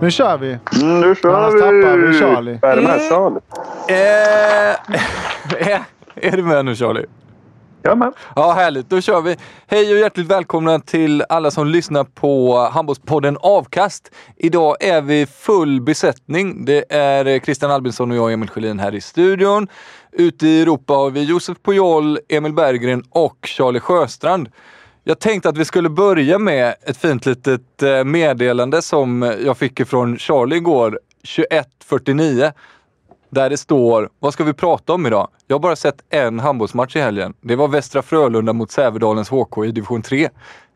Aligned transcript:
Nu 0.00 0.10
kör 0.10 0.38
vi. 0.38 0.58
Mm, 0.82 1.00
nu 1.00 1.14
kör 1.14 1.34
Annars 1.34 1.54
vi! 1.54 1.60
tappar 1.60 1.96
vi 1.96 2.18
Charlie. 2.18 2.58
Är 2.62 2.76
du 2.76 2.82
med 2.82 3.00
Charlie? 3.08 3.40
Eh, 3.88 5.80
är, 6.32 6.36
du 6.36 6.42
med 6.42 6.64
nu 6.64 6.76
Charlie? 6.76 7.04
Jag 7.82 7.98
med. 7.98 8.12
Ja, 8.36 8.52
härligt. 8.52 8.90
Då 8.90 9.00
kör 9.00 9.20
vi. 9.20 9.36
Hej 9.66 9.92
och 9.92 9.98
hjärtligt 9.98 10.26
välkomna 10.26 10.78
till 10.80 11.22
alla 11.28 11.50
som 11.50 11.66
lyssnar 11.66 12.04
på 12.04 12.58
Handbollspodden 12.72 13.36
Avkast. 13.40 14.10
Idag 14.36 14.76
är 14.80 15.00
vi 15.00 15.26
full 15.26 15.80
besättning. 15.80 16.64
Det 16.64 16.84
är 16.88 17.38
Christian 17.38 17.70
Albinsson 17.70 18.10
och 18.10 18.16
jag, 18.16 18.32
Emil 18.32 18.48
Sjölin, 18.50 18.78
här 18.78 18.94
i 18.94 19.00
studion. 19.00 19.68
Ute 20.12 20.46
i 20.46 20.62
Europa 20.62 20.94
har 20.94 21.10
vi 21.10 21.24
Josef 21.24 21.56
Pujol, 21.64 22.18
Emil 22.28 22.52
Berggren 22.52 23.02
och 23.10 23.36
Charlie 23.42 23.80
Sjöstrand. 23.80 24.48
Jag 25.08 25.18
tänkte 25.18 25.48
att 25.48 25.58
vi 25.58 25.64
skulle 25.64 25.88
börja 25.88 26.38
med 26.38 26.74
ett 26.82 26.96
fint 26.96 27.26
litet 27.26 27.82
eh, 27.82 28.04
meddelande 28.04 28.82
som 28.82 29.34
jag 29.44 29.58
fick 29.58 29.80
ifrån 29.80 30.18
Charlie 30.18 30.56
igår, 30.56 31.00
21.49. 31.22 32.52
Där 33.30 33.50
det 33.50 33.56
står, 33.56 34.08
vad 34.18 34.32
ska 34.32 34.44
vi 34.44 34.52
prata 34.52 34.92
om 34.92 35.06
idag? 35.06 35.28
Jag 35.46 35.54
har 35.54 35.60
bara 35.60 35.76
sett 35.76 35.96
en 36.10 36.40
handbollsmatch 36.40 36.96
i 36.96 37.00
helgen. 37.00 37.34
Det 37.40 37.56
var 37.56 37.68
Västra 37.68 38.02
Frölunda 38.02 38.52
mot 38.52 38.70
Sävedalens 38.70 39.28
HK 39.28 39.64
i 39.64 39.72
division 39.72 40.02
3. 40.02 40.28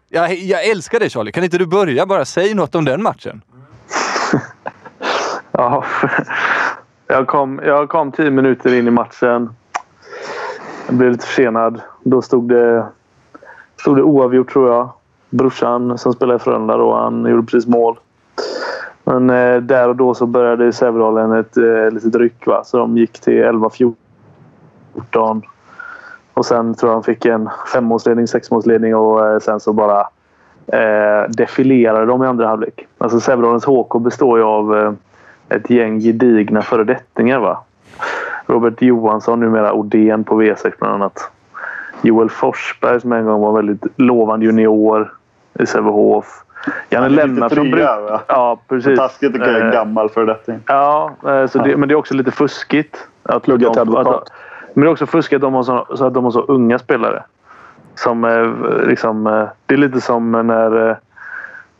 Jag, 0.08 0.34
jag 0.34 0.64
älskar 0.64 1.00
dig 1.00 1.10
Charlie, 1.10 1.32
kan 1.32 1.44
inte 1.44 1.58
du 1.58 1.66
börja 1.66 2.06
bara 2.06 2.24
säg 2.24 2.54
något 2.54 2.74
om 2.74 2.84
den 2.84 3.02
matchen? 3.02 3.42
Ja, 5.52 5.84
jag, 7.06 7.26
kom, 7.26 7.60
jag 7.64 7.88
kom 7.88 8.12
tio 8.12 8.30
minuter 8.30 8.74
in 8.74 8.88
i 8.88 8.90
matchen. 8.90 9.54
Jag 10.86 10.94
blev 10.94 11.12
lite 11.12 11.26
försenad. 11.26 11.80
Då 12.04 12.22
stod 12.22 12.48
det, 12.48 12.86
stod 13.80 13.96
det 13.96 14.02
oavgjort 14.02 14.52
tror 14.52 14.70
jag. 14.70 14.88
Brorsan 15.30 15.98
som 15.98 16.12
spelar 16.12 16.36
i 16.36 16.38
Frölunda 16.38 16.76
då, 16.76 16.94
han 16.94 17.24
gjorde 17.24 17.46
precis 17.46 17.68
mål. 17.68 17.98
Men 19.04 19.30
eh, 19.30 19.56
där 19.56 19.88
och 19.88 19.96
då 19.96 20.14
så 20.14 20.26
började 20.26 20.72
Sävedalen 20.72 21.32
ett 21.32 21.56
eh, 21.56 21.90
litet 21.90 22.14
ryck. 22.14 22.46
Va? 22.46 22.64
Så 22.64 22.78
de 22.78 22.96
gick 22.96 23.20
till 23.20 23.44
11-14. 23.44 25.42
Och 26.34 26.46
sen 26.46 26.74
tror 26.74 26.92
jag 26.92 26.96
de 26.96 27.04
fick 27.04 27.24
en 27.24 27.50
femmålsledning, 27.72 28.28
sexmålsledning 28.28 28.96
och 28.96 29.26
eh, 29.28 29.38
sen 29.38 29.60
så 29.60 29.72
bara 29.72 30.00
eh, 30.66 31.28
defilerade 31.28 32.06
de 32.06 32.24
i 32.24 32.26
andra 32.26 32.48
halvlek. 32.48 32.86
Alltså 32.98 33.20
Sävedalens 33.20 33.64
HK 33.64 34.00
består 34.00 34.38
ju 34.38 34.44
av 34.44 34.76
eh, 34.76 34.92
ett 35.48 35.70
gäng 35.70 36.00
gedigna 36.00 36.62
föredettingar. 36.62 37.38
Va? 37.38 37.64
Robert 38.46 38.82
Johansson, 38.82 39.40
numera 39.40 39.72
Odén 39.72 40.24
på 40.24 40.42
V6 40.42 40.72
bland 40.78 40.94
annat. 40.94 41.30
Joel 42.02 42.30
Forsberg 42.30 43.00
som 43.00 43.12
en 43.12 43.24
gång 43.24 43.40
var 43.40 43.52
väldigt 43.52 43.86
lovande 43.96 44.46
junior 44.46 45.14
i 45.58 45.66
Sävehof. 45.66 46.42
Janne 46.90 47.04
Han 47.04 47.04
är 47.04 47.08
lite 47.10 47.26
Lennartsson... 47.26 47.58
fria, 47.72 47.96
bruk- 47.96 48.10
va? 48.10 48.20
Ja, 48.26 48.60
precis. 48.68 48.98
Taskigt 48.98 49.36
jag 49.36 49.48
är 49.48 49.66
Eh, 49.66 49.72
gammal 49.72 50.08
föredetting. 50.08 50.60
Ja, 50.66 51.12
eh, 51.26 51.46
så 51.46 51.58
det, 51.58 51.76
men 51.76 51.88
det 51.88 51.92
är 51.94 51.96
också 51.96 52.14
lite 52.14 52.30
fuskigt. 52.30 53.06
Att 53.22 53.42
Plugga 53.42 53.70
till 53.70 53.76
de, 53.76 53.80
advokat. 53.96 54.22
att, 54.22 54.28
men 54.74 54.82
det 54.84 54.88
är 54.88 54.92
också 54.92 55.06
fuskigt 55.06 55.36
att 55.36 55.40
de 55.42 55.54
har 55.54 55.62
så, 55.62 55.86
så 55.94 56.04
att 56.06 56.14
de 56.14 56.24
har 56.24 56.30
så 56.30 56.40
unga 56.40 56.78
spelare. 56.78 57.22
Som 57.94 58.24
eh, 58.24 58.86
liksom, 58.86 59.24
det 59.66 59.74
är 59.74 59.78
lite 59.78 60.00
som 60.00 60.32
när 60.32 60.90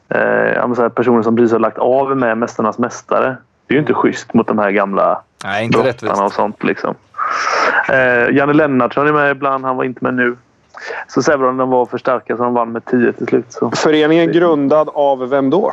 eh, 0.08 0.88
personer 0.88 1.22
som 1.22 1.36
precis 1.36 1.52
har 1.52 1.58
lagt 1.58 1.78
av 1.78 2.16
med 2.16 2.38
Mästarnas 2.38 2.78
Mästare. 2.78 3.36
Det 3.66 3.72
är 3.72 3.76
ju 3.76 3.80
inte 3.80 3.94
schysst 3.94 4.34
mot 4.34 4.46
de 4.46 4.58
här 4.58 4.70
gamla 4.70 5.22
Nej, 5.44 5.64
inte 5.64 5.78
och 6.24 6.32
sånt. 6.32 6.64
Liksom. 6.64 6.94
Eh, 7.88 8.36
Janne 8.36 8.52
Lennartsson 8.52 9.06
är 9.06 9.12
med 9.12 9.30
ibland. 9.30 9.64
Han 9.64 9.76
var 9.76 9.84
inte 9.84 10.04
med 10.04 10.14
nu. 10.14 10.36
Så 11.08 11.22
Sävedalen 11.22 11.68
var 11.68 11.86
för 11.86 11.98
starka 11.98 12.36
så 12.36 12.42
de 12.42 12.54
vann 12.54 12.72
med 12.72 12.84
10 12.84 13.12
till 13.12 13.26
slut. 13.26 13.44
Så, 13.48 13.70
Föreningen 13.70 14.32
grundad 14.32 14.88
av 14.94 15.28
vem 15.30 15.50
då? 15.50 15.72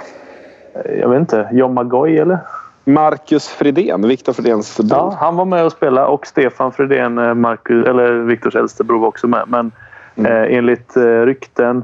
eh, 0.85 0.99
jag 0.99 1.09
vet 1.09 1.19
inte. 1.19 1.49
John 1.51 1.73
Magoy 1.73 2.17
eller? 2.17 2.37
Marcus 2.83 3.47
Fridén, 3.47 4.07
Viktor 4.07 4.33
Fridéns 4.33 4.77
bror. 4.77 4.89
Ja, 4.89 5.17
han 5.19 5.35
var 5.35 5.45
med 5.45 5.65
och 5.65 5.71
spelade 5.71 6.07
och 6.07 6.27
Stefan 6.27 6.71
Fredén, 6.71 7.17
eh, 7.17 7.33
Marcus, 7.33 7.87
eller 7.87 8.11
Viktors 8.11 8.55
äldste 8.55 8.83
bror, 8.83 8.99
var 8.99 9.07
också 9.07 9.27
med. 9.27 9.43
Men 9.47 9.71
eh, 10.15 10.57
enligt 10.57 10.97
eh, 10.97 11.01
rykten 11.03 11.83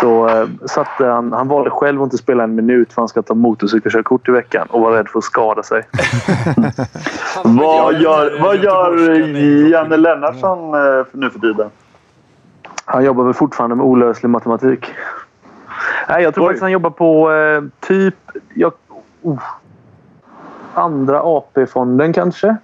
så 0.00 0.28
eh, 0.28 0.48
satte 0.66 1.06
han... 1.06 1.32
Han 1.32 1.48
valde 1.48 1.70
själv 1.70 2.02
att 2.02 2.06
inte 2.06 2.18
spela 2.18 2.44
en 2.44 2.54
minut 2.54 2.92
för 2.92 3.02
han 3.02 3.08
ska 3.08 3.22
ta 3.22 3.34
motorcykelkörkort 3.34 4.28
i 4.28 4.32
veckan 4.32 4.66
och 4.70 4.80
var 4.80 4.92
rädd 4.92 5.08
för 5.08 5.18
att 5.18 5.24
skada 5.24 5.62
sig. 5.62 5.82
Vad 7.44 8.00
gör, 8.00 8.40
vad 8.40 8.56
gör 8.56 9.10
Janne 9.70 9.96
Lennartsson 9.96 10.74
eh, 10.74 11.06
nu 11.12 11.30
för 11.30 11.38
tiden? 11.38 11.70
Han 12.84 13.04
jobbar 13.04 13.24
väl 13.24 13.34
fortfarande 13.34 13.76
med 13.76 13.86
olöslig 13.86 14.28
matematik. 14.28 14.86
Nej, 16.08 16.22
jag 16.22 16.34
tror 16.34 16.44
Oj. 16.44 16.48
faktiskt 16.48 16.62
han 16.62 16.72
jobbar 16.72 16.90
på 16.90 17.32
eh, 17.32 17.62
typ... 17.80 18.14
Jag, 18.54 18.72
oh, 19.22 19.42
andra 20.74 21.20
AP-fonden 21.22 22.12
kanske? 22.12 22.56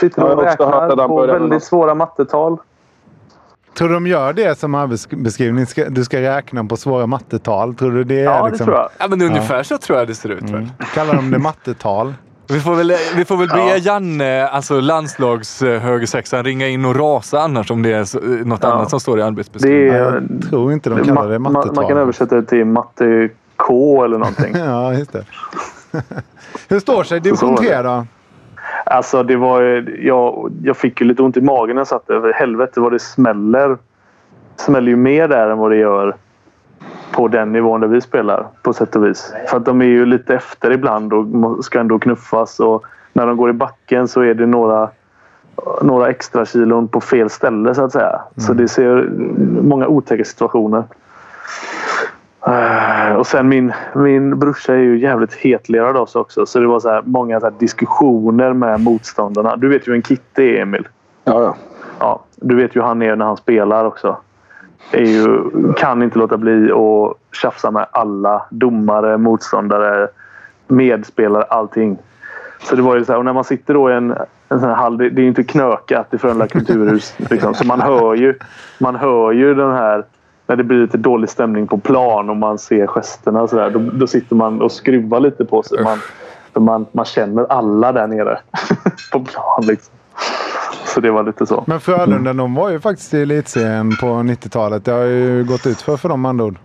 Sitter 0.00 0.24
och 0.24 0.42
räknar 0.42 1.08
på 1.08 1.26
väldigt 1.26 1.64
svåra 1.64 1.94
mattetal. 1.94 2.58
Tror 3.78 3.88
du 3.88 3.94
de 3.94 4.06
gör 4.06 4.32
det 4.32 4.58
som 4.58 4.74
arbetsbeskrivning? 4.74 5.66
Du 5.88 6.04
ska 6.04 6.20
räkna 6.20 6.64
på 6.64 6.76
svåra 6.76 7.06
mattetal. 7.06 7.74
Tror 7.74 7.90
du 7.92 8.04
det 8.04 8.20
är 8.20 8.24
Ja, 8.24 8.42
det 8.44 8.48
liksom... 8.48 8.64
tror 8.66 8.76
jag. 8.78 8.88
Ja, 8.98 9.08
men 9.08 9.22
ungefär 9.22 9.62
så 9.62 9.78
tror 9.78 9.98
jag 9.98 10.08
det 10.08 10.14
ser 10.14 10.28
ut. 10.28 10.42
Mm. 10.50 10.66
Kallar 10.94 11.14
de 11.14 11.30
det 11.30 11.38
mattetal? 11.38 12.14
Vi 12.48 12.60
får 12.60 12.74
väl, 12.74 12.92
vi 13.16 13.24
får 13.24 13.36
väl 13.36 13.48
be 13.48 13.76
Janne, 13.78 14.48
alltså 14.48 14.80
landslagshögersexan, 14.80 16.44
ringa 16.44 16.68
in 16.68 16.84
och 16.84 16.96
rasa 16.96 17.40
annars 17.40 17.70
om 17.70 17.82
det 17.82 17.92
är 17.92 18.04
så, 18.04 18.18
något 18.20 18.60
Ja. 18.62 18.72
annat 18.72 18.90
som 18.90 19.00
står 19.00 19.18
i 19.18 19.20
Det 19.20 19.26
arbetsbeskrivningen. 19.26 19.94
är, 19.94 20.22
Jag 20.40 20.48
tror 20.50 20.72
inte 20.72 20.90
de 20.90 21.04
kallar 21.04 21.28
det 21.28 21.36
ma- 21.36 21.38
mattetal. 21.38 21.74
man 21.74 21.88
kan 21.88 21.98
översätta 21.98 22.34
det 22.36 22.42
till 22.42 22.64
matte 22.64 23.28
K 23.56 24.04
eller 24.04 24.18
någonting. 24.18 24.54
Ja, 24.58 24.94
just 24.94 25.12
det. 25.12 25.24
Hur 26.68 26.80
står 26.80 27.04
sig 27.04 27.20
division 27.20 27.38
Så 27.38 27.62
var 27.62 27.68
3 27.68 27.76
det. 27.76 27.82
då? 27.82 28.06
Alltså 28.84 29.22
det 29.22 29.36
var 29.36 29.62
jag, 30.00 30.52
jag 30.62 30.76
fick 30.76 31.00
ju 31.00 31.06
lite 31.06 31.22
ont 31.22 31.36
i 31.36 31.40
magen 31.40 31.76
när 31.76 31.80
jag 31.80 31.86
satt 31.86 32.06
där. 32.06 32.32
Helvete 32.32 32.80
vad 32.80 32.92
det 32.92 32.98
smäller. 32.98 33.76
smäller 34.56 34.88
ju 34.88 34.96
mer 34.96 35.28
där 35.28 35.48
än 35.50 35.58
vad 35.58 35.70
det 35.70 35.76
gör 35.76 36.16
på 37.12 37.28
den 37.28 37.52
nivån 37.52 37.80
där 37.80 37.88
vi 37.88 38.00
spelar 38.00 38.46
på 38.62 38.72
sätt 38.72 38.96
och 38.96 39.04
vis. 39.04 39.32
För 39.48 39.56
att 39.56 39.64
de 39.64 39.80
är 39.80 39.86
ju 39.86 40.06
lite 40.06 40.34
efter 40.34 40.70
ibland 40.70 41.12
och 41.12 41.64
ska 41.64 41.80
ändå 41.80 41.98
knuffas. 41.98 42.60
Och 42.60 42.84
när 43.12 43.26
de 43.26 43.36
går 43.36 43.50
i 43.50 43.52
backen 43.52 44.08
så 44.08 44.20
är 44.20 44.34
det 44.34 44.46
några, 44.46 44.90
några 45.82 46.08
extra 46.08 46.46
kilon 46.46 46.88
på 46.88 47.00
fel 47.00 47.30
ställe 47.30 47.74
så 47.74 47.84
att 47.84 47.92
säga. 47.92 48.20
Så 48.36 48.52
det 48.52 48.68
ser 48.68 49.10
många 49.62 49.86
otäcka 49.86 50.24
situationer. 50.24 50.84
Eh, 52.46 53.16
Och 53.16 53.26
sen 53.26 53.48
min, 53.48 53.72
min 53.94 54.38
brorsa 54.38 54.72
är 54.72 54.78
ju 54.78 54.98
jävligt 54.98 55.34
hetlerad 55.34 55.96
av 55.96 56.06
sig 56.06 56.20
också. 56.20 56.46
Så 56.46 56.60
det 56.60 56.66
var 56.66 56.80
så 56.80 56.88
här, 56.90 57.02
många 57.04 57.40
så 57.40 57.46
här 57.46 57.54
diskussioner 57.58 58.52
med 58.52 58.80
motståndarna. 58.80 59.56
Du 59.56 59.68
vet 59.68 59.88
ju 59.88 59.94
en 59.94 60.02
Kitty 60.02 60.56
är 60.56 60.62
Emil. 60.62 60.88
Ja, 61.24 61.42
ja. 61.42 61.56
Ja, 62.00 62.20
du 62.36 62.56
vet 62.56 62.76
ju 62.76 62.80
hur 62.80 62.86
han 62.88 63.02
är 63.02 63.16
när 63.16 63.24
han 63.26 63.36
spelar 63.36 63.84
också. 63.84 64.16
är 64.92 65.04
ju, 65.04 65.38
kan 65.76 66.02
inte 66.02 66.18
låta 66.18 66.36
bli 66.36 66.72
att 66.72 67.36
tjafsa 67.36 67.70
med 67.70 67.86
alla 67.90 68.42
domare, 68.50 69.18
motståndare, 69.18 70.08
medspelare, 70.68 71.42
allting. 71.42 71.98
Så 72.62 72.76
det 72.76 72.82
var 72.82 72.96
ju 72.96 73.04
så 73.04 73.12
här, 73.12 73.18
och 73.18 73.24
när 73.24 73.32
man 73.32 73.44
sitter 73.44 73.74
då 73.74 73.90
i 73.90 73.94
en, 73.94 74.10
en 74.48 74.60
sån 74.60 74.68
här 74.68 74.76
hall, 74.76 74.96
det, 74.98 75.10
det 75.10 75.20
är 75.20 75.22
ju 75.22 75.28
inte 75.28 75.44
knökat 75.44 76.14
i 76.14 76.18
Frölunda 76.18 76.46
kulturhus. 76.46 77.14
Liksom, 77.30 77.54
så 77.54 77.66
man 77.66 77.80
hör, 77.80 78.14
ju, 78.14 78.34
man 78.78 78.96
hör 78.96 79.32
ju 79.32 79.54
den 79.54 79.72
här 79.72 80.04
när 80.46 80.56
det 80.56 80.64
blir 80.64 80.78
lite 80.78 80.98
dålig 80.98 81.30
stämning 81.30 81.66
på 81.66 81.78
plan 81.78 82.30
och 82.30 82.36
man 82.36 82.58
ser 82.58 82.86
gesterna 82.86 83.42
och 83.42 83.50
sådär. 83.50 83.70
Då, 83.70 83.78
då 83.78 84.06
sitter 84.06 84.36
man 84.36 84.62
och 84.62 84.72
skruvar 84.72 85.20
lite 85.20 85.44
på 85.44 85.62
sig. 85.62 85.82
Man, 85.84 85.98
för 86.52 86.60
man, 86.60 86.86
man 86.92 87.04
känner 87.04 87.46
alla 87.52 87.92
där 87.92 88.06
nere 88.06 88.38
på 89.12 89.20
plan. 89.20 89.62
Liksom. 89.62 89.94
Så 90.86 91.00
det 91.00 91.10
var 91.10 91.22
lite 91.22 91.46
så. 91.46 91.64
Men 91.66 91.80
Frölunda, 91.80 92.32
de 92.32 92.54
var 92.54 92.70
ju 92.70 92.80
faktiskt 92.80 93.14
i 93.14 93.22
elitserien 93.22 93.90
på 94.00 94.06
90-talet. 94.06 94.84
Det 94.84 94.92
har 94.92 95.04
ju 95.04 95.44
gått 95.44 95.66
ut 95.66 95.82
för, 95.82 95.96
för 95.96 96.08
dem 96.08 96.24
andra 96.24 96.44
ord. 96.44 96.56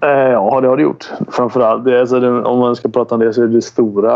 Eh, 0.00 0.10
ja, 0.10 0.60
det 0.60 0.68
har 0.68 0.76
det 0.76 0.82
gjort. 0.82 1.10
Framförallt, 1.30 1.84
det, 1.84 2.00
alltså, 2.00 2.20
det, 2.20 2.42
om 2.42 2.58
man 2.58 2.76
ska 2.76 2.88
prata 2.88 3.14
om 3.14 3.20
det 3.20 3.32
så 3.32 3.42
är 3.42 3.46
det 3.46 3.62
stora 3.62 4.14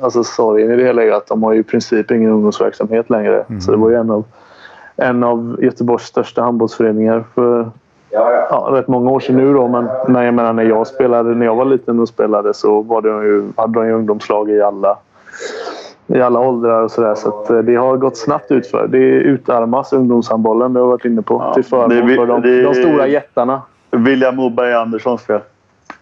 alltså, 0.00 0.24
sorgen 0.24 0.70
i 0.70 0.76
det 0.76 0.84
hela 0.84 1.02
är 1.02 1.10
att 1.10 1.26
de 1.26 1.42
har 1.42 1.52
ju 1.52 1.60
i 1.60 1.62
princip 1.62 2.10
ingen 2.10 2.30
ungdomsverksamhet 2.30 3.10
längre. 3.10 3.44
Mm. 3.48 3.60
Så 3.60 3.70
det 3.70 3.76
var 3.76 3.90
ju 3.90 3.96
en 3.96 4.10
av, 4.10 4.24
en 4.96 5.24
av 5.24 5.58
Göteborgs 5.62 6.02
största 6.02 6.42
handbollsföreningar 6.42 7.24
för 7.34 7.70
ja, 8.10 8.68
rätt 8.72 8.88
många 8.88 9.10
år 9.10 9.20
sedan 9.20 9.36
nu. 9.36 9.52
Då, 9.52 9.68
men 9.68 9.88
när 10.08 10.22
jag, 10.22 10.34
menar, 10.34 10.52
när 10.52 10.62
jag 10.62 10.86
spelade, 10.86 11.34
när 11.34 11.46
jag 11.46 11.54
var 11.54 11.64
liten 11.64 12.00
och 12.00 12.08
spelade 12.08 12.54
så 12.54 12.82
var 12.82 13.02
det 13.02 13.08
ju, 13.08 13.44
hade 13.56 13.80
de 13.80 13.86
ju 13.86 13.92
ungdomslag 13.92 14.50
i 14.50 14.62
alla, 14.62 14.98
i 16.06 16.20
alla 16.20 16.40
åldrar 16.40 16.82
och 16.82 16.90
sådär. 16.90 17.14
Så 17.14 17.28
att, 17.28 17.50
eh, 17.50 17.58
det 17.58 17.74
har 17.74 17.96
gått 17.96 18.16
snabbt 18.16 18.50
utför. 18.50 18.86
Det 18.86 18.98
utarmas 18.98 19.92
ungdomshandbollen, 19.92 20.72
det 20.72 20.80
har 20.80 20.86
jag 20.86 20.90
varit 20.90 21.04
inne 21.04 21.22
på. 21.22 21.34
Ja, 21.34 21.54
till 21.54 21.64
förmån 21.64 22.16
för 22.16 22.26
de, 22.26 22.42
det 22.42 22.62
de 22.62 22.74
stora 22.74 23.06
jättarna. 23.06 23.62
William 23.90 24.36
Moberg 24.36 24.74
Anderssons 24.74 25.22
fel. 25.22 25.40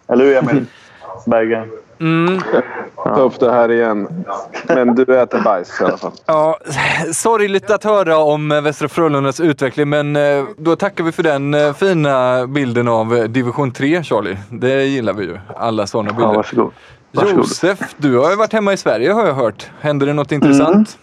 Eller 0.07 0.25
hur 0.25 0.37
Emil? 0.37 0.65
Berggren. 1.25 1.69
Mm. 1.99 2.39
Ta 3.03 3.21
upp 3.21 3.39
det 3.39 3.51
här 3.51 3.71
igen. 3.71 4.25
Men 4.67 4.95
du 4.95 5.19
äter 5.19 5.41
bajs 5.43 5.81
i 5.81 5.83
alla 5.83 5.97
fall. 5.97 6.11
Ja, 6.25 6.57
sorgligt 7.13 7.69
att 7.71 7.83
höra 7.83 8.17
om 8.17 8.51
eh, 8.51 8.61
Västra 8.61 8.87
Frölundas 8.87 9.39
utveckling, 9.39 9.89
men 9.89 10.15
eh, 10.15 10.43
då 10.57 10.75
tackar 10.75 11.03
vi 11.03 11.11
för 11.11 11.23
den 11.23 11.53
eh, 11.53 11.73
fina 11.73 12.47
bilden 12.47 12.87
av 12.87 13.29
division 13.29 13.71
3, 13.71 14.03
Charlie. 14.03 14.37
Det 14.49 14.83
gillar 14.85 15.13
vi 15.13 15.23
ju. 15.23 15.37
Alla 15.57 15.87
sådana 15.87 16.09
Ja, 16.09 16.15
bilder. 16.15 16.35
varsågod. 16.35 16.71
varsågod. 17.11 17.37
Josef, 17.37 17.79
du 17.97 18.17
har 18.17 18.29
ju 18.29 18.35
varit 18.35 18.53
hemma 18.53 18.73
i 18.73 18.77
Sverige 18.77 19.11
har 19.11 19.25
jag 19.27 19.33
hört. 19.33 19.69
Händer 19.81 20.05
det 20.05 20.13
något 20.13 20.31
intressant? 20.31 20.97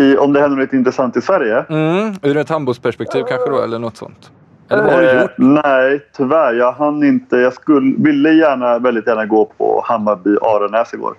I, 0.00 0.16
om 0.16 0.32
det 0.32 0.40
händer 0.40 0.56
något 0.62 0.72
intressant 0.72 1.16
i 1.16 1.20
Sverige? 1.20 1.64
Mm. 1.70 2.14
Ur 2.22 2.36
ett 2.36 2.48
handbollsperspektiv 2.48 3.24
kanske 3.28 3.50
då, 3.50 3.62
eller 3.62 3.78
något 3.78 3.96
sånt? 3.96 4.30
Eller 4.68 4.82
vad 4.82 4.92
har 4.92 5.00
du 5.02 5.08
Eh, 5.08 5.20
gjort? 5.22 5.30
nej, 5.36 6.00
tyvärr. 6.16 6.52
Jag 6.54 6.72
hann 6.72 7.02
inte. 7.04 7.36
Jag 7.36 7.52
skulle, 7.52 7.94
ville 7.98 8.30
gärna, 8.32 8.78
väldigt 8.78 9.06
gärna 9.06 9.26
gå 9.26 9.44
på 9.58 9.84
Hammarby-Aranäs 9.88 10.94
igår. 10.94 11.14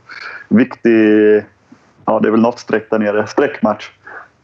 Viktig... 0.48 1.44
Ja, 2.06 2.20
det 2.20 2.28
är 2.28 2.32
väl 2.32 2.42
något 2.42 2.60
streck 2.60 2.88
där 2.90 3.00
nere. 3.00 3.28
Streckmatch. 3.28 3.90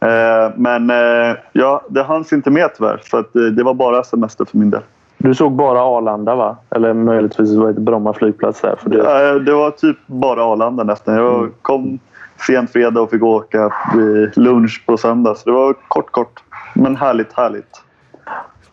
Eh, 0.00 0.52
men 0.56 0.90
eh, 0.90 1.36
ja, 1.52 1.82
det 1.88 2.02
hanns 2.02 2.32
inte 2.32 2.50
med 2.50 2.70
tyvärr. 2.76 3.00
Så 3.04 3.16
att, 3.16 3.36
eh, 3.36 3.42
det 3.42 3.62
var 3.62 3.74
bara 3.74 4.04
semester 4.04 4.44
för 4.44 4.58
min 4.58 4.70
del. 4.70 4.80
Du 5.18 5.34
såg 5.34 5.52
bara 5.52 5.80
Arlanda 5.80 6.34
va? 6.34 6.56
Eller 6.70 6.92
möjligtvis 6.94 7.54
var 7.56 7.72
det 7.72 7.80
Bromma 7.80 8.12
flygplats 8.12 8.60
där. 8.60 8.76
För 8.82 8.90
det, 8.90 8.98
Eh, 9.28 9.34
det 9.34 9.52
var 9.52 9.70
typ 9.70 9.96
bara 10.06 10.44
Arlanda 10.44 10.84
nästan. 10.84 11.14
Jag 11.14 11.50
kom 11.62 11.98
sent 12.46 12.72
fredag 12.72 13.00
och 13.00 13.10
fick 13.10 13.22
åka 13.22 13.72
lunch 14.34 14.82
på 14.86 14.96
söndag. 14.96 15.34
Så 15.34 15.50
det 15.50 15.56
var 15.56 15.74
kort, 15.88 16.10
kort. 16.10 16.42
Men 16.74 16.96
härligt, 16.96 17.32
härligt. 17.32 17.80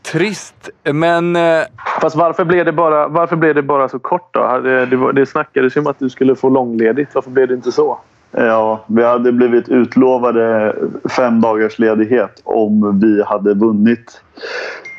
Trist, 0.01 0.69
men 0.83 1.35
eh, 1.35 1.63
Fast 2.01 2.15
varför 2.15 2.45
blev, 2.45 2.65
det 2.65 2.71
bara, 2.71 3.07
varför 3.07 3.35
blev 3.35 3.55
det 3.55 3.61
bara 3.61 3.89
så 3.89 3.99
kort 3.99 4.33
då? 4.33 4.59
Det, 4.63 4.85
det, 4.85 5.13
det 5.13 5.25
snackades 5.25 5.77
ju 5.77 5.81
om 5.81 5.87
att 5.87 5.99
du 5.99 6.09
skulle 6.09 6.35
få 6.35 6.49
långledigt. 6.49 7.15
Varför 7.15 7.31
blev 7.31 7.47
det 7.47 7.53
inte 7.53 7.71
så? 7.71 7.97
Ja, 8.31 8.83
vi 8.87 9.03
hade 9.03 9.31
blivit 9.31 9.69
utlovade 9.69 10.75
fem 11.17 11.41
dagars 11.41 11.79
ledighet 11.79 12.41
om 12.43 12.99
vi 12.99 13.23
hade 13.23 13.53
vunnit 13.53 14.21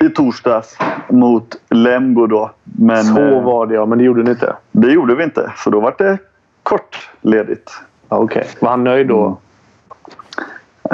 i 0.00 0.08
torsdags 0.08 0.78
mot 1.08 1.56
Lemgo 1.70 2.26
då. 2.26 2.50
Men 2.64 3.04
så 3.04 3.20
eh, 3.20 3.42
var 3.42 3.66
det 3.66 3.74
ja, 3.74 3.86
men 3.86 3.98
det 3.98 4.04
gjorde 4.04 4.22
ni 4.22 4.30
inte. 4.30 4.56
det 4.72 4.92
gjorde 4.92 5.14
vi 5.14 5.24
inte, 5.24 5.52
så 5.56 5.70
då 5.70 5.80
var 5.80 5.94
det 5.98 6.18
kort 6.62 7.10
ledigt. 7.20 7.70
Okej. 8.08 8.46
Var 8.60 8.70
han 8.70 8.84
nöjd 8.84 9.08
då? 9.08 9.38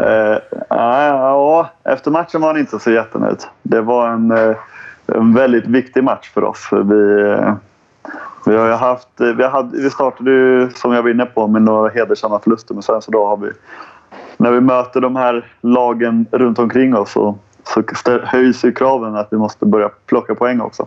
Eh, 0.03 0.39
ja, 0.69 1.71
efter 1.85 2.11
matchen 2.11 2.41
var 2.41 2.49
han 2.49 2.59
inte 2.59 2.79
så 2.79 2.91
jättenöjd. 2.91 3.45
Det 3.63 3.81
var 3.81 4.09
en, 4.09 4.31
eh, 4.31 4.57
en 5.07 5.35
väldigt 5.35 5.67
viktig 5.67 6.05
match 6.05 6.31
för 6.35 6.45
oss. 6.45 6.69
Vi, 6.73 7.21
eh, 7.23 7.49
eh, 7.49 7.55
vi, 8.47 8.57
har 8.57 8.77
haft, 8.77 9.09
vi, 9.17 9.45
hade, 9.45 9.83
vi 9.83 9.91
startade 9.91 10.31
ju, 10.31 10.71
som 10.71 10.93
jag 10.93 11.03
var 11.03 11.11
inne 11.11 11.27
på, 11.27 11.47
med 11.47 11.63
några 11.63 11.91
hedersamma 11.91 12.39
förluster. 12.41 12.75
Men 12.75 12.83
sen 12.83 13.03
så 13.03 13.11
då 13.11 13.27
har 13.27 13.37
vi... 13.37 13.51
När 14.37 14.51
vi 14.51 14.61
möter 14.61 15.01
de 15.01 15.17
här 15.17 15.53
lagen 15.61 16.27
runt 16.31 16.59
omkring 16.59 16.97
oss 16.97 17.13
så, 17.13 17.39
så 17.65 18.19
höjs 18.25 18.65
ju 18.65 18.73
kraven 18.73 19.17
att 19.17 19.29
vi 19.31 19.37
måste 19.37 19.67
börja 19.67 19.91
plocka 20.07 20.35
poäng 20.35 20.61
också. 20.61 20.87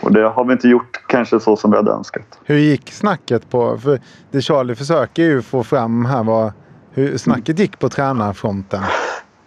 Och 0.00 0.12
det 0.12 0.28
har 0.28 0.44
vi 0.44 0.52
inte 0.52 0.68
gjort 0.68 1.00
kanske 1.06 1.40
så 1.40 1.56
som 1.56 1.70
vi 1.70 1.76
hade 1.76 1.90
önskat. 1.90 2.38
Hur 2.44 2.56
gick 2.56 2.92
snacket 2.92 3.50
på... 3.50 3.78
För 3.78 4.00
det 4.30 4.42
Charlie 4.42 4.74
försöker 4.74 5.22
ju 5.22 5.42
få 5.42 5.64
fram 5.64 6.04
här 6.04 6.24
var 6.24 6.52
hur 6.98 7.18
snacket 7.18 7.58
gick 7.58 7.78
på 7.78 7.88
tränarfronten. 7.88 8.80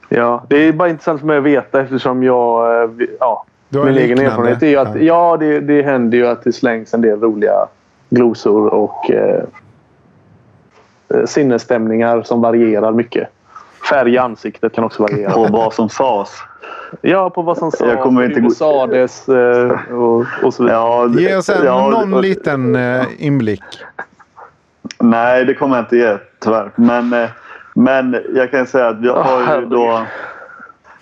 Ja, 0.09 0.43
det 0.49 0.55
är 0.67 0.73
bara 0.73 0.89
intressant 0.89 1.19
för 1.19 1.27
mig 1.27 1.37
att 1.37 1.43
veta 1.43 1.81
eftersom 1.81 2.23
jag... 2.23 2.83
eh, 2.83 2.89
Ja, 3.19 3.45
Du 3.69 3.79
har 3.79 3.85
min 3.85 3.97
egen 3.97 4.07
liknande. 4.09 4.31
erfarenhet 4.31 4.63
är 4.63 4.67
ju 4.67 4.77
att 4.77 5.01
ja, 5.01 5.37
det, 5.39 5.59
det 5.59 5.81
händer 5.81 6.17
ju 6.17 6.27
att 6.27 6.43
det 6.43 6.53
slängs 6.53 6.93
en 6.93 7.01
del 7.01 7.19
roliga 7.19 7.67
glosor 8.09 8.67
och 8.73 9.11
eh, 9.11 9.43
eh, 11.13 11.25
sinnesstämningar 11.25 12.21
som 12.23 12.41
varierar 12.41 12.91
mycket. 12.91 13.27
Färg 13.89 14.13
i 14.13 14.17
ansiktet 14.17 14.73
kan 14.73 14.83
också 14.83 15.01
variera. 15.03 15.35
Och 15.35 15.49
vad 15.49 15.73
som 15.73 15.89
sades. 15.89 16.29
Ja, 17.01 17.29
på 17.29 17.41
vad 17.41 17.57
som 17.57 17.71
sades, 17.71 17.93
Jag 17.93 18.03
kommer 18.03 18.23
inte 18.23 18.39
hur 18.39 18.49
det 18.49 18.55
sades 18.55 19.29
eh, 19.29 19.93
och, 19.93 20.25
och 20.43 20.53
så 20.53 20.63
vidare. 20.63 20.77
Ja, 20.79 21.07
det- 21.07 21.21
Ge 21.21 21.35
oss 21.35 21.49
en, 21.49 21.65
ja, 21.65 21.89
någon 21.89 22.13
och- 22.13 22.21
liten 22.21 22.75
eh, 22.75 23.05
inblick. 23.17 23.63
Nej, 24.99 25.45
det 25.45 25.53
kommer 25.53 25.75
jag 25.75 25.83
inte 25.85 25.97
ge 25.97 26.17
tyvärr. 26.39 26.71
Men, 26.75 27.13
eh, 27.13 27.29
men 27.73 28.17
jag 28.35 28.51
kan 28.51 28.67
säga 28.67 28.87
att 28.87 28.99
vi 28.99 29.07
har 29.07 29.39
ju 29.39 29.45
herregud. 29.45 29.69
då... 29.69 30.05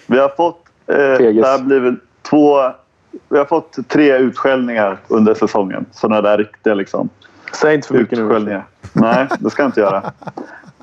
Vi 0.07 0.19
har 0.19 0.29
fått... 0.29 0.65
Eh, 0.87 0.95
det 0.95 1.47
här 1.47 1.63
blir 1.63 1.79
väl 1.79 1.95
två... 2.21 2.57
Vi 3.29 3.37
har 3.37 3.45
fått 3.45 3.77
tre 3.87 4.17
utskällningar 4.17 4.97
under 5.07 5.33
säsongen. 5.33 5.85
Sådana 5.91 6.21
där 6.21 6.37
riktiga 6.37 6.73
liksom, 6.73 7.09
Säg 7.53 7.75
inte 7.75 7.87
för 7.87 7.95
mycket 7.95 8.17
nu. 8.19 8.25
utskällningar. 8.25 8.63
Nej, 8.93 9.27
det 9.39 9.49
ska 9.49 9.61
jag 9.61 9.67
inte 9.69 9.79
göra. 9.79 10.11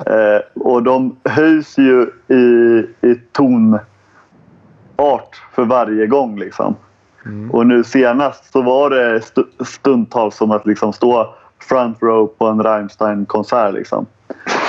Eh, 0.06 0.40
och 0.54 0.82
de 0.82 1.16
höjs 1.25 1.78
ju 1.78 2.10
i, 2.28 2.78
i 3.00 3.14
tonart 3.32 3.82
för 5.52 5.64
varje 5.64 6.06
gång. 6.06 6.38
Liksom. 6.38 6.76
Och 7.52 7.66
nu 7.66 7.84
senast 7.84 8.52
så 8.52 8.62
var 8.62 8.90
det 8.90 9.18
stu- 9.18 9.64
stundtals 9.64 10.37
som 10.37 10.50
att 10.50 10.66
liksom 10.66 10.92
stå 10.92 11.34
front 11.68 12.02
row 12.02 12.26
på 12.38 12.46
en 12.46 12.62
Rammstein-konsert. 12.62 13.75
Liksom. 13.75 14.06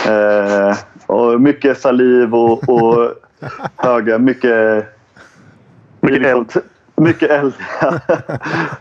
Eh, 0.07 0.75
och 1.07 1.41
mycket 1.41 1.77
saliv 1.81 2.35
och, 2.35 2.69
och 2.69 3.11
höga, 3.75 4.17
mycket... 4.17 4.85
Mycket 6.01 6.25
eld. 6.27 6.53
Mycket 6.95 7.29
eld, 7.31 7.53
ja. 7.81 7.93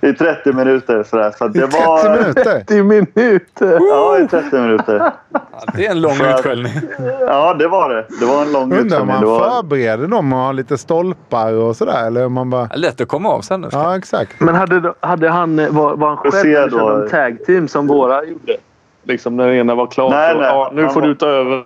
I 0.00 0.12
30 0.12 0.52
minuter. 0.52 1.02
Sådär. 1.02 1.30
Så 1.38 1.44
att 1.44 1.52
det 1.52 1.60
30 1.60 1.76
var, 1.86 2.10
minuter! 2.10 2.42
30 2.44 2.82
minuter! 2.82 3.78
Ja, 3.90 4.18
i 4.18 4.28
30 4.28 4.56
minuter. 4.56 5.12
ja, 5.32 5.40
det 5.76 5.86
är 5.86 5.90
en 5.90 6.00
lång 6.00 6.14
Så 6.14 6.24
att- 6.24 6.34
utskällning. 6.38 6.72
Ja, 7.20 7.54
det 7.54 7.68
var 7.68 7.88
det. 7.94 8.06
Det 8.20 8.26
var 8.26 8.42
en 8.42 8.52
lång 8.52 8.62
Undrar 8.62 8.78
om 8.78 8.86
utskällning. 8.86 9.06
man 9.06 9.20
Det 9.20 9.26
var- 9.26 9.50
förbereder 9.50 10.06
dem 10.06 10.32
och 10.32 10.38
har 10.38 10.52
lite 10.52 10.78
stolpar 10.78 11.52
och 11.52 11.76
sådär. 11.76 12.06
Eller 12.06 12.26
om 12.26 12.32
man 12.32 12.50
bara... 12.50 12.68
Lätt 12.74 13.00
att 13.00 13.08
komma 13.08 13.28
av 13.28 13.40
sen. 13.40 13.60
nu. 13.60 13.68
Ja, 13.72 13.96
exakt. 13.96 14.40
Men 14.40 14.54
hade, 14.54 14.92
hade 15.00 15.28
han, 15.28 15.56
var, 15.74 15.96
var 15.96 16.08
han 16.08 16.16
själv 16.32 16.54
eller 16.56 16.68
då. 17.02 17.08
tag 17.08 17.38
team 17.46 17.68
som 17.68 17.86
våra 17.86 18.24
gjorde? 18.24 18.56
Liksom 19.02 19.36
när 19.36 19.46
den 19.46 19.54
ena 19.56 19.74
var 19.74 19.86
klar. 19.86 20.10
Nej, 20.10 20.32
så, 20.34 20.38
nej, 20.40 20.48
ja, 20.48 20.70
nu 20.74 20.88
får 20.88 21.00
var- 21.00 21.08
du 21.08 21.14
ta 21.14 21.26
över. 21.26 21.62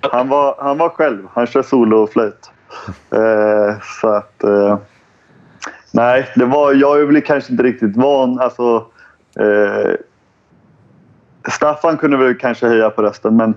Han 0.00 0.28
var, 0.28 0.54
han 0.58 0.78
var 0.78 0.88
själv. 0.88 1.26
Han 1.32 1.46
kör 1.46 1.62
solo 1.62 1.96
och 1.96 2.10
flöjt. 2.10 2.50
Eh, 3.10 3.80
så 4.00 4.08
att... 4.08 4.44
Eh, 4.44 4.78
nej, 5.92 6.28
det 6.36 6.44
var, 6.44 6.72
jag 6.72 7.00
är 7.00 7.04
väl 7.04 7.20
kanske 7.20 7.52
inte 7.52 7.62
riktigt 7.62 7.96
van. 7.96 8.40
Alltså, 8.40 8.86
eh, 9.40 9.94
Staffan 11.48 11.96
kunde 11.96 12.16
väl 12.16 12.38
kanske 12.38 12.68
höja 12.68 12.90
på 12.90 13.02
rösten, 13.02 13.36
men 13.36 13.54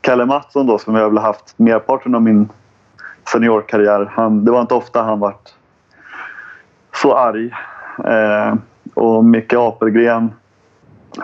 Kalle 0.00 0.26
Mattsson 0.26 0.66
då, 0.66 0.78
som 0.78 0.94
jag 0.94 1.10
väl 1.10 1.18
haft 1.18 1.54
merparten 1.56 2.14
av 2.14 2.22
min 2.22 2.48
seniorkarriär. 3.32 4.10
Han, 4.14 4.44
det 4.44 4.50
var 4.50 4.60
inte 4.60 4.74
ofta 4.74 5.02
han 5.02 5.20
varit 5.20 5.54
så 6.94 7.16
arg. 7.16 7.50
Eh, 8.04 8.54
och 8.94 9.24
Micke 9.24 9.52
Apelgren, 9.52 10.32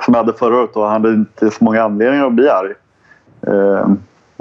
som 0.00 0.14
jag 0.14 0.18
hade 0.24 0.32
förra 0.32 0.56
året, 0.56 0.74
då, 0.74 0.84
han 0.84 0.92
hade 0.92 1.14
inte 1.14 1.50
så 1.50 1.64
många 1.64 1.82
anledningar 1.82 2.26
att 2.26 2.32
bli 2.32 2.48
arg. 2.48 2.72
Eh, 3.46 3.88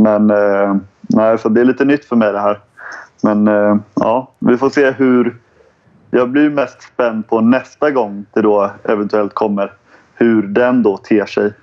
men 0.01 0.29
eh, 0.29 0.75
nej, 1.01 1.37
så 1.37 1.49
det 1.49 1.61
är 1.61 1.65
lite 1.65 1.85
nytt 1.85 2.05
för 2.05 2.15
mig 2.15 2.33
det 2.33 2.39
här. 2.39 2.59
Men 3.23 3.47
eh, 3.47 3.75
ja, 3.93 4.31
vi 4.39 4.57
får 4.57 4.69
se 4.69 4.91
hur, 4.91 5.35
jag 6.11 6.29
blir 6.29 6.49
mest 6.49 6.81
spänd 6.81 7.27
på 7.27 7.41
nästa 7.41 7.91
gång 7.91 8.25
det 8.33 8.41
då 8.41 8.71
eventuellt 8.83 9.33
kommer. 9.33 9.73
Hur 10.15 10.43
den 10.43 10.83
då 10.83 10.97
ter 10.97 11.25
sig. 11.25 11.53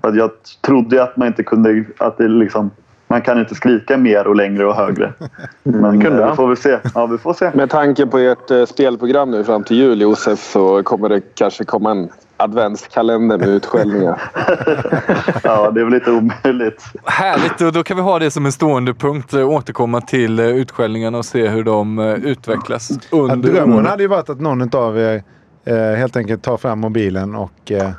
För 0.00 0.12
jag 0.12 0.30
trodde 0.66 1.02
att 1.02 1.16
man 1.16 1.28
inte 1.28 1.42
kunde... 1.42 1.84
Att 1.98 2.18
det 2.18 2.28
liksom, 2.28 2.70
man 3.06 3.22
kan 3.22 3.38
inte 3.38 3.54
skrika 3.54 3.96
mer 3.96 4.26
och 4.26 4.36
längre 4.36 4.66
och 4.66 4.74
högre. 4.74 5.12
Men 5.62 6.00
kunde 6.00 6.22
eh, 6.22 6.30
vi 6.30 6.36
får 6.36 6.48
väl 6.48 6.56
se. 6.56 6.78
Ja, 6.94 7.06
vi 7.06 7.18
får 7.18 7.34
se. 7.34 7.50
Med 7.54 7.70
tanke 7.70 8.06
på 8.06 8.18
ert 8.18 8.50
eh, 8.50 8.64
spelprogram 8.64 9.30
nu 9.30 9.44
fram 9.44 9.64
till 9.64 9.76
jul, 9.76 10.00
Josef, 10.00 10.38
så 10.38 10.82
kommer 10.82 11.08
det 11.08 11.20
kanske 11.34 11.64
komma 11.64 11.90
en 11.90 12.08
adventskalender 12.38 13.38
med 13.38 13.48
utskällningar. 13.48 14.20
Ja, 15.42 15.70
det 15.70 15.80
är 15.80 15.84
väl 15.84 15.92
lite 15.92 16.10
omöjligt. 16.10 16.84
Härligt, 17.04 17.60
och 17.60 17.72
då 17.72 17.82
kan 17.82 17.96
vi 17.96 18.02
ha 18.02 18.18
det 18.18 18.30
som 18.30 18.46
en 18.46 18.52
stående 18.52 18.94
punkt. 18.94 19.34
eh, 19.34 19.48
Återkomma 19.48 20.00
till 20.00 20.38
eh, 20.38 20.46
utskällningarna 20.46 21.18
och 21.18 21.24
se 21.24 21.48
hur 21.48 21.64
de 21.64 21.98
eh, 21.98 22.14
utvecklas 22.14 22.90
Ja, 23.10 23.18
under 23.18 23.36
drömmen 23.52 23.78
året. 23.78 23.88
hade 23.90 24.02
ju 24.02 24.08
varit 24.08 24.30
att 24.30 24.40
någon 24.40 24.76
av 24.76 24.98
er 24.98 25.22
eh, 25.66 25.76
helt 25.76 26.16
enkelt 26.16 26.42
tar 26.42 26.56
fram 26.56 26.80
mobilen 26.80 27.34
och 27.34 27.72
eh, 27.72 27.90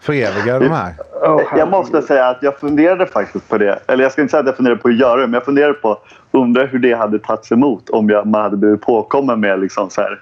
förevigar 0.00 0.60
de 0.60 0.68
här. 0.68 0.94
Jag 1.56 1.70
måste 1.70 2.02
säga 2.02 2.28
att 2.28 2.38
jag 2.42 2.58
funderade 2.58 3.06
faktiskt 3.06 3.48
på 3.48 3.58
det. 3.58 3.78
Eller 3.86 4.02
jag 4.02 4.12
ska 4.12 4.22
inte 4.22 4.30
säga 4.30 4.40
att 4.40 4.46
jag 4.46 4.56
funderade 4.56 4.80
på 4.80 4.88
att 4.88 4.96
göra 4.98 5.16
det, 5.20 5.26
men 5.26 5.34
jag 5.34 5.44
funderade 5.44 5.74
på 5.74 5.98
undrar 6.32 6.66
hur 6.66 6.78
det 6.78 6.92
hade 6.94 7.18
tagits 7.18 7.52
emot 7.52 7.90
om 7.90 8.10
jag, 8.10 8.26
man 8.26 8.42
hade 8.42 8.56
blivit 8.56 8.80
påkommen 8.80 9.40
med 9.40 9.60
liksom 9.60 9.90
så 9.90 10.00
här, 10.00 10.20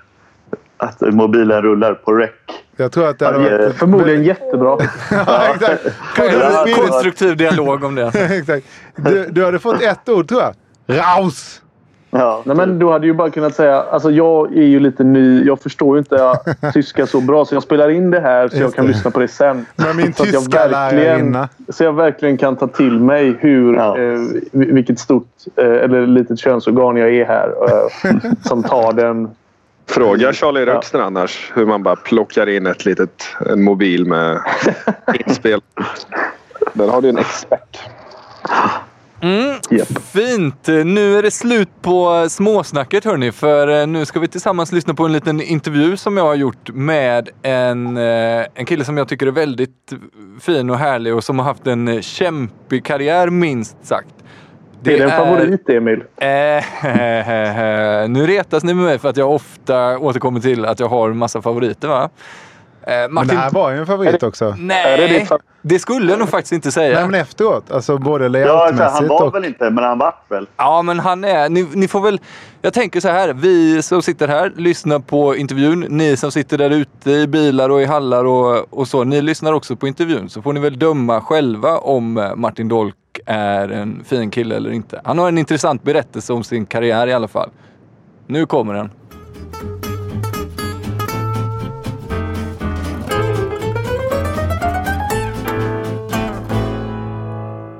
att 0.76 1.00
mobilen 1.00 1.62
rullar 1.62 1.94
på 1.94 2.12
rec. 2.12 2.30
Jag 2.76 2.92
tror 2.92 3.08
att 3.08 3.18
det 3.18 3.26
hade 3.26 3.50
Ja, 3.50 3.58
varit... 3.58 3.74
Förmodligen 3.76 4.24
jättebra. 4.24 4.78
Ja, 5.10 5.42
exakt. 5.54 5.82
Konstruktiv 6.88 7.36
dialog 7.36 7.84
om 7.84 7.94
det. 7.94 8.06
exakt. 8.38 8.66
Du, 8.96 9.26
du 9.30 9.44
hade 9.44 9.58
fått 9.58 9.82
ett 9.82 10.08
ord 10.08 10.28
tror 10.28 10.40
jag. 10.42 10.54
Raus! 10.98 11.60
Ja, 12.10 12.42
Nej, 12.44 12.56
men 12.56 12.78
du 12.78 12.88
hade 12.88 13.06
ju 13.06 13.14
bara 13.14 13.30
kunnat 13.30 13.54
säga... 13.54 13.82
Alltså 13.82 14.10
jag 14.10 14.56
är 14.56 14.62
ju 14.62 14.80
lite 14.80 15.04
ny. 15.04 15.44
Jag 15.44 15.60
förstår 15.60 15.96
ju 15.96 15.98
inte 15.98 16.38
tyska 16.74 17.06
så 17.06 17.20
bra. 17.20 17.44
Så 17.44 17.54
jag 17.54 17.62
spelar 17.62 17.88
in 17.88 18.10
det 18.10 18.20
här 18.20 18.48
så 18.48 18.56
jag 18.56 18.62
Just 18.62 18.76
kan 18.76 18.86
det. 18.86 18.92
lyssna 18.92 19.10
på 19.10 19.20
det 19.20 19.28
sen. 19.28 19.66
Med 19.76 19.96
min 19.96 20.12
så 20.14 20.24
jag 20.24 20.34
tyska 20.34 20.68
verkligen, 20.68 21.04
lärarinna. 21.06 21.48
Så 21.68 21.84
jag 21.84 21.92
verkligen 21.92 22.36
kan 22.38 22.56
ta 22.56 22.66
till 22.66 23.00
mig 23.00 23.36
hur, 23.40 23.74
Ja. 23.74 23.98
eh, 23.98 24.18
vilket 24.52 24.98
stort 24.98 25.26
eh, 25.56 25.66
eller 25.66 26.06
litet 26.06 26.38
könsorgan 26.38 26.96
jag 26.96 27.14
är 27.14 27.24
här. 27.24 27.48
Eh, 28.04 28.14
som 28.42 28.62
tar 28.62 28.92
den. 28.92 29.30
Fråga 29.86 30.32
Charlie 30.32 30.66
Röxner 30.66 31.00
annars 31.00 31.52
hur 31.54 31.66
man 31.66 31.82
bara 31.82 31.96
plockar 31.96 32.48
in 32.48 32.66
ett 32.66 32.84
litet, 32.84 33.26
en 33.50 33.62
mobil 33.62 34.06
med 34.06 34.40
inspel. 35.26 35.60
Där 36.72 36.88
har 36.88 37.02
du 37.02 37.08
en 37.08 37.18
expert. 37.18 37.78
Mm, 39.22 39.56
Japp. 39.70 40.02
fint! 40.12 40.66
Nu 40.66 41.18
är 41.18 41.22
det 41.22 41.30
slut 41.30 41.68
på 41.82 42.26
småsnacket 42.28 43.04
hörni, 43.04 43.32
för 43.32 43.80
eh, 43.80 43.86
nu 43.86 44.04
ska 44.04 44.20
vi 44.20 44.28
tillsammans 44.28 44.72
lyssna 44.72 44.94
på 44.94 45.04
en 45.04 45.12
liten 45.12 45.40
intervju 45.40 45.96
som 45.96 46.16
jag 46.16 46.24
har 46.24 46.34
gjort 46.34 46.70
med 46.74 47.28
en, 47.42 47.96
eh, 47.96 48.46
en 48.54 48.66
kille 48.66 48.84
som 48.84 48.96
jag 48.96 49.08
tycker 49.08 49.26
är 49.26 49.30
väldigt 49.30 49.92
fin 50.40 50.70
och 50.70 50.78
härlig 50.78 51.14
och 51.14 51.24
som 51.24 51.38
har 51.38 51.46
haft 51.46 51.66
en 51.66 52.02
kämpig 52.02 52.84
karriär 52.84 53.30
minst 53.30 53.76
sagt. 53.82 54.23
Är 54.92 54.98
det 54.98 55.04
en 55.04 55.10
favorit, 55.10 55.68
Emil? 55.68 56.02
Eh, 56.16 56.28
nu 58.08 58.26
retas 58.26 58.64
ni 58.64 58.74
med 58.74 58.84
mig 58.84 58.98
för 58.98 59.08
att 59.08 59.16
jag 59.16 59.30
ofta 59.30 59.98
återkommer 59.98 60.40
till 60.40 60.64
att 60.64 60.80
jag 60.80 60.88
har 60.88 61.10
en 61.10 61.16
massa 61.16 61.42
favoriter 61.42 61.88
va? 61.88 62.10
Eh, 62.86 62.90
Men 62.92 63.02
det 63.02 63.08
Martin... 63.08 63.36
här 63.36 63.50
var 63.50 63.70
ju 63.70 63.78
en 63.78 63.86
favorit 63.86 64.22
också. 64.22 64.44
Är 64.44 64.50
det 64.50 64.56
Nej, 64.58 65.08
din 65.08 65.26
fa- 65.26 65.38
det 65.62 65.78
skulle 65.78 66.10
jag 66.10 66.18
nog 66.18 66.28
faktiskt 66.28 66.52
inte 66.52 66.72
säga. 66.72 66.98
Nej 67.00 67.08
men 67.10 67.20
efteråt. 67.20 67.70
Alltså 67.70 67.98
både 67.98 68.38
ja 68.38 68.66
alltså, 68.66 68.82
han 68.82 68.92
layoutmässigt 68.92 69.08
var 69.08 69.26
och... 69.26 69.34
väl 69.34 69.44
inte, 69.44 69.70
men 69.70 69.84
han 69.84 69.98
vart 69.98 70.30
väl. 70.30 70.46
Ja, 70.56 70.82
men 70.82 71.00
han 71.00 71.24
är... 71.24 71.48
Ni, 71.48 71.68
ni 71.74 71.88
får 71.88 72.00
väl... 72.00 72.20
Jag 72.62 72.72
tänker 72.72 73.00
så 73.00 73.08
här. 73.08 73.32
Vi 73.32 73.82
som 73.82 74.02
sitter 74.02 74.28
här 74.28 74.52
lyssnar 74.56 74.98
på 74.98 75.36
intervjun. 75.36 75.80
Ni 75.88 76.16
som 76.16 76.32
sitter 76.32 76.58
där 76.58 76.70
ute 76.70 77.10
i 77.10 77.26
bilar 77.26 77.70
och 77.70 77.82
i 77.82 77.84
hallar 77.84 78.24
och, 78.24 78.66
och 78.78 78.88
så. 78.88 79.04
Ni 79.04 79.22
lyssnar 79.22 79.52
också 79.52 79.76
på 79.76 79.88
intervjun. 79.88 80.28
Så 80.28 80.42
får 80.42 80.52
ni 80.52 80.60
väl 80.60 80.78
döma 80.78 81.20
själva 81.20 81.78
om 81.78 82.18
eh, 82.18 82.34
Martin 82.36 82.68
Dolk 82.68 82.94
är 83.26 83.68
en 83.68 84.04
fin 84.04 84.30
kille 84.30 84.56
eller 84.56 84.70
inte. 84.70 85.00
Han 85.04 85.18
har 85.18 85.28
en 85.28 85.38
intressant 85.38 85.82
berättelse 85.82 86.32
om 86.32 86.44
sin 86.44 86.66
karriär 86.66 87.06
i 87.06 87.12
alla 87.12 87.28
fall. 87.28 87.50
Nu 88.26 88.46
kommer 88.46 88.74
den. 88.74 88.90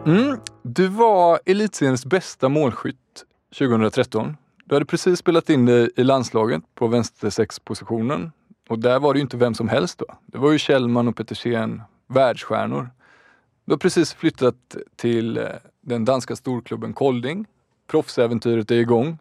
Mm. 0.07 0.39
Du 0.63 0.89
var 0.89 1.41
elitseriens 1.47 2.07
bästa 2.07 2.49
målskytt 2.49 2.97
2013. 3.59 4.37
Du 4.65 4.75
hade 4.75 4.87
precis 4.87 5.19
spelat 5.19 5.51
in 5.51 5.67
dig 5.67 5.91
i 5.97 6.05
landslaget 6.05 6.63
på 6.75 6.87
vänstersexpositionen. 6.87 8.33
Och 8.69 8.79
där 8.79 8.99
var 8.99 9.15
det 9.15 9.19
ju 9.19 9.23
inte 9.23 9.37
vem 9.37 9.55
som 9.55 9.69
helst 9.69 9.99
då. 9.99 10.07
Det 10.27 10.39
var 10.39 10.53
ju 10.53 10.59
Kjellman 10.59 11.09
och 11.09 11.17
Petersen, 11.17 11.83
världsstjärnor. 12.09 12.91
Du 13.65 13.73
har 13.73 13.79
precis 13.79 14.15
flyttat 14.15 14.77
till 14.97 15.37
eh, 15.37 15.45
den 15.81 16.05
danska 16.05 16.37
storklubben 16.37 16.93
Kolding. 16.93 17.47
Proffsäventyret 17.87 18.71
är 18.71 18.75
igång. 18.75 19.19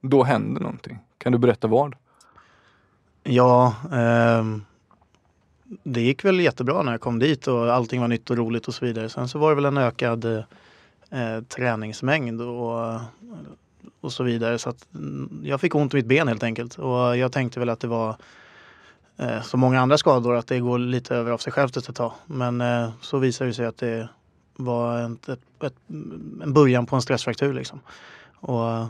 Då 0.00 0.22
händer 0.22 0.60
någonting. 0.60 0.98
Kan 1.18 1.32
du 1.32 1.38
berätta 1.38 1.68
vad? 1.68 1.94
Ja, 3.22 3.74
eh, 3.92 4.44
det 5.82 6.00
gick 6.00 6.24
väl 6.24 6.40
jättebra 6.40 6.82
när 6.82 6.92
jag 6.92 7.00
kom 7.00 7.18
dit 7.18 7.46
och 7.46 7.74
allting 7.74 8.00
var 8.00 8.08
nytt 8.08 8.30
och 8.30 8.36
roligt 8.36 8.68
och 8.68 8.74
så 8.74 8.84
vidare. 8.84 9.08
Sen 9.08 9.28
så 9.28 9.38
var 9.38 9.48
det 9.48 9.54
väl 9.54 9.64
en 9.64 9.78
ökad 9.78 10.24
eh, 10.24 11.40
träningsmängd 11.48 12.40
och, 12.40 13.00
och 14.00 14.12
så 14.12 14.22
vidare. 14.22 14.58
Så 14.58 14.70
att 14.70 14.94
mm, 14.94 15.40
jag 15.44 15.60
fick 15.60 15.74
ont 15.74 15.94
i 15.94 15.96
mitt 15.96 16.06
ben 16.06 16.28
helt 16.28 16.42
enkelt. 16.42 16.78
Och 16.78 17.16
jag 17.16 17.32
tänkte 17.32 17.60
väl 17.60 17.68
att 17.68 17.80
det 17.80 17.88
var 17.88 18.16
eh, 19.18 19.42
som 19.42 19.60
många 19.60 19.80
andra 19.80 19.98
skador 19.98 20.36
att 20.36 20.46
det 20.46 20.60
går 20.60 20.78
lite 20.78 21.14
över 21.14 21.30
av 21.30 21.38
sig 21.38 21.52
självt 21.52 21.76
efter 21.76 21.90
ett 21.92 21.96
tag. 21.96 22.12
Men 22.26 22.60
eh, 22.60 22.90
så 23.00 23.18
visade 23.18 23.50
det 23.50 23.54
sig 23.54 23.66
att 23.66 23.78
det 23.78 24.08
var 24.56 24.98
ett, 25.12 25.28
ett, 25.28 25.40
ett, 25.64 25.74
en 26.42 26.52
början 26.52 26.86
på 26.86 26.96
en 26.96 27.02
stressfraktur 27.02 27.54
liksom. 27.54 27.80
Och 28.40 28.84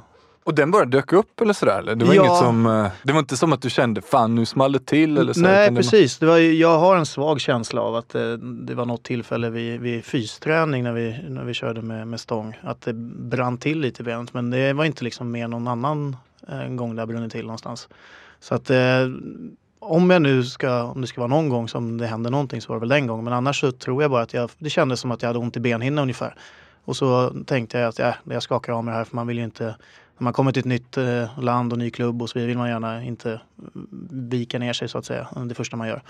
Och 0.45 0.55
den 0.55 0.71
bara 0.71 0.85
dök 0.85 1.13
upp 1.13 1.41
eller 1.41 1.53
sådär? 1.53 1.79
Eller? 1.79 1.95
Det 1.95 2.05
var 2.05 2.15
Ja. 2.15 2.25
inget 2.27 2.39
som... 2.39 2.67
eh, 2.67 2.87
Det 3.03 3.13
var 3.13 3.21
inte 3.21 3.37
som 3.37 3.53
att 3.53 3.63
du 3.63 3.71
kände 3.71 4.03
fan 4.03 4.35
nu 4.35 4.47
small 4.47 4.73
det 4.73 4.87
till 4.87 5.19
eller 5.19 5.33
så? 5.33 5.41
Nej, 5.41 5.77
precis. 5.77 6.19
Det 6.19 6.27
var, 6.27 6.39
jag 6.39 6.79
har 6.79 6.97
en 6.97 7.07
svag 7.07 7.41
känsla 7.41 7.81
av 7.81 7.95
att 7.97 8.09
det, 8.09 8.37
det 8.37 8.75
var 8.75 8.87
något 8.87 9.03
tillfälle 9.03 9.51
vid, 9.51 9.81
vid 9.81 10.05
fysträning 10.05 10.83
när 10.85 10.93
vi, 10.93 11.25
när 11.29 11.45
vi 11.45 11.55
körde 11.55 11.83
med, 11.83 12.09
med 12.09 12.21
stång. 12.21 12.57
Att 12.63 12.81
det 12.81 12.93
brann 12.93 13.59
till 13.59 13.81
lite 13.81 14.03
i 14.03 14.05
benet. 14.05 14.35
Men 14.35 14.51
det 14.51 14.73
var 14.73 14.85
inte 14.85 15.05
liksom 15.05 15.31
mer 15.31 15.49
någon 15.49 15.69
annan 15.69 16.17
eh, 16.49 16.69
gång 16.69 16.97
det 16.97 17.03
har 17.03 17.07
brunnit 17.07 17.33
till 17.33 17.45
någonstans. 17.47 17.89
Så 18.41 18.55
att 18.55 18.71
eh, 18.71 18.77
om 19.79 20.11
jag 20.11 20.23
nu 20.23 20.45
ska, 20.45 20.83
om 20.83 21.01
det 21.01 21.07
ska 21.07 21.21
vara 21.21 21.29
någon 21.29 21.49
gång 21.49 21.69
som 21.69 21.99
det 21.99 22.07
händer 22.07 22.31
någonting 22.31 22.61
så 22.61 22.69
var 22.69 22.77
det 22.77 22.81
väl 22.81 22.89
den 22.89 23.07
gången. 23.07 23.25
Men 23.25 23.33
annars 23.33 23.61
så 23.61 23.73
tror 23.73 24.03
jag 24.03 24.11
bara 24.11 24.23
att 24.23 24.35
jag, 24.35 24.51
det 24.59 24.71
kändes 24.71 25.01
som 25.01 25.11
att 25.11 25.23
jag 25.23 25.29
hade 25.29 25.39
ont 25.39 25.57
i 25.57 25.61
benhinnan 25.61 26.03
ungefär. 26.03 26.35
Och 26.85 26.97
så 26.97 27.33
tänkte 27.47 27.79
jag 27.79 27.89
att 27.89 27.99
ja, 27.99 28.15
jag 28.25 28.43
skakar 28.43 28.73
av 28.73 28.85
mig 28.85 28.93
det 28.93 28.99
här 28.99 29.05
för 29.05 29.17
man 29.17 29.27
vill 29.27 29.39
ju 29.39 29.45
inte 29.45 29.65
när 30.19 30.25
man 30.25 30.33
kommer 30.33 30.53
till 30.53 30.61
ett 30.61 30.67
nytt 30.67 30.97
eh, 30.97 31.39
land 31.41 31.73
och 31.73 31.79
ny 31.79 31.91
klubb 31.91 32.23
och 32.23 32.31
så 32.31 32.39
vill 32.39 32.59
man 32.59 32.69
gärna 32.69 33.03
inte 33.03 33.41
vika 34.11 34.59
ner 34.59 34.73
sig 34.73 34.89
så 34.89 34.99
att 34.99 35.05
säga. 35.05 35.27
Det 35.47 35.55
första 35.55 35.77
man 35.77 35.89
gör. 35.89 36.03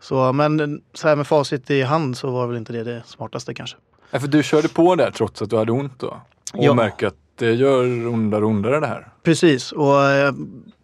Så, 0.00 0.32
men 0.32 0.82
så 0.94 1.08
här 1.08 1.16
med 1.16 1.26
facit 1.26 1.70
i 1.70 1.82
hand 1.82 2.16
så 2.16 2.30
var 2.30 2.46
väl 2.46 2.56
inte 2.56 2.72
det 2.72 2.84
det 2.84 3.02
smartaste 3.06 3.54
kanske. 3.54 3.76
Ja, 4.10 4.20
för 4.20 4.28
du 4.28 4.42
körde 4.42 4.68
på 4.68 4.94
där 4.94 5.10
trots 5.10 5.42
att 5.42 5.50
du 5.50 5.56
hade 5.56 5.72
ont 5.72 5.98
då? 5.98 6.06
Och 6.54 6.64
Ja. 6.64 6.74
märker 6.74 7.06
att 7.06 7.16
det 7.38 7.52
gör 7.52 8.06
ondare 8.06 8.44
och 8.44 8.50
ondare 8.50 8.80
det 8.80 8.86
här? 8.86 9.08
Precis, 9.22 9.72
och 9.72 10.04
eh, 10.04 10.32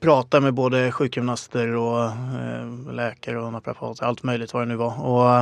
prata 0.00 0.40
med 0.40 0.54
både 0.54 0.92
sjukgymnaster 0.92 1.68
och 1.68 2.04
eh, 2.04 2.92
läkare 2.92 3.40
och 3.40 3.52
naprapater, 3.52 4.04
allt 4.04 4.22
möjligt 4.22 4.54
vad 4.54 4.62
det 4.62 4.66
nu 4.66 4.76
var. 4.76 5.02
Och, 5.02 5.38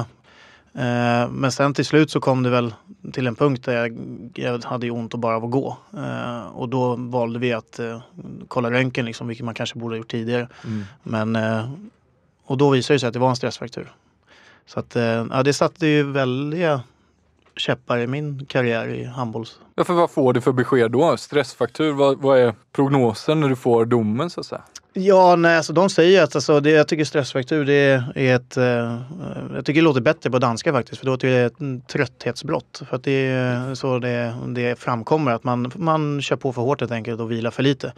eh, 0.82 1.30
men 1.30 1.52
sen 1.52 1.74
till 1.74 1.84
slut 1.84 2.10
så 2.10 2.20
kom 2.20 2.42
det 2.42 2.50
väl 2.50 2.74
till 3.12 3.26
en 3.26 3.34
punkt 3.34 3.64
där 3.64 3.72
jag, 3.72 3.98
jag 4.34 4.64
hade 4.64 4.90
ont 4.90 5.14
och 5.14 5.20
bara 5.20 5.36
av 5.36 5.44
att 5.44 5.50
gå. 5.50 5.76
Och 6.52 6.68
då 6.68 6.96
valde 6.96 7.38
vi 7.38 7.52
att 7.52 7.80
kolla 8.48 8.70
röntgen, 8.70 9.04
liksom, 9.04 9.28
vilket 9.28 9.44
man 9.44 9.54
kanske 9.54 9.78
borde 9.78 9.94
ha 9.94 9.98
gjort 9.98 10.10
tidigare. 10.10 10.48
Men, 11.02 11.36
eh, 11.36 11.70
och 12.44 12.58
då 12.58 12.70
visade 12.70 12.94
det 12.94 13.00
sig 13.00 13.06
att 13.06 13.12
det 13.12 13.18
var 13.18 13.30
en 13.30 13.36
stressfraktur. 13.36 13.92
Så 14.66 14.80
att, 14.80 14.96
ja, 15.30 15.42
det 15.42 15.52
satte 15.52 15.86
ju 15.86 16.02
väldiga 16.02 16.80
käppar 17.56 17.98
i 17.98 18.06
min 18.06 18.46
karriär 18.46 18.88
i 18.88 19.04
handbolls... 19.04 19.58
Ja, 19.74 19.84
för 19.84 19.94
vad 19.94 20.10
får 20.10 20.32
du 20.32 20.40
för 20.40 20.52
besked 20.52 20.90
då? 20.90 21.16
Stressfaktur, 21.16 21.92
vad, 21.92 22.18
vad 22.18 22.38
är 22.38 22.54
prognosen 22.72 23.40
när 23.40 23.48
du 23.48 23.56
får 23.56 23.84
domen 23.84 24.30
så 24.30 24.40
att 24.40 24.46
säga? 24.46 24.62
Ja, 24.94 25.36
nej, 25.36 25.56
alltså 25.56 25.72
de 25.72 25.90
säger 25.90 26.22
att 26.22 26.34
alltså, 26.34 26.60
det, 26.60 26.70
jag 26.70 26.88
tycker 26.88 27.04
stressfraktur 27.04 27.64
det 27.64 28.04
är 28.14 28.36
ett... 28.36 28.56
Eh, 28.56 29.00
jag 29.54 29.64
tycker 29.64 29.80
det 29.80 29.84
låter 29.84 30.00
bättre 30.00 30.30
på 30.30 30.38
danska 30.38 30.72
faktiskt 30.72 30.98
för 30.98 31.06
då 31.06 31.12
är 31.12 31.18
det 31.18 31.40
ett 31.40 31.60
mm, 31.60 31.80
trötthetsbrott. 31.80 32.82
För 32.88 32.96
att 32.96 33.04
det 33.04 33.26
är 33.26 33.74
så 33.74 33.98
det, 33.98 34.34
det 34.46 34.78
framkommer 34.78 35.32
att 35.32 35.44
man, 35.44 35.72
man 35.76 36.22
kör 36.22 36.36
på 36.36 36.52
för 36.52 36.62
hårt 36.62 36.80
helt 36.80 36.92
enkelt 36.92 37.20
och 37.20 37.30
vilar 37.30 37.50
för 37.50 37.62
lite. 37.62 37.92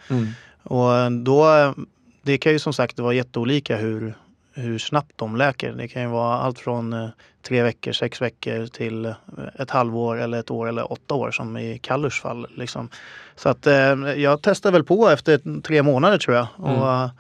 Och 0.62 1.12
då, 1.12 1.74
det 2.22 2.38
kan 2.38 2.52
ju 2.52 2.58
som 2.58 2.72
sagt 2.72 2.98
vara 2.98 3.14
jätteolika 3.14 3.76
hur, 3.76 4.14
hur 4.54 4.78
snabbt 4.78 5.12
de 5.16 5.36
läker. 5.36 5.72
Det 5.72 5.88
kan 5.88 6.02
ju 6.02 6.08
vara 6.08 6.38
allt 6.38 6.58
från 6.58 6.92
eh, 6.92 7.08
tre 7.42 7.62
veckor, 7.62 7.92
sex 7.92 8.22
veckor 8.22 8.66
till 8.66 9.04
eh, 9.04 9.12
ett 9.58 9.70
halvår 9.70 10.20
eller 10.20 10.38
ett 10.40 10.50
år 10.50 10.68
eller 10.68 10.92
åtta 10.92 11.14
år 11.14 11.30
som 11.30 11.56
i 11.56 11.78
Kallurs 11.78 12.20
fall. 12.20 12.46
Liksom. 12.56 12.88
Så 13.36 13.48
att 13.48 13.66
eh, 13.66 13.74
jag 14.16 14.42
testade 14.42 14.72
väl 14.72 14.84
på 14.84 15.08
efter 15.08 15.60
tre 15.60 15.82
månader 15.82 16.18
tror 16.18 16.36
jag. 16.36 16.46
Och, 16.56 16.88
eh, 16.92 17.10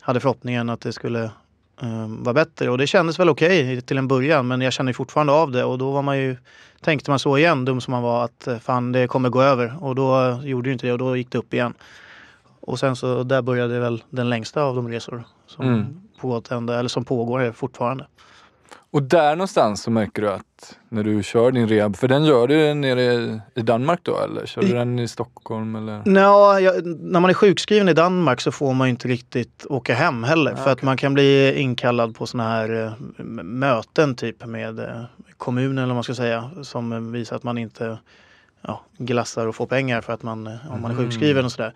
hade 0.00 0.20
förhoppningen 0.20 0.70
att 0.70 0.80
det 0.80 0.92
skulle 0.92 1.24
eh, 1.82 2.06
vara 2.08 2.34
bättre. 2.34 2.70
Och 2.70 2.78
det 2.78 2.86
kändes 2.86 3.18
väl 3.18 3.28
okej 3.28 3.80
till 3.80 3.98
en 3.98 4.08
början 4.08 4.46
men 4.46 4.60
jag 4.60 4.72
kände 4.72 4.92
fortfarande 4.92 5.32
av 5.32 5.50
det 5.50 5.64
och 5.64 5.78
då 5.78 5.90
var 5.90 6.02
man 6.02 6.18
ju, 6.18 6.36
tänkte 6.80 7.10
man 7.10 7.18
så 7.18 7.38
igen, 7.38 7.64
dum 7.64 7.80
som 7.80 7.92
man 7.92 8.02
var, 8.02 8.24
att 8.24 8.48
fan 8.60 8.92
det 8.92 9.06
kommer 9.06 9.28
gå 9.28 9.42
över. 9.42 9.84
Och 9.84 9.94
då 9.94 10.40
gjorde 10.44 10.68
det 10.68 10.72
inte 10.72 10.86
det 10.86 10.92
och 10.92 10.98
då 10.98 11.16
gick 11.16 11.30
det 11.30 11.38
upp 11.38 11.54
igen. 11.54 11.74
Och 12.60 12.78
sen 12.78 12.96
så 12.96 13.22
där 13.22 13.42
började 13.42 13.80
väl 13.80 14.02
den 14.10 14.30
längsta 14.30 14.62
av 14.62 14.76
de 14.76 14.88
resor 14.88 15.24
som, 15.46 15.64
Mm. 15.64 16.00
Pågått 16.24 16.50
ända, 16.50 16.78
eller 16.78 16.88
som 16.88 17.04
pågår 17.04 17.52
fortfarande. 17.52 18.06
Och 18.90 19.02
där 19.02 19.36
någonstans 19.36 19.82
så 19.82 19.90
märker 19.90 20.22
du 20.22 20.30
att 20.30 20.78
när 20.88 21.04
du 21.04 21.22
kör 21.22 21.52
din 21.52 21.68
rehab, 21.68 21.96
för 21.96 22.08
den 22.08 22.24
gör 22.24 22.46
du 22.46 22.74
nere 22.74 23.40
i 23.54 23.62
Danmark 23.62 24.00
då 24.02 24.18
eller? 24.18 24.46
Kör 24.46 24.62
du 24.62 24.68
I- 24.68 24.72
den 24.72 24.98
i 24.98 25.08
Stockholm 25.08 25.76
eller? 25.76 26.02
Nå, 26.04 26.58
jag, 26.60 26.86
när 26.86 27.20
man 27.20 27.30
är 27.30 27.34
sjukskriven 27.34 27.88
i 27.88 27.92
Danmark 27.92 28.40
så 28.40 28.52
får 28.52 28.74
man 28.74 28.86
ju 28.88 28.90
inte 28.90 29.08
riktigt 29.08 29.66
åka 29.68 29.94
hem 29.94 30.24
heller. 30.24 30.54
för 30.54 30.70
att 30.72 30.82
man 30.82 30.96
kan 30.96 31.14
bli 31.14 31.60
inkallad 31.60 32.16
på 32.16 32.26
såna 32.26 32.48
här 32.48 32.84
eh, 32.84 33.24
möten 33.44 34.14
typ 34.14 34.46
med 34.46 34.78
eh, 34.78 35.02
kommunen 35.36 35.78
eller 35.78 35.86
vad 35.86 35.94
man 35.96 36.04
ska 36.04 36.14
säga. 36.14 36.50
Som 36.62 37.12
visar 37.12 37.36
att 37.36 37.42
man 37.42 37.58
inte 37.58 37.98
ja, 38.62 38.80
glassar 38.98 39.46
och 39.46 39.54
får 39.54 39.66
pengar 39.66 40.00
för 40.00 40.12
att 40.12 40.22
man, 40.22 40.46
eh, 40.46 40.72
om 40.74 40.82
man 40.82 40.90
är 40.90 40.96
sjukskriven 40.96 41.44
och 41.44 41.52
sådär. 41.52 41.72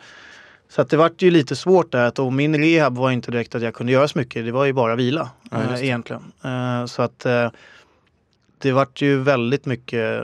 Så 0.68 0.82
att 0.82 0.90
det 0.90 0.96
vart 0.96 1.22
ju 1.22 1.30
lite 1.30 1.56
svårt 1.56 1.92
där. 1.92 2.20
Och 2.20 2.32
min 2.32 2.56
rehab 2.64 2.96
var 2.96 3.10
inte 3.10 3.30
direkt 3.30 3.54
att 3.54 3.62
jag 3.62 3.74
kunde 3.74 3.92
göra 3.92 4.08
så 4.08 4.18
mycket. 4.18 4.44
Det 4.44 4.52
var 4.52 4.64
ju 4.64 4.72
bara 4.72 4.94
vila 4.96 5.30
Ja, 5.50 5.58
det. 5.58 5.84
egentligen. 5.86 6.32
Eh, 6.44 6.86
så 6.86 7.02
att 7.02 7.26
eh, 7.26 7.50
det 8.58 8.72
vart 8.72 9.00
ju 9.02 9.18
väldigt 9.18 9.66
mycket 9.66 10.22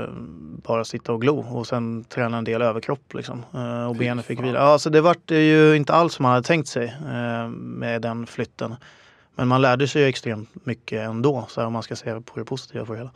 bara 0.63 0.85
sitta 0.85 1.13
och 1.13 1.21
glo 1.21 1.39
och 1.39 1.67
sen 1.67 2.05
träna 2.05 2.39
en 2.39 2.45
del 2.45 2.63
överkropp 2.63 3.15
liksom. 3.15 3.43
Och 3.89 3.97
benen 3.97 4.25
fick 4.25 4.41
vila. 4.41 4.59
Ja, 4.59 4.79
så 4.79 4.91
det 4.91 5.01
vart 5.01 5.31
ju 5.31 5.77
inte 5.77 5.93
alls 5.93 6.15
som 6.15 6.23
man 6.23 6.33
hade 6.33 6.47
tänkt 6.47 6.69
sig 6.69 6.95
med 7.53 8.03
den 8.03 8.27
flytten. 8.27 8.75
Men 9.35 9.49
man 9.49 9.63
lärde 9.63 9.89
sig 9.89 10.03
ju 10.03 10.09
extremt 10.09 10.67
mycket 10.67 11.01
ändå, 11.09 11.47
så 11.49 11.61
här, 11.61 11.67
om 11.67 11.73
man 11.73 11.83
ska 11.83 11.97
se 11.97 12.21
på 12.21 12.39
det 12.39 12.45
positiva 12.45 12.87
för 12.87 12.93
det 12.93 12.99
hela. 12.99 13.11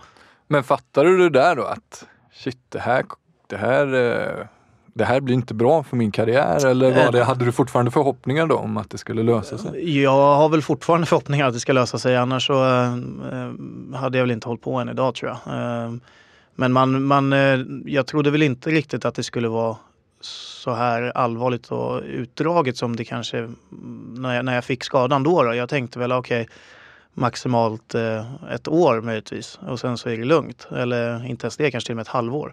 Men 0.46 0.64
fattar 0.64 1.04
du 1.04 1.16
det 1.18 1.30
där 1.30 1.56
då 1.56 1.64
att 1.64 2.06
shit, 2.32 2.58
det 2.68 2.78
här, 2.78 3.04
det 3.46 3.56
här, 3.56 4.48
det 4.98 5.04
här 5.04 5.20
blir 5.20 5.34
inte 5.34 5.54
bra 5.54 5.82
för 5.82 5.96
min 5.96 6.12
karriär? 6.12 6.66
Eller 6.66 7.04
var 7.04 7.12
det, 7.12 7.24
hade 7.24 7.44
du 7.44 7.52
fortfarande 7.52 7.90
förhoppningar 7.90 8.46
då 8.46 8.56
om 8.56 8.76
att 8.76 8.90
det 8.90 8.98
skulle 8.98 9.22
lösa 9.22 9.58
sig? 9.58 10.02
Jag 10.02 10.36
har 10.36 10.48
väl 10.48 10.62
fortfarande 10.62 11.06
förhoppningar 11.06 11.46
att 11.46 11.54
det 11.54 11.60
ska 11.60 11.72
lösa 11.72 11.98
sig 11.98 12.16
annars 12.16 12.46
så 12.46 12.64
eh, 12.64 13.98
hade 13.98 14.18
jag 14.18 14.22
väl 14.22 14.30
inte 14.30 14.48
hållit 14.48 14.62
på 14.62 14.74
än 14.74 14.88
idag 14.88 15.14
tror 15.14 15.30
jag. 15.30 15.54
Eh, 15.54 15.92
men 16.54 16.72
man, 16.72 17.02
man, 17.02 17.32
eh, 17.32 17.58
jag 17.84 18.06
trodde 18.06 18.30
väl 18.30 18.42
inte 18.42 18.70
riktigt 18.70 19.04
att 19.04 19.14
det 19.14 19.22
skulle 19.22 19.48
vara 19.48 19.76
så 20.20 20.74
här 20.74 21.12
allvarligt 21.14 21.66
och 21.66 22.02
utdraget 22.02 22.76
som 22.76 22.96
det 22.96 23.04
kanske 23.04 23.38
mm, 23.38 24.14
när 24.18 24.34
jag, 24.34 24.44
när 24.44 24.54
jag 24.54 24.64
fick 24.64 24.84
skadan 24.84 25.22
då. 25.22 25.42
då. 25.42 25.54
Jag 25.54 25.68
tänkte 25.68 25.98
väl 25.98 26.12
okej 26.12 26.48
maximalt 27.14 27.94
eh, 27.94 28.34
ett 28.54 28.68
år 28.68 29.00
möjligtvis 29.00 29.58
och 29.68 29.80
sen 29.80 29.98
så 29.98 30.08
är 30.08 30.16
det 30.16 30.24
lugnt. 30.24 30.68
Eller 30.76 31.26
inte 31.26 31.44
ens 31.44 31.56
det, 31.56 31.70
kanske 31.70 31.86
till 31.86 31.92
och 31.92 31.96
med 31.96 32.02
ett 32.02 32.08
halvår. 32.08 32.52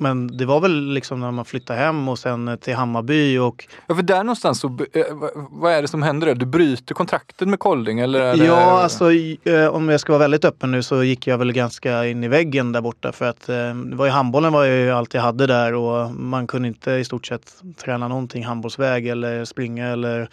Men 0.00 0.36
det 0.36 0.46
var 0.46 0.60
väl 0.60 0.92
liksom 0.92 1.20
när 1.20 1.30
man 1.30 1.44
flyttade 1.44 1.78
hem 1.78 2.08
och 2.08 2.18
sen 2.18 2.48
eh, 2.48 2.56
till 2.56 2.74
Hammarby 2.74 3.38
och 3.38 3.66
Ja, 3.86 3.94
för 3.94 4.02
där 4.02 4.24
någonstans 4.24 4.60
så, 4.60 4.66
eh, 4.92 5.04
vad- 5.50 5.72
är 5.72 5.82
det 5.82 5.88
som 5.88 6.02
händer? 6.02 6.26
där? 6.26 6.34
Du 6.34 6.46
bryter 6.46 6.94
kontraktet 6.94 7.48
med 7.48 7.58
Kolding 7.58 8.00
eller? 8.00 8.20
Är 8.20 8.36
det, 8.36 8.44
Ja, 8.44 8.82
alltså 8.82 9.12
eh, 9.44 9.66
om 9.66 9.88
jag 9.88 10.00
ska 10.00 10.12
vara 10.12 10.18
väldigt 10.20 10.44
öppen 10.44 10.70
nu 10.70 10.82
så 10.82 11.02
gick 11.04 11.26
jag 11.26 11.38
väl 11.38 11.52
ganska 11.52 12.06
in 12.06 12.24
i 12.24 12.28
väggen 12.28 12.72
där 12.72 12.80
borta 12.80 13.12
för 13.12 13.24
att 13.28 13.46
det 13.46 13.74
var 13.96 14.04
ju 14.06 14.10
handbollen 14.10 14.52
var 14.52 14.64
ju 14.64 14.90
allt 14.90 15.14
jag 15.14 15.22
hade 15.22 15.46
där 15.46 15.74
och 15.74 16.10
man 16.10 16.46
kunde 16.46 16.68
inte 16.68 16.90
i 16.92 17.04
stort 17.04 17.26
sett 17.26 17.54
träna 17.84 18.08
någonting 18.08 18.44
handbollsväg 18.44 19.06
eller 19.08 19.44
springa 19.44 19.88
eller 19.88 20.28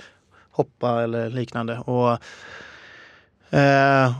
hoppa 0.51 1.03
eller 1.03 1.29
liknande. 1.29 1.77
Och, 1.79 2.11
eh, 3.57 4.11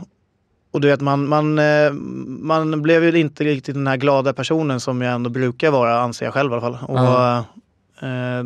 och 0.78 0.82
du 0.82 0.88
vet, 0.88 1.00
man, 1.00 1.28
man, 1.28 1.58
eh, 1.58 1.92
man 2.28 2.82
blev 2.82 3.04
ju 3.04 3.20
inte 3.20 3.44
riktigt 3.44 3.74
den 3.74 3.86
här 3.86 3.96
glada 3.96 4.32
personen 4.32 4.80
som 4.80 5.02
jag 5.02 5.14
ändå 5.14 5.30
brukar 5.30 5.70
vara, 5.70 6.00
anser 6.00 6.26
jag 6.26 6.34
själv 6.34 6.52
i 6.52 6.54
alla 6.54 6.60
fall. 6.60 6.78
Och, 6.88 8.08
eh, 8.08 8.44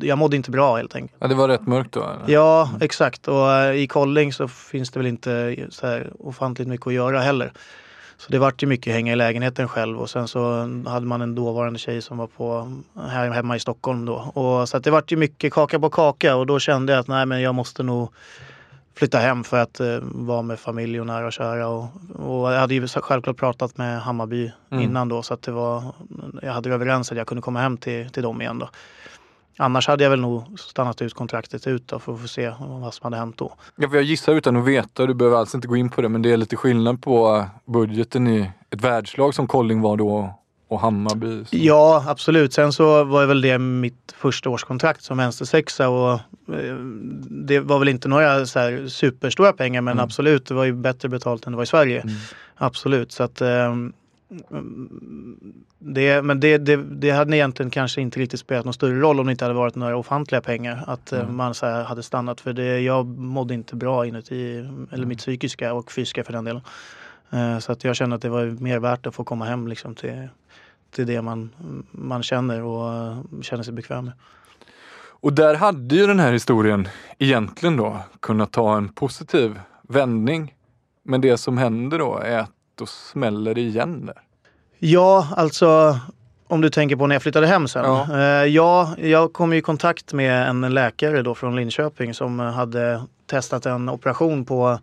jag 0.00 0.18
mådde 0.18 0.36
inte 0.36 0.50
bra 0.50 0.76
helt 0.76 0.94
enkelt. 0.94 1.16
Ja, 1.18 1.28
det 1.28 1.34
var 1.34 1.48
rätt 1.48 1.66
mörkt 1.66 1.92
då? 1.92 2.00
Eller? 2.00 2.34
Ja, 2.34 2.70
exakt. 2.80 3.28
Och 3.28 3.52
eh, 3.52 3.74
i 3.74 3.86
Kolling 3.86 4.32
så 4.32 4.48
finns 4.48 4.90
det 4.90 4.98
väl 4.98 5.06
inte 5.06 5.56
så 5.70 5.86
här 5.86 6.12
ofantligt 6.18 6.68
mycket 6.68 6.86
att 6.86 6.92
göra 6.92 7.20
heller. 7.20 7.52
Så 8.16 8.32
det 8.32 8.38
vart 8.38 8.62
ju 8.62 8.66
mycket 8.66 8.92
hänga 8.92 9.12
i 9.12 9.16
lägenheten 9.16 9.68
själv 9.68 10.00
och 10.00 10.10
sen 10.10 10.28
så 10.28 10.40
hade 10.86 11.06
man 11.06 11.22
en 11.22 11.34
dåvarande 11.34 11.78
tjej 11.78 12.02
som 12.02 12.18
var 12.18 12.26
på 12.26 12.72
här 13.08 13.30
hemma 13.30 13.56
i 13.56 13.60
Stockholm 13.60 14.04
då. 14.04 14.14
Och 14.14 14.68
så 14.68 14.78
det 14.78 14.90
vart 14.90 15.12
ju 15.12 15.16
mycket 15.16 15.52
kaka 15.52 15.80
på 15.80 15.90
kaka 15.90 16.36
och 16.36 16.46
då 16.46 16.58
kände 16.58 16.92
jag 16.92 17.00
att 17.00 17.08
nej 17.08 17.26
men 17.26 17.40
jag 17.40 17.54
måste 17.54 17.82
nog 17.82 18.08
flytta 18.96 19.18
hem 19.18 19.44
för 19.44 19.62
att 19.62 19.80
eh, 19.80 19.98
vara 20.02 20.42
med 20.42 20.58
familj 20.58 21.00
och 21.00 21.06
nära 21.06 21.26
och 21.26 21.32
kära. 21.32 21.68
Och, 21.68 21.84
och 22.14 22.52
jag 22.52 22.60
hade 22.60 22.74
ju 22.74 22.88
självklart 22.88 23.36
pratat 23.36 23.78
med 23.78 24.00
Hammarby 24.02 24.52
Mm. 24.70 24.84
innan 24.84 25.08
då 25.08 25.22
så 25.22 25.34
att 25.34 25.42
det 25.42 25.52
var, 25.52 25.82
jag 26.42 26.52
hade 26.52 26.70
överens 26.70 27.12
att 27.12 27.18
jag 27.18 27.26
kunde 27.26 27.42
komma 27.42 27.60
hem 27.60 27.76
till, 27.76 28.10
till 28.10 28.22
dem 28.22 28.40
igen 28.40 28.58
då. 28.58 28.68
Annars 29.58 29.88
hade 29.88 30.04
jag 30.04 30.10
väl 30.10 30.20
nog 30.20 30.58
stannat 30.58 31.02
ut 31.02 31.14
kontraktet 31.14 31.66
ut 31.66 31.88
då 31.88 31.98
för 31.98 32.14
att 32.14 32.20
få 32.20 32.28
se 32.28 32.52
vad 32.60 32.94
som 32.94 33.04
hade 33.04 33.16
hänt 33.16 33.38
då. 33.38 33.52
Ja, 33.76 33.88
för 33.88 33.96
jag 33.96 34.04
gissar 34.04 34.32
utan 34.32 34.56
att 34.56 34.64
veta, 34.64 35.06
du 35.06 35.14
behöver 35.14 35.36
alls 35.36 35.54
inte 35.54 35.68
gå 35.68 35.76
in 35.76 35.90
på 35.90 36.02
det, 36.02 36.08
men 36.08 36.22
det 36.22 36.32
är 36.32 36.36
lite 36.36 36.56
skillnad 36.56 37.02
på 37.02 37.44
budgeten 37.64 38.26
i 38.26 38.50
ett 38.70 38.84
världslag 38.84 39.34
som 39.34 39.46
Kolding 39.46 39.80
var 39.80 39.96
då 39.96 40.34
och 40.68 40.80
Hammarby. 40.80 41.44
Så. 41.44 41.56
Ja, 41.56 42.04
absolut. 42.08 42.52
Sen 42.52 42.72
så 42.72 43.04
var 43.04 43.26
väl 43.26 43.40
det 43.40 43.58
mitt 43.58 44.14
första 44.16 44.50
årskontrakt 44.50 45.02
som 45.02 45.16
vänstersexa 45.18 45.88
och 45.88 46.12
eh, 46.54 46.74
det 47.30 47.60
var 47.60 47.78
väl 47.78 47.88
inte 47.88 48.08
några 48.08 48.46
så 48.46 48.88
superstora 48.88 49.52
pengar 49.52 49.80
men 49.80 49.92
Mm. 49.92 50.04
absolut, 50.04 50.46
det 50.46 50.54
var 50.54 50.64
ju 50.64 50.72
bättre 50.72 51.08
betalt 51.08 51.46
än 51.46 51.52
det 51.52 51.56
var 51.56 51.62
i 51.64 51.66
Sverige. 51.66 52.00
Mm. 52.00 52.14
Absolut. 52.56 53.12
Så 53.12 53.22
att, 53.22 53.40
ehm, 53.40 53.92
det, 55.78 56.22
men 56.22 56.40
det, 56.40 56.58
det, 56.58 56.76
det 56.76 57.10
hade 57.10 57.36
egentligen 57.36 57.70
kanske 57.70 58.00
inte 58.00 58.20
riktigt 58.20 58.40
spelat 58.40 58.64
någon 58.64 58.74
större 58.74 59.00
roll 59.00 59.20
om 59.20 59.26
det 59.26 59.32
inte 59.32 59.44
hade 59.44 59.54
varit 59.54 59.74
några 59.74 59.96
ofantliga 59.96 60.40
pengar. 60.40 60.84
Att 60.86 61.12
Mm. 61.12 61.36
man 61.36 61.54
så 61.54 61.66
hade 61.82 62.02
stannat. 62.02 62.40
För 62.40 62.52
det, 62.52 62.80
jag 62.80 63.06
mådde 63.06 63.54
inte 63.54 63.76
bra 63.76 64.06
inuti, 64.06 64.58
Mm. 64.58 64.86
eller 64.92 65.06
mitt 65.06 65.18
psykiska 65.18 65.74
och 65.74 65.92
fysiska 65.92 66.24
för 66.24 66.32
den 66.32 66.44
delen. 66.44 66.62
Eh, 67.30 67.58
så 67.58 67.72
att 67.72 67.84
jag 67.84 67.96
kände 67.96 68.16
att 68.16 68.22
det 68.22 68.28
var 68.28 68.44
mer 68.46 68.78
värt 68.78 69.06
att 69.06 69.14
få 69.14 69.24
komma 69.24 69.44
hem 69.44 69.68
liksom 69.68 69.94
till, 69.94 70.28
till 70.94 71.06
det 71.06 71.22
man, 71.22 71.50
man 71.90 72.22
känner 72.22 72.62
och 72.62 72.94
eh, 72.94 73.18
känner 73.42 73.62
sig 73.62 73.72
bekväm 73.72 74.04
med. 74.04 74.14
Och 75.24 75.32
där 75.32 75.54
hade 75.54 75.94
ju 75.94 76.06
den 76.06 76.20
här 76.20 76.32
historien 76.32 76.88
egentligen 77.18 77.76
då 77.76 77.98
kunnat 78.20 78.52
ta 78.52 78.76
en 78.76 78.88
positiv 78.88 79.60
vändning. 79.82 80.54
Men 81.02 81.20
det 81.20 81.38
som 81.38 81.58
händer 81.58 81.98
då 81.98 82.18
är 82.18 82.38
att 82.38 82.50
då 82.74 82.86
smäller 82.86 83.54
det 83.54 83.60
igen 83.60 84.06
där. 84.06 84.20
Ja, 84.78 85.28
alltså 85.36 85.98
om 86.48 86.60
du 86.60 86.70
tänker 86.70 86.96
på 86.96 87.06
när 87.06 87.14
jag 87.14 87.22
flyttade 87.22 87.46
hem 87.46 87.68
sen. 87.68 87.84
Ja. 87.84 88.06
Ja, 88.10 88.46
ja 88.46 88.94
jag 88.98 89.32
kom 89.32 89.52
i 89.52 89.60
kontakt 89.60 90.12
med 90.12 90.48
en 90.48 90.74
läkare 90.74 91.22
då 91.22 91.34
från 91.34 91.56
Linköping 91.56 92.14
som 92.14 92.38
hade 92.38 93.02
testat 93.26 93.66
en 93.66 93.88
operation 93.88 94.44
på 94.44 94.78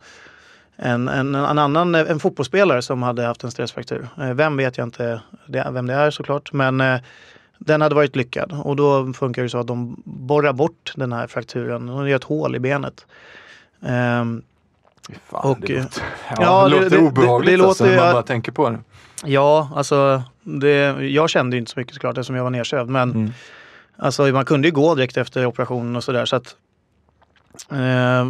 en, 0.82 1.08
en, 1.08 1.36
en 1.36 1.60
annan 1.60 1.96
en 1.96 2.20
fotbollsspelare 2.20 2.82
som 2.82 3.04
hade 3.04 3.24
haft 3.26 3.44
en 3.44 3.52
stressfraktur. 3.52 4.08
Eh, 4.22 4.34
Vem 4.34 4.58
vet 4.58 4.78
jag 4.78 4.88
inte 4.88 5.22
det, 5.46 5.68
vem 5.72 5.88
det 5.88 5.94
är 5.94 6.12
såklart. 6.12 6.54
Men 6.54 6.82
eh, 6.82 7.00
den 7.58 7.82
hade 7.82 7.96
varit 7.96 8.16
lyckad 8.16 8.62
och 8.64 8.76
då 8.76 9.14
funkar 9.14 9.44
det 9.44 9.50
så 9.50 9.58
att 9.58 9.68
de 9.68 10.02
borrar 10.06 10.54
bort 10.54 10.94
den 10.96 11.14
här 11.14 11.28
frakturen 11.28 11.90
och 11.90 12.10
gör 12.10 12.16
ett 12.16 12.24
hål 12.24 12.56
i 12.56 12.60
benet. 12.60 13.06
Ehm, 13.86 14.42
Fan, 15.30 15.52
Och, 15.52 15.58
det 15.62 15.74
eh, 15.76 15.84
låter, 15.84 16.04
ja, 16.30 16.36
ja, 16.40 16.70
det 16.70 16.76
det- 16.76 16.84
låter 16.84 16.90
det- 16.90 17.02
det- 17.02 17.08
obehagligt 17.08 17.60
det 17.60 17.66
alltså, 17.68 17.84
låter 17.84 17.96
när 17.98 18.04
man 18.04 18.14
bara 18.14 18.24
tänker 18.24 18.52
på 18.52 18.70
det. 18.70 18.80
Ja, 19.26 19.70
alltså 19.76 20.24
det, 20.44 20.78
jag 21.08 21.30
kände 21.30 21.58
inte 21.58 21.72
så 21.72 21.80
mycket 21.80 21.94
såklart 21.94 22.18
eftersom 22.18 22.36
jag 22.36 22.44
var 22.44 22.50
nedsövd. 22.50 22.90
Men 22.90 23.12
Mm. 23.12 23.32
alltså, 23.98 24.24
man 24.24 24.46
kunde 24.46 24.68
ju 24.68 24.72
gå 24.74 24.96
direkt 24.96 25.18
efter 25.18 25.46
operationen 25.46 25.96
och 25.96 26.04
sådär. 26.04 26.26
Så 26.26 26.36
att, 26.36 26.56
eh, 27.72 28.28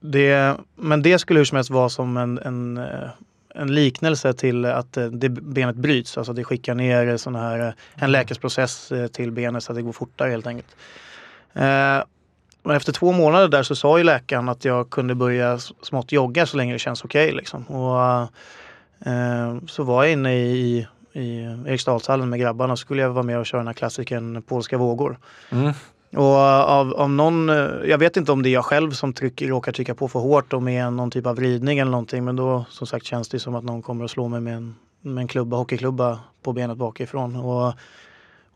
det, 0.00 0.56
men 0.76 1.02
det 1.02 1.18
skulle 1.18 1.40
hur 1.40 1.44
som 1.44 1.56
helst 1.56 1.70
vara 1.70 1.88
som 1.88 2.16
en, 2.16 2.38
en, 2.38 2.76
eh, 2.76 3.08
en 3.54 3.74
liknelse 3.74 4.32
till 4.32 4.64
att 4.64 4.96
eh, 4.96 5.06
det 5.06 5.28
benet 5.28 5.76
bryts. 5.76 6.18
Alltså 6.18 6.32
det 6.32 6.44
skickar 6.44 6.74
ner 6.74 7.16
såna 7.16 7.40
här, 7.40 7.58
eh, 7.66 7.72
en 8.04 8.12
läkesprocess 8.12 8.92
eh, 8.92 9.06
till 9.06 9.32
benet 9.32 9.64
så 9.64 9.72
att 9.72 9.76
det 9.76 9.82
går 9.82 9.92
fortare 9.92 10.30
helt 10.30 10.46
enkelt. 10.46 10.76
Eh, 11.52 12.02
och 12.62 12.74
efter 12.74 12.92
två 12.92 13.12
månader 13.12 13.48
där 13.48 13.62
så 13.62 13.76
sa 13.76 13.98
ju 13.98 14.04
läkaren 14.04 14.48
att 14.48 14.64
jag 14.64 14.90
kunde 14.90 15.14
börja 15.14 15.58
smått 15.82 16.12
jogga 16.12 16.46
så 16.46 16.56
länge 16.56 16.72
det 16.72 16.78
känns 16.78 17.04
okej. 17.04 17.32
liksom. 17.32 17.62
Och, 17.62 18.20
eh, 19.08 19.56
så 19.66 19.82
var 19.82 20.04
jag 20.04 20.12
inne 20.12 20.34
i, 20.34 20.86
i 21.12 21.40
Eriksdalshallen 21.66 22.28
med 22.28 22.40
grabbarna 22.40 22.72
och 22.72 22.78
skulle 22.78 23.02
jag 23.02 23.10
vara 23.10 23.22
med 23.22 23.38
och 23.38 23.46
köra 23.46 23.60
den 23.60 23.66
här 23.66 23.74
klassikern 23.74 24.42
Polska 24.42 24.78
vågor. 24.78 25.18
Mm. 25.50 25.72
Och 26.16 26.34
av, 26.34 26.94
av 26.94 27.10
någon, 27.10 27.48
eh, 27.48 27.56
jag 27.84 27.98
vet 27.98 28.16
inte 28.16 28.32
om 28.32 28.42
det 28.42 28.48
är 28.48 28.52
jag 28.52 28.64
själv 28.64 28.90
som 28.90 29.12
trycker, 29.12 29.48
råkar 29.48 29.72
trycka 29.72 29.94
på 29.94 30.08
för 30.08 30.20
hårt 30.20 30.52
och 30.52 30.62
med 30.62 30.92
någon 30.92 31.10
typ 31.10 31.26
av 31.26 31.36
vridning 31.36 31.78
eller 31.78 31.90
någonting. 31.90 32.24
Men 32.24 32.36
då 32.36 32.64
som 32.70 32.86
sagt 32.86 33.06
känns 33.06 33.28
det 33.28 33.38
som 33.38 33.54
att 33.54 33.64
någon 33.64 33.82
kommer 33.82 34.04
att 34.04 34.10
slå 34.10 34.28
mig 34.28 34.40
med 34.40 34.56
en, 34.56 34.74
med 35.00 35.22
en 35.22 35.28
klubba, 35.28 35.56
hockeyklubba 35.56 36.18
på 36.42 36.52
benet 36.52 36.76
bakifrån. 36.76 37.36
Och, 37.36 37.74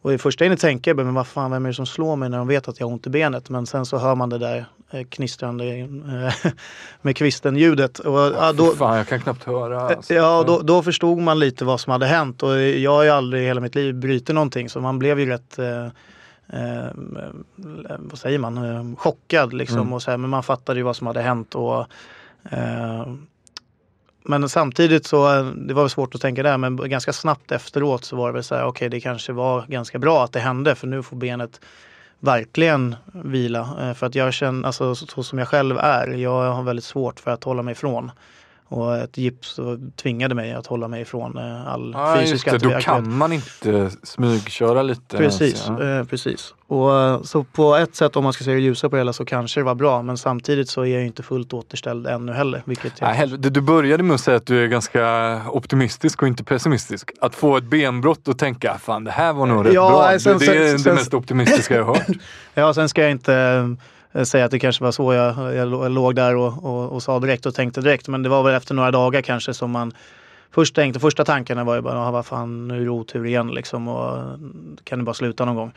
Och 0.02 0.12
i 0.12 0.18
första 0.18 0.44
inne 0.44 0.56
tänker 0.56 0.90
jag, 0.90 0.96
men 0.96 1.14
vad 1.14 1.26
fan, 1.26 1.50
vem 1.50 1.64
är 1.64 1.68
det 1.68 1.74
som 1.74 1.86
slår 1.86 2.16
mig 2.16 2.28
när 2.28 2.38
de 2.38 2.48
vet 2.48 2.68
att 2.68 2.80
jag 2.80 2.86
har 2.86 2.92
ont 2.92 3.06
i 3.06 3.10
benet? 3.10 3.50
Men 3.50 3.66
sen 3.66 3.86
så 3.86 3.98
hör 3.98 4.14
man 4.14 4.28
det 4.28 4.38
där 4.38 4.64
eh, 4.90 5.04
knistrande 5.04 5.64
eh, 5.64 6.50
med 7.02 7.16
kvisten-ljudet. 7.16 7.98
Och, 7.98 8.18
ja, 8.18 8.52
då, 8.52 8.66
Fan, 8.66 8.96
jag 8.96 9.08
kan 9.08 9.20
knappt 9.20 9.44
höra. 9.44 9.80
Alltså. 9.80 10.14
Ja, 10.14 10.44
då, 10.46 10.60
då 10.60 10.82
förstod 10.82 11.18
man 11.18 11.38
lite 11.38 11.64
vad 11.64 11.80
som 11.80 11.90
hade 11.90 12.06
hänt 12.06 12.42
och 12.42 12.60
jag 12.60 12.90
har 12.90 13.04
ju 13.04 13.10
aldrig 13.10 13.42
i 13.42 13.46
hela 13.46 13.60
mitt 13.60 13.74
liv 13.74 13.94
brutit 13.94 14.34
någonting 14.34 14.68
så 14.68 14.80
man 14.80 14.98
blev 14.98 15.20
ju 15.20 15.26
rätt 15.26 15.58
eh, 16.52 16.86
vad 17.98 18.18
säger 18.18 18.38
man, 18.38 18.56
eh, 18.56 18.96
chockad 18.96 19.52
liksom. 19.52 19.78
Mm. 19.78 19.92
Och 19.92 20.02
så 20.02 20.10
här, 20.10 20.18
men 20.18 20.30
man 20.30 20.42
fattade 20.42 20.78
ju 20.80 20.84
vad 20.84 20.96
som 20.96 21.06
hade 21.06 21.22
hänt. 21.22 21.54
Och, 21.54 21.86
eh, 22.50 23.06
men 24.24 24.48
samtidigt 24.48 25.06
så, 25.06 25.38
eh, 25.38 25.44
det 25.44 25.74
var 25.74 25.88
svårt 25.88 26.14
att 26.14 26.20
tänka 26.20 26.42
där, 26.42 26.58
men 26.58 26.76
ganska 26.76 27.12
snabbt 27.12 27.52
efteråt 27.52 28.04
så 28.04 28.16
var 28.16 28.26
det 28.28 28.32
väl 28.32 28.44
så 28.44 28.54
här, 28.54 28.64
okej 28.64 28.88
det 28.88 29.00
kanske 29.00 29.32
var 29.32 29.64
ganska 29.68 29.98
bra 29.98 30.24
att 30.24 30.32
det 30.32 30.40
hände 30.40 30.74
för 30.74 30.86
nu 30.86 31.02
får 31.02 31.16
benet 31.16 31.60
verkligen 32.20 32.96
vila. 33.12 33.68
Eh, 33.80 33.94
För 33.94 34.06
att 34.06 34.14
jag 34.14 34.32
känner, 34.32 34.66
alltså 34.66 34.94
så, 34.94 35.06
så 35.06 35.22
som 35.22 35.38
jag 35.38 35.48
själv 35.48 35.78
är, 35.78 36.08
jag 36.08 36.52
har 36.52 36.62
väldigt 36.62 36.84
svårt 36.84 37.20
för 37.20 37.30
att 37.30 37.44
hålla 37.44 37.62
mig 37.62 37.72
ifrån. 37.72 38.10
Och 38.72 38.96
ett 38.96 39.18
gips 39.18 39.60
tvingade 40.02 40.34
mig 40.34 40.52
att 40.52 40.66
hålla 40.66 40.88
mig 40.88 41.02
ifrån 41.02 41.38
eh, 41.38 41.66
all 41.68 41.96
just 42.20 42.20
fysisk 42.30 42.44
det. 42.44 42.50
Då 42.50 42.56
aktivitet. 42.56 42.84
kan 42.84 43.16
man 43.18 43.32
inte 43.32 43.90
smygköra 44.02 44.82
lite. 44.82 45.16
Precis, 45.16 45.68
Alltså, 45.68 45.84
ja. 45.84 45.98
eh, 46.00 46.04
precis. 46.04 46.54
Och, 46.66 46.94
eh, 47.00 47.22
så 47.22 47.44
på 47.44 47.76
ett 47.76 47.96
sätt 47.96 48.16
om 48.16 48.24
man 48.24 48.32
ska 48.32 48.44
se 48.44 48.52
ljusa 48.52 48.88
på 48.88 48.96
det 48.96 49.00
hela 49.00 49.12
så 49.12 49.24
kanske 49.24 49.60
det 49.60 49.64
var 49.64 49.74
bra 49.74 50.02
men 50.02 50.16
samtidigt 50.18 50.68
så 50.68 50.82
är 50.82 50.86
jag 50.94 51.06
inte 51.06 51.22
fullt 51.22 51.52
återställd 51.52 52.06
ännu 52.06 52.32
heller. 52.32 52.62
Vilket 52.64 52.92
jag, 53.00 53.08
Nej. 53.08 53.26
Du 53.38 53.60
började 53.60 54.02
med 54.02 54.14
att 54.14 54.20
säga 54.20 54.36
att 54.36 54.46
du 54.46 54.64
är 54.64 54.66
ganska 54.68 55.40
optimistisk 55.50 56.22
och 56.22 56.28
inte 56.28 56.44
pessimistisk. 56.44 57.10
Att 57.20 57.34
få 57.34 57.56
ett 57.56 57.64
benbrott 57.64 58.28
och 58.28 58.38
tänka 58.38 58.78
fan 58.78 59.04
det 59.04 59.10
här 59.10 59.32
var 59.32 59.46
nog 59.46 59.66
rätt 59.66 59.72
Ja, 59.74 59.88
bra. 59.90 60.18
sen- 60.18 60.38
det 60.38 60.46
det 60.46 60.52
är 60.56 60.64
sen- 60.64 60.72
det 60.72 60.78
sen- 60.78 60.94
mest 60.94 61.14
optimistiska 61.14 61.74
jag 61.76 61.84
har 61.84 61.94
hört. 61.94 62.06
Ja, 62.54 62.74
sen 62.74 62.88
ska 62.88 63.02
jag 63.02 63.10
inte 63.10 63.34
eh, 63.34 63.66
Eh, 64.12 64.22
säga 64.22 64.44
att 64.44 64.50
det 64.50 64.58
kanske 64.58 64.84
var 64.84 64.92
så 64.92 65.12
jag, 65.12 65.54
jag, 65.54 65.90
låg 65.90 66.14
där 66.14 66.36
och, 66.36 66.64
och, 66.64 66.92
och 66.92 67.02
sa 67.02 67.20
direkt 67.20 67.46
och 67.46 67.54
tänkte 67.54 67.80
direkt. 67.80 68.08
Men 68.08 68.22
det 68.22 68.28
var 68.28 68.42
väl 68.42 68.54
efter 68.54 68.74
några 68.74 68.90
dagar 68.90 69.22
kanske 69.22 69.54
som 69.54 69.70
man 69.70 69.92
först 70.50 70.74
tänkte, 70.74 71.00
första 71.00 71.24
tankarna 71.24 71.64
var 71.64 71.74
ju 71.74 71.80
bara, 71.80 72.06
"Ah, 72.06 72.10
vad 72.10 72.26
fan, 72.26 72.68
nu 72.68 72.80
är 72.80 72.84
det 72.84 72.90
otur 72.90 73.26
igen 73.26 73.48
liksom 73.48 73.88
och 73.88 74.18
mm, 74.18 74.76
kan 74.84 74.98
det 74.98 75.04
bara 75.04 75.14
sluta 75.14 75.44
någon 75.44 75.56
gång. 75.56 75.72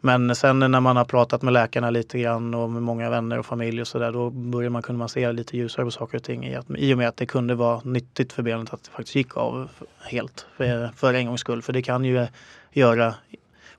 Men 0.00 0.36
sen 0.36 0.58
när 0.58 0.80
man 0.80 0.96
har 0.96 1.04
pratat 1.04 1.42
med 1.42 1.52
läkarna 1.52 1.90
lite 1.90 2.18
grann 2.18 2.54
och 2.54 2.70
med 2.70 2.82
många 2.82 3.10
vänner 3.10 3.38
och 3.38 3.46
familj 3.46 3.80
och 3.80 3.86
sådär, 3.86 4.12
då 4.12 4.30
börjar 4.30 4.70
man 4.70 4.82
kunna 4.82 5.08
se 5.08 5.32
lite 5.32 5.56
ljusare 5.56 5.84
på 5.84 5.90
saker 5.90 6.18
och 6.18 6.24
ting. 6.24 6.46
I, 6.46 6.54
att, 6.56 6.66
I 6.76 6.94
och 6.94 6.98
med 6.98 7.08
att 7.08 7.16
det 7.16 7.26
kunde 7.26 7.54
vara 7.54 7.80
nyttigt 7.84 8.32
för 8.32 8.42
benet 8.42 8.74
att 8.74 8.84
det 8.84 8.90
faktiskt 8.90 9.14
gick 9.14 9.36
av 9.36 9.68
helt 10.02 10.46
för, 10.56 10.90
för 10.96 11.14
en 11.14 11.26
gångs 11.26 11.40
skull. 11.40 11.62
För 11.62 11.72
det 11.72 11.82
kan 11.82 12.04
ju 12.04 12.18
eh, 12.18 12.28
göra, 12.72 13.14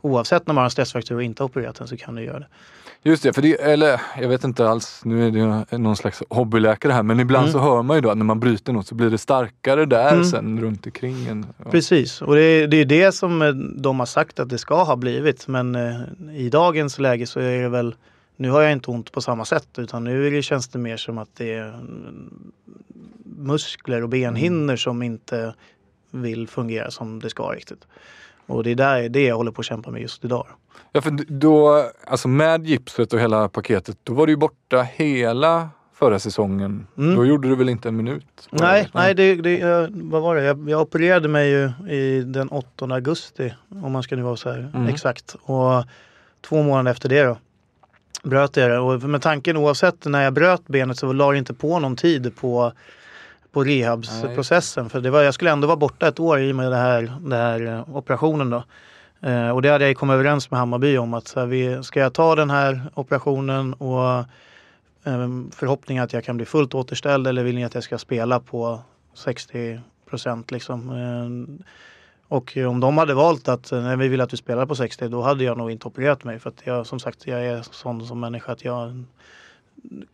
oavsett 0.02 0.48
när 0.48 0.54
man 0.54 0.62
har 0.62 0.66
en 0.66 0.72
stressfraktur 0.72 1.16
och 1.16 1.24
inte 1.24 1.44
har 1.44 1.50
opererat 1.50 1.76
den 1.76 1.88
så 1.88 1.98
kan 1.98 2.16
det 2.16 2.22
göra 2.22 2.40
det. 2.40 2.48
Just 3.04 3.24
det, 3.24 3.34
för 3.34 3.42
det, 3.42 3.54
eller 3.54 4.02
jag 4.22 4.30
vet 4.30 4.44
inte 4.44 4.70
alls, 4.70 5.02
nu 5.06 5.28
är 5.28 5.32
det 5.72 5.78
någon 5.78 5.96
slags 5.98 6.24
hobbyläkare 6.30 6.92
här, 6.94 7.04
men 7.04 7.20
ibland 7.20 7.44
Mm. 7.48 7.54
så 7.54 7.60
hör 7.60 7.84
man 7.84 7.98
ju 7.98 8.02
då 8.02 8.10
att 8.10 8.18
när 8.18 8.26
man 8.26 8.40
bryter 8.40 8.74
något 8.74 8.88
så 8.88 8.96
blir 8.96 9.10
det 9.10 9.18
starkare 9.18 9.86
där 9.86 10.12
Mm. 10.12 10.24
sen 10.26 10.62
runt 10.62 10.86
omkring 10.86 11.28
en. 11.28 11.46
Ja. 11.64 11.72
Precis, 11.72 12.22
och 12.22 12.36
det 12.36 12.42
är, 12.42 12.68
det 12.68 12.78
är 12.78 12.86
det 12.86 13.12
som 13.12 13.42
eh, 13.42 13.50
de 13.54 14.00
har 14.00 14.06
sagt 14.06 14.40
att 14.40 14.50
det 14.50 14.58
ska 14.58 14.84
ha 14.84 14.96
blivit. 14.96 15.48
Men 15.48 15.76
eh, 15.76 15.96
i 16.34 16.50
dagens 16.50 17.00
läge 17.00 17.28
så 17.28 17.40
är 17.40 17.62
det 17.62 17.70
väl, 17.70 17.96
nu 18.36 18.50
har 18.50 18.62
jag 18.62 18.72
inte 18.72 18.92
ont 18.92 19.12
på 19.12 19.22
samma 19.22 19.46
sätt 19.46 19.68
utan 19.78 20.04
nu 20.04 20.42
känns 20.42 20.68
det 20.68 20.80
mer 20.80 20.98
som 20.98 21.18
att 21.18 21.30
det 21.38 21.54
är 21.54 21.68
mm, 21.68 22.52
muskler 23.38 24.04
och 24.04 24.10
benhinnor 24.10 24.76
som 24.76 25.04
inte 25.04 25.54
vill 26.12 26.48
fungera 26.48 26.92
som 26.92 27.20
det 27.20 27.30
ska 27.30 27.44
riktigt. 27.44 27.88
Och 28.48 28.64
det 28.64 28.72
är 28.72 28.76
där, 28.76 29.10
det 29.10 29.24
jag 29.24 29.36
håller 29.36 29.52
på 29.52 29.60
att 29.60 29.66
kämpa 29.66 29.92
med 29.92 30.02
just 30.02 30.26
idag. 30.26 30.48
Ja, 30.92 31.02
för 31.02 31.12
då, 31.28 31.86
alltså 32.08 32.28
med 32.28 32.68
gipset 32.68 33.14
och 33.14 33.20
hela 33.20 33.50
paketet, 33.50 33.98
då 34.04 34.14
var 34.14 34.26
du 34.28 34.34
ju 34.34 34.38
borta 34.38 34.82
hela 34.82 35.70
förra 35.94 36.20
säsongen. 36.20 36.88
Mm. 36.98 37.16
Då 37.16 37.26
gjorde 37.26 37.48
du 37.48 37.56
väl 37.56 37.70
inte 37.70 37.88
en 37.88 37.98
minut? 37.98 38.48
Nej, 38.52 38.90
nej 38.94 39.14
det, 39.14 39.36
det, 39.36 39.90
vad 39.92 40.22
var 40.22 40.36
det? 40.36 40.44
Jag, 40.44 40.70
jag 40.70 40.82
opererade 40.82 41.28
mig 41.28 41.50
ju 41.50 41.72
i 41.90 42.24
den 42.24 42.50
8 42.50 42.86
augusti 42.86 43.54
om 43.70 43.92
man 43.92 44.04
ska 44.04 44.16
nu 44.16 44.22
vara 44.22 44.36
så 44.36 44.50
här 44.50 44.72
Mm. 44.76 44.88
exakt. 44.88 45.36
Och 45.42 45.84
två 46.42 46.64
månader 46.64 46.92
efter 46.92 47.10
det 47.10 47.24
då 47.24 47.38
bröt 48.24 48.58
jag 48.58 48.72
det. 48.72 48.80
Och 48.80 49.02
med 49.04 49.22
tanken 49.22 49.58
oavsett 49.58 50.06
när 50.06 50.24
jag 50.24 50.34
bröt 50.34 50.68
benet 50.68 50.98
så 50.98 51.14
la 51.14 51.32
det 51.32 51.38
inte 51.38 51.54
på 51.54 51.80
någon 51.80 51.96
tid 51.96 52.36
på, 52.36 52.72
på 53.58 53.64
rehabsprocessen. 53.64 54.90
För 54.90 55.02
det 55.02 55.10
var, 55.10 55.22
jag 55.22 55.34
skulle 55.34 55.52
ändå 55.52 55.68
vara 55.68 55.78
borta 55.78 56.08
ett 56.08 56.20
år 56.20 56.40
i 56.40 56.52
och 56.52 56.56
med 56.56 56.72
det 56.72 56.78
här, 56.78 57.14
det 57.22 57.36
här 57.36 57.66
eh, 57.66 57.96
operationen 57.98 58.50
då. 58.50 58.64
Eh, 59.30 59.50
och 59.50 59.62
det 59.62 59.70
hade 59.70 59.88
jag 59.88 59.98
kommit 59.98 60.14
överens 60.14 60.52
med 60.52 60.60
Hammarby 60.60 60.98
om 60.98 61.14
att 61.14 61.34
här, 61.36 61.46
vi, 61.46 61.84
ska 61.84 62.00
jag 62.00 62.14
ta 62.14 62.36
den 62.36 62.50
här 62.50 62.82
operationen 62.94 63.74
och 63.74 64.20
eh, 65.04 65.30
förhoppning 65.52 66.00
att 66.00 66.14
jag 66.14 66.24
kan 66.24 66.38
bli 66.38 66.46
fullt 66.46 66.74
återställd 66.74 67.28
eller 67.28 67.44
vill 67.44 67.56
ni 67.56 67.66
att 67.66 67.74
jag 67.74 67.84
ska 67.84 67.98
spela 67.98 68.40
på 68.40 68.80
60 69.14 69.80
procent 70.10 70.52
liksom. 70.52 70.90
Eh, 70.90 71.66
och 72.28 72.58
om 72.58 72.80
de 72.80 72.98
hade 72.98 73.14
valt 73.14 73.48
att 73.48 73.72
eh, 73.72 73.84
nej, 73.84 73.98
vi 73.98 74.08
vill 74.08 74.22
att 74.22 74.30
du 74.30 74.38
spelar 74.38 74.66
på 74.66 74.76
60 74.76 75.08
då 75.08 75.22
hade 75.22 75.44
jag 75.44 75.58
nog 75.58 75.72
inte 75.72 75.88
opererat 75.88 76.24
mig 76.24 76.40
för 76.40 76.50
att 76.50 76.62
jag 76.64 76.88
som 76.88 77.00
sagt 77.00 77.28
jag 77.28 77.46
är 77.46 77.62
sån 77.62 78.08
som 78.08 78.20
människa 78.20 78.52
att 78.52 78.66
jag 78.66 79.04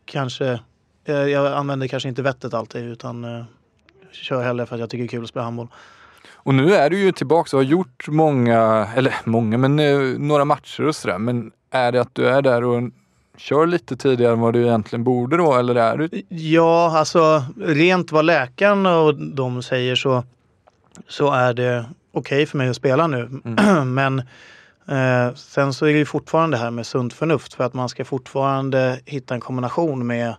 kanske 0.06 0.60
jag, 1.04 1.30
jag 1.30 1.54
använder 1.54 1.88
kanske 1.88 2.10
inte 2.10 2.22
vettet 2.22 2.54
alltid 2.54 2.86
utan 2.86 3.24
eh, 3.24 3.44
kör 4.12 4.44
hellre 4.44 4.66
för 4.66 4.76
att 4.76 4.80
jag 4.80 4.90
tycker 4.90 5.04
det 5.04 5.08
är 5.08 5.10
kul 5.10 5.24
att 5.24 5.30
spela 5.30 5.44
handboll. 5.44 5.68
Och 6.34 6.56
nu 6.56 6.74
är 6.74 6.90
du 6.90 7.00
ju 7.00 7.12
tillbaka 7.12 7.58
och 7.58 7.64
har 7.64 7.70
gjort 7.70 8.08
många, 8.08 8.88
eller 8.96 9.16
många, 9.24 9.58
men 9.58 9.80
eh, 9.80 10.00
några 10.18 10.46
matcher 10.46 10.88
och 10.88 10.96
sådär. 10.96 11.18
Men 11.18 11.52
är 11.72 11.92
det 11.92 12.02
att 12.02 12.16
du 12.16 12.28
är 12.28 12.42
där 12.42 12.64
och 12.64 12.90
kör 13.38 13.68
lite 13.68 13.98
tidigare 13.98 14.34
än 14.34 14.40
vad 14.40 14.54
du 14.54 14.62
egentligen 14.62 15.04
borde 15.04 15.38
då? 15.38 15.54
Eller 15.54 15.76
är 15.76 15.98
du... 15.98 16.10
Ja, 16.30 16.98
alltså 16.98 17.44
rent 17.58 18.12
vad 18.12 18.26
läkaren 18.26 18.86
och 18.86 19.16
de 19.16 19.64
säger 19.64 19.96
så, 19.96 20.24
så 21.08 21.32
är 21.32 21.54
det 21.54 21.86
okej 22.12 22.46
för 22.46 22.58
mig 22.58 22.70
att 22.70 22.76
spela 22.76 23.08
nu. 23.08 23.30
Men 23.86 24.20
eh, 24.88 25.34
sen 25.36 25.74
så 25.74 25.86
är 25.86 25.94
det 25.94 26.00
ju 26.00 26.06
fortfarande 26.06 26.58
det 26.58 26.64
här 26.64 26.72
med 26.72 26.86
sunt 26.86 27.14
förnuft 27.14 27.54
för 27.54 27.64
att 27.64 27.74
man 27.74 27.90
ska 27.90 28.06
fortfarande 28.06 29.00
hitta 29.06 29.34
en 29.34 29.42
kombination 29.42 30.08
med, 30.08 30.36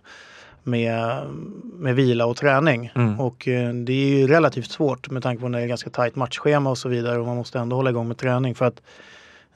med, 0.65 1.23
med 1.63 1.95
vila 1.95 2.25
och 2.25 2.37
träning. 2.37 2.91
Mm. 2.95 3.19
Och 3.19 3.47
eh, 3.47 3.73
det 3.73 3.93
är 3.93 4.17
ju 4.17 4.27
relativt 4.27 4.71
svårt 4.71 5.09
med 5.09 5.23
tanke 5.23 5.41
på 5.41 5.45
att 5.45 5.53
det 5.53 5.61
är 5.61 5.67
ganska 5.67 5.89
tajt 5.89 6.15
matchschema 6.15 6.69
och 6.69 6.77
så 6.77 6.89
vidare 6.89 7.19
och 7.19 7.25
man 7.25 7.35
måste 7.35 7.59
ändå 7.59 7.75
hålla 7.75 7.89
igång 7.89 8.07
med 8.07 8.17
träning 8.17 8.55
för 8.55 8.65
att 8.65 8.81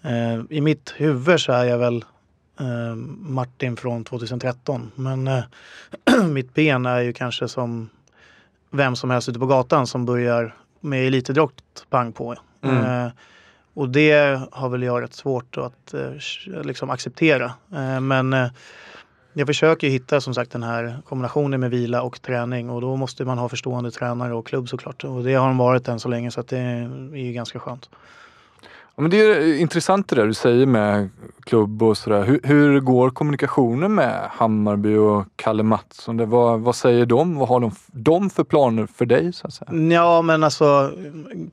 eh, 0.02 0.42
i 0.50 0.62
mitt 0.62 0.94
huvud 0.98 1.40
så 1.40 1.52
är 1.52 1.66
jag 1.66 1.78
väl 1.78 2.06
eh, 2.60 2.96
Martin 3.20 3.78
från 3.78 4.04
2013 4.04 4.92
men 4.96 5.28
eh, 5.28 5.44
mitt 6.30 6.54
ben 6.54 6.86
är 6.86 7.00
ju 7.00 7.14
kanske 7.14 7.48
som 7.48 7.90
vem 8.72 8.96
som 8.96 9.10
helst 9.10 9.30
ute 9.30 9.40
på 9.40 9.46
gatan 9.46 9.88
som 9.88 10.06
börjar 10.06 10.56
med 10.80 11.08
elitidrott 11.08 11.86
pang 11.90 12.12
på. 12.12 12.36
Mm. 12.62 13.06
Eh, 13.06 13.12
och 13.74 13.90
det 13.90 14.42
har 14.52 14.70
väl 14.70 14.84
jag 14.84 15.02
rätt 15.02 15.14
svårt 15.14 15.58
att 15.58 15.94
liksom 16.64 16.90
acceptera. 16.90 17.52
Men 18.02 18.36
jag 19.40 19.48
försöker 19.48 19.88
ju 19.88 19.94
hitta 19.94 20.22
som 20.22 20.34
sagt 20.34 20.52
den 20.52 20.64
här 20.64 21.02
kombinationen 21.06 21.60
med 21.60 21.72
vila 21.72 22.02
och 22.02 22.22
träning 22.22 22.70
och 22.70 22.82
då 22.82 22.96
måste 22.96 23.26
man 23.26 23.38
ha 23.38 23.50
förstående 23.50 23.92
tränare 23.92 24.34
och 24.34 24.48
klubb 24.48 24.70
såklart. 24.70 25.04
Och 25.04 25.24
det 25.24 25.34
har 25.34 25.48
de 25.48 25.58
varit 25.58 25.88
än 25.88 26.00
så 26.00 26.10
länge 26.10 26.32
så 26.32 26.40
att 26.40 26.48
det 26.48 26.58
är 26.58 27.16
ju 27.16 27.32
ganska 27.32 27.60
skönt. 27.60 27.90
Ja, 29.00 29.02
men 29.02 29.12
det 29.12 29.22
är 29.22 29.60
intressant 29.60 30.08
det 30.08 30.16
där 30.16 30.28
du 30.28 30.34
säger 30.34 30.66
med 30.66 31.10
klubb 31.44 31.84
och 31.84 31.98
sådär. 31.98 32.24
Hur, 32.24 32.40
hur 32.44 32.80
går 32.80 33.10
kommunikationen 33.10 33.96
med 33.96 34.30
Hammarby 34.32 34.96
och 34.96 35.26
Kalle 35.36 35.64
Mattsson? 35.64 36.18
Det, 36.18 36.26
vad, 36.26 36.60
vad 36.60 36.76
säger 36.76 37.06
de? 37.06 37.36
Vad 37.36 37.50
har 37.50 37.60
de, 37.60 37.72
de 37.88 38.30
för 38.30 38.44
planer 38.44 38.88
för 38.96 39.06
dig? 39.06 39.34
Så 39.34 39.48
att 39.48 39.54
säga? 39.54 39.74
Ja 39.74 40.22
men 40.22 40.44
alltså 40.44 40.92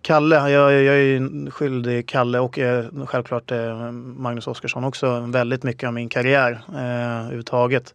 Kalle, 0.03 0.51
jag, 0.51 0.73
jag 0.73 0.95
är 0.95 1.03
ju 1.03 1.51
skyldig 1.51 2.09
Kalle 2.09 2.39
och 2.39 2.59
eh, 2.59 2.85
självklart 3.07 3.51
eh, 3.51 3.93
Magnus 3.93 4.47
Oskarsson 4.47 4.85
också 4.85 5.21
väldigt 5.21 5.63
mycket 5.63 5.87
av 5.87 5.95
min 5.95 6.09
karriär 6.09 6.63
eh, 6.69 7.21
överhuvudtaget. 7.21 7.95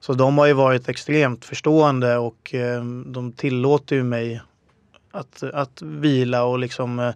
Så 0.00 0.12
de 0.12 0.38
har 0.38 0.46
ju 0.46 0.52
varit 0.52 0.88
extremt 0.88 1.44
förstående 1.44 2.16
och 2.16 2.54
eh, 2.54 2.84
de 3.06 3.32
tillåter 3.32 3.96
ju 3.96 4.02
mig 4.02 4.42
att, 5.10 5.42
att 5.42 5.82
vila 5.82 6.44
och 6.44 6.58
liksom 6.58 6.98
eh, 6.98 7.12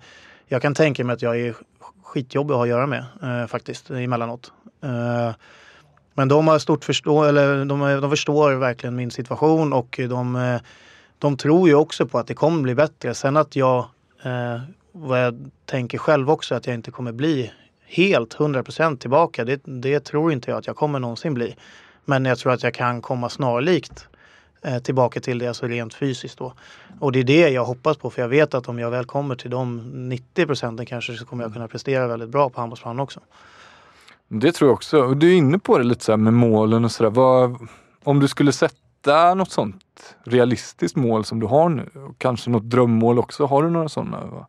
jag 0.55 0.63
kan 0.63 0.75
tänka 0.75 1.05
mig 1.05 1.15
att 1.15 1.23
jag 1.23 1.41
är 1.41 1.55
skitjobbig 2.03 2.53
att 2.53 2.57
ha 2.57 2.65
att 2.65 2.69
göra 2.69 2.87
med 2.87 3.05
eh, 3.23 3.47
faktiskt 3.47 3.91
emellanåt. 3.91 4.53
Eh, 4.83 5.31
men 6.15 6.29
de 6.29 6.49
har 6.49 6.59
stort 6.59 6.85
förstå 6.85 7.25
eller 7.25 7.65
de, 7.65 8.01
de 8.01 8.11
förstår 8.11 8.53
verkligen 8.53 8.97
min 8.97 9.11
situation 9.11 9.73
och 9.73 10.01
de 10.09 10.37
eh, 10.37 10.61
de 11.19 11.37
tror 11.37 11.69
ju 11.69 11.75
också 11.75 12.07
på 12.07 12.19
att 12.19 12.27
det 12.27 12.35
kommer 12.35 12.63
bli 12.63 12.75
bättre. 12.75 13.15
Sen 13.15 13.37
att 13.37 13.57
jag, 13.57 13.79
eh, 14.23 14.61
vad 14.93 15.25
jag 15.25 15.51
tänker 15.67 15.99
själv 15.99 16.31
också, 16.31 16.55
att 16.55 16.67
jag 16.67 16.75
inte 16.75 16.91
kommer 16.91 17.13
bli 17.13 17.53
helt 17.87 18.37
100% 18.37 18.97
tillbaka. 18.97 19.45
Det, 19.45 19.61
det 19.65 20.01
tror 20.01 20.33
inte 20.33 20.51
jag 20.51 20.59
att 20.59 20.67
jag 20.67 20.77
kommer 20.77 20.99
någonsin 20.99 21.35
bli. 21.35 21.57
Men 22.05 22.25
jag 22.25 22.39
tror 22.39 22.53
att 22.53 22.63
jag 22.63 22.75
kan 22.75 23.03
komma 23.03 23.29
snarlikt 23.29 24.09
eh, 24.13 24.14
tillbaka 24.85 25.21
till 25.21 25.39
det, 25.39 25.49
alltså 25.49 25.67
rent 25.67 25.95
fysiskt 25.95 26.39
då. 26.39 26.53
Och 27.01 27.13
det 27.13 27.19
är 27.19 27.25
det 27.25 27.49
jag 27.49 27.65
hoppas 27.65 27.97
på 27.97 28.11
för 28.11 28.23
jag 28.23 28.29
vet 28.29 28.55
att 28.55 28.69
om 28.69 28.79
jag 28.79 28.91
väl 28.91 29.05
kommer 29.05 29.35
till 29.35 29.51
de 29.51 29.91
90 30.09 30.47
procenten 30.47 30.87
kanske 30.87 31.15
så 31.15 31.27
kommer 31.27 31.45
jag 31.45 31.53
kunna 31.53 31.69
prestera 31.69 32.07
väldigt 32.07 32.29
bra 32.29 32.51
på 32.51 32.61
handbollsplanen 32.61 33.01
också. 33.01 33.21
Det 34.29 34.53
tror 34.53 34.69
jag 34.69 34.75
också. 34.75 34.99
Och 34.99 35.17
du 35.17 35.33
är 35.33 35.37
inne 35.37 35.59
på 35.59 35.79
det 35.79 35.85
lite 35.85 36.05
så 36.05 36.13
här 36.13 36.17
med 36.17 36.33
målen 36.33 36.85
och 36.85 36.93
sådär. 36.93 37.57
Om 38.05 38.21
du 38.21 38.29
skulle 38.29 38.53
sätta 38.53 39.35
något 39.35 39.51
sånt 39.51 40.17
realistiskt 40.25 40.97
mål 40.97 41.25
som 41.25 41.41
du 41.41 41.47
har 41.47 41.69
nu, 41.69 41.91
och 41.95 42.19
kanske 42.19 42.51
något 42.51 42.71
drömmål 42.71 43.19
också. 43.19 43.47
Har 43.47 43.63
du 43.63 43.71
några 43.71 43.89
sådana? 43.89 44.47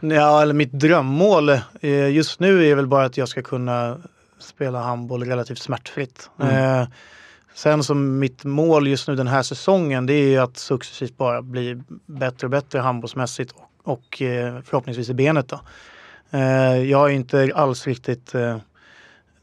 Ja, 0.00 0.42
eller 0.42 0.54
mitt 0.54 0.72
drömmål 0.72 1.48
eh, 1.80 2.08
just 2.10 2.40
nu 2.40 2.66
är 2.66 2.74
väl 2.74 2.86
bara 2.86 3.04
att 3.04 3.16
jag 3.16 3.28
ska 3.28 3.42
kunna 3.42 3.96
spela 4.38 4.82
handboll 4.82 5.24
relativt 5.24 5.58
smärtfritt. 5.58 6.30
Mm. 6.40 6.80
Eh, 6.82 6.88
sen 7.58 7.84
som 7.84 8.18
mitt 8.18 8.44
mål 8.44 8.88
just 8.88 9.08
nu 9.08 9.16
den 9.16 9.26
här 9.26 9.42
säsongen 9.42 10.06
det 10.06 10.12
är 10.12 10.28
ju 10.28 10.38
att 10.38 10.56
successivt 10.56 11.16
bara 11.16 11.42
bli 11.42 11.82
bättre 12.06 12.46
och 12.46 12.50
bättre 12.50 12.78
handbollsmässigt 12.78 13.52
och, 13.52 13.92
och 13.92 14.22
eh, 14.22 14.60
förhoppningsvis 14.64 15.08
i 15.08 15.14
benet. 15.14 15.48
Då. 15.48 15.60
Eh, 16.30 16.82
jag 16.82 16.98
har 16.98 17.08
inte 17.08 17.52
alls 17.54 17.86
riktigt 17.86 18.34
eh, 18.34 18.56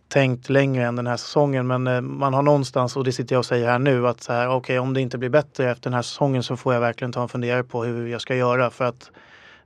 tänkt 0.08 0.50
längre 0.50 0.86
än 0.86 0.96
den 0.96 1.08
här 1.08 1.18
säsongen 1.18 1.68
men 1.68 2.06
man 2.18 2.34
har 2.34 2.42
någonstans, 2.42 2.98
och 2.98 3.04
det 3.04 3.12
sitter 3.12 3.36
jag 3.36 3.40
och 3.40 3.46
säger 3.46 3.70
här 3.70 3.80
nu, 3.80 4.08
att 4.08 4.24
så 4.24 4.34
här, 4.34 4.56
okay, 4.56 4.78
om 4.78 4.94
det 4.94 5.02
inte 5.02 5.18
blir 5.18 5.30
bättre 5.30 5.72
efter 5.72 5.84
den 5.84 5.94
här 5.94 6.02
säsongen 6.02 6.44
så 6.44 6.58
får 6.58 6.74
jag 6.74 6.82
verkligen 6.82 7.12
ta 7.12 7.22
en 7.22 7.30
funderare 7.30 7.64
på 7.64 7.84
hur 7.84 8.08
jag 8.08 8.22
ska 8.22 8.36
göra 8.36 8.70
för 8.70 8.86
att 8.86 9.12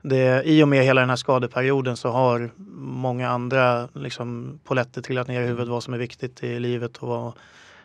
det, 0.01 0.43
I 0.45 0.63
och 0.63 0.67
med 0.67 0.83
hela 0.83 1.01
den 1.01 1.09
här 1.09 1.17
skadeperioden 1.17 1.97
så 1.97 2.09
har 2.09 2.49
många 2.77 3.29
andra 3.29 3.87
liksom, 3.93 4.59
poletter 4.63 5.01
trillat 5.01 5.27
ner 5.27 5.41
i 5.41 5.45
huvudet 5.45 5.67
vad 5.67 5.83
som 5.83 5.93
är 5.93 5.97
viktigt 5.97 6.43
i 6.43 6.59
livet. 6.59 6.97
Och 6.97 7.07
vad, 7.07 7.33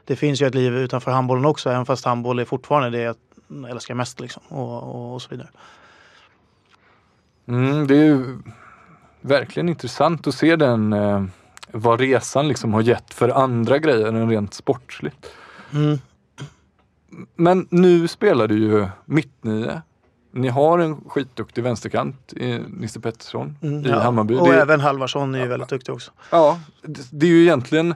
det 0.04 0.16
finns 0.16 0.42
ju 0.42 0.46
ett 0.46 0.54
liv 0.54 0.76
utanför 0.76 1.10
handbollen 1.10 1.44
också 1.44 1.70
även 1.70 1.86
fast 1.86 2.04
handboll 2.04 2.38
är 2.38 2.44
fortfarande 2.44 2.98
det 2.98 3.02
jag 3.02 3.16
älskar 3.70 3.94
mest. 3.94 4.20
Liksom, 4.20 4.42
och, 4.48 4.82
och, 4.82 5.14
och 5.14 5.22
så 5.22 5.28
vidare. 5.30 5.48
Mm, 7.48 7.86
det 7.86 7.96
är 7.96 8.04
ju 8.04 8.38
verkligen 9.20 9.68
intressant 9.68 10.26
att 10.26 10.34
se 10.34 10.56
den 10.56 10.92
eh, 10.92 11.24
vad 11.72 12.00
resan 12.00 12.48
liksom 12.48 12.74
har 12.74 12.82
gett 12.82 13.14
för 13.14 13.28
andra 13.28 13.78
grejer 13.78 14.06
än 14.06 14.30
rent 14.30 14.54
sportsligt. 14.54 15.30
Mm. 15.72 15.98
Men 17.36 17.66
nu 17.70 18.08
spelar 18.08 18.48
du 18.48 18.58
ju 18.58 18.86
mittnio 19.04 19.80
ni 20.34 20.48
har 20.48 20.78
en 20.78 20.96
skitduktig 21.08 21.62
vänsterkant, 21.62 22.32
i 22.32 22.60
Nisse 22.68 23.00
Pettersson 23.00 23.58
mm, 23.62 23.86
i 23.86 23.88
ja. 23.88 24.00
Hammarby. 24.00 24.34
Och 24.34 24.48
det, 24.48 24.60
även 24.60 24.80
Halvarsson 24.80 25.34
är 25.34 25.38
ju 25.38 25.46
väldigt 25.46 25.68
duktig 25.68 25.94
också. 25.94 26.10
Ja, 26.30 26.60
det, 26.82 27.02
det 27.10 27.26
är 27.26 27.30
ju 27.30 27.42
egentligen 27.42 27.94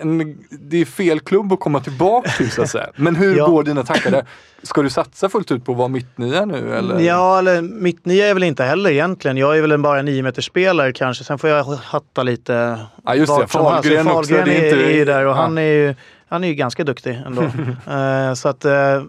en, 0.00 0.38
det 0.50 0.80
är 0.80 0.84
fel 0.84 1.20
klubb 1.20 1.52
att 1.52 1.60
komma 1.60 1.80
tillbaka 1.80 2.30
till 2.30 2.50
så 2.50 2.62
att 2.62 2.70
säga. 2.70 2.90
Men 2.96 3.16
hur 3.16 3.36
ja. 3.36 3.46
går 3.46 3.62
dina 3.62 3.84
tankar 3.84 4.10
där? 4.10 4.24
Ska 4.62 4.82
du 4.82 4.90
satsa 4.90 5.28
fullt 5.28 5.52
ut 5.52 5.64
på 5.64 5.72
att 5.72 5.78
vara 5.78 5.88
mittnia 5.88 6.44
nu 6.44 6.74
eller? 6.76 7.00
Ja, 7.00 7.38
eller 7.38 7.62
mittnia 7.62 8.26
är 8.26 8.34
väl 8.34 8.42
inte 8.42 8.64
heller 8.64 8.90
egentligen. 8.90 9.36
Jag 9.36 9.56
är 9.56 9.60
väl 9.60 9.72
en 9.72 9.82
bara 9.82 10.02
nio 10.02 10.22
meters 10.22 10.46
spelare 10.46 10.92
kanske. 10.92 11.24
Sen 11.24 11.38
får 11.38 11.50
jag 11.50 11.64
hatta 11.64 12.22
lite. 12.22 12.80
Ja 13.04 13.14
just 13.14 13.38
det, 13.40 13.46
Fahlgren 13.46 14.08
också. 14.08 14.34
Fahlgren 14.34 14.48
är, 14.48 14.76
är, 14.76 14.90
är 14.90 15.06
där 15.06 15.24
och 15.24 15.30
ja. 15.30 15.36
han 15.36 15.58
är 15.58 15.62
ju 15.62 15.94
han 16.28 16.44
är 16.44 16.48
ju 16.48 16.54
ganska 16.54 16.84
duktig 16.84 17.22
ändå. 17.26 17.42
uh, 17.42 18.34
så 18.34 18.48
att 18.48 18.64
uh, 18.64 19.02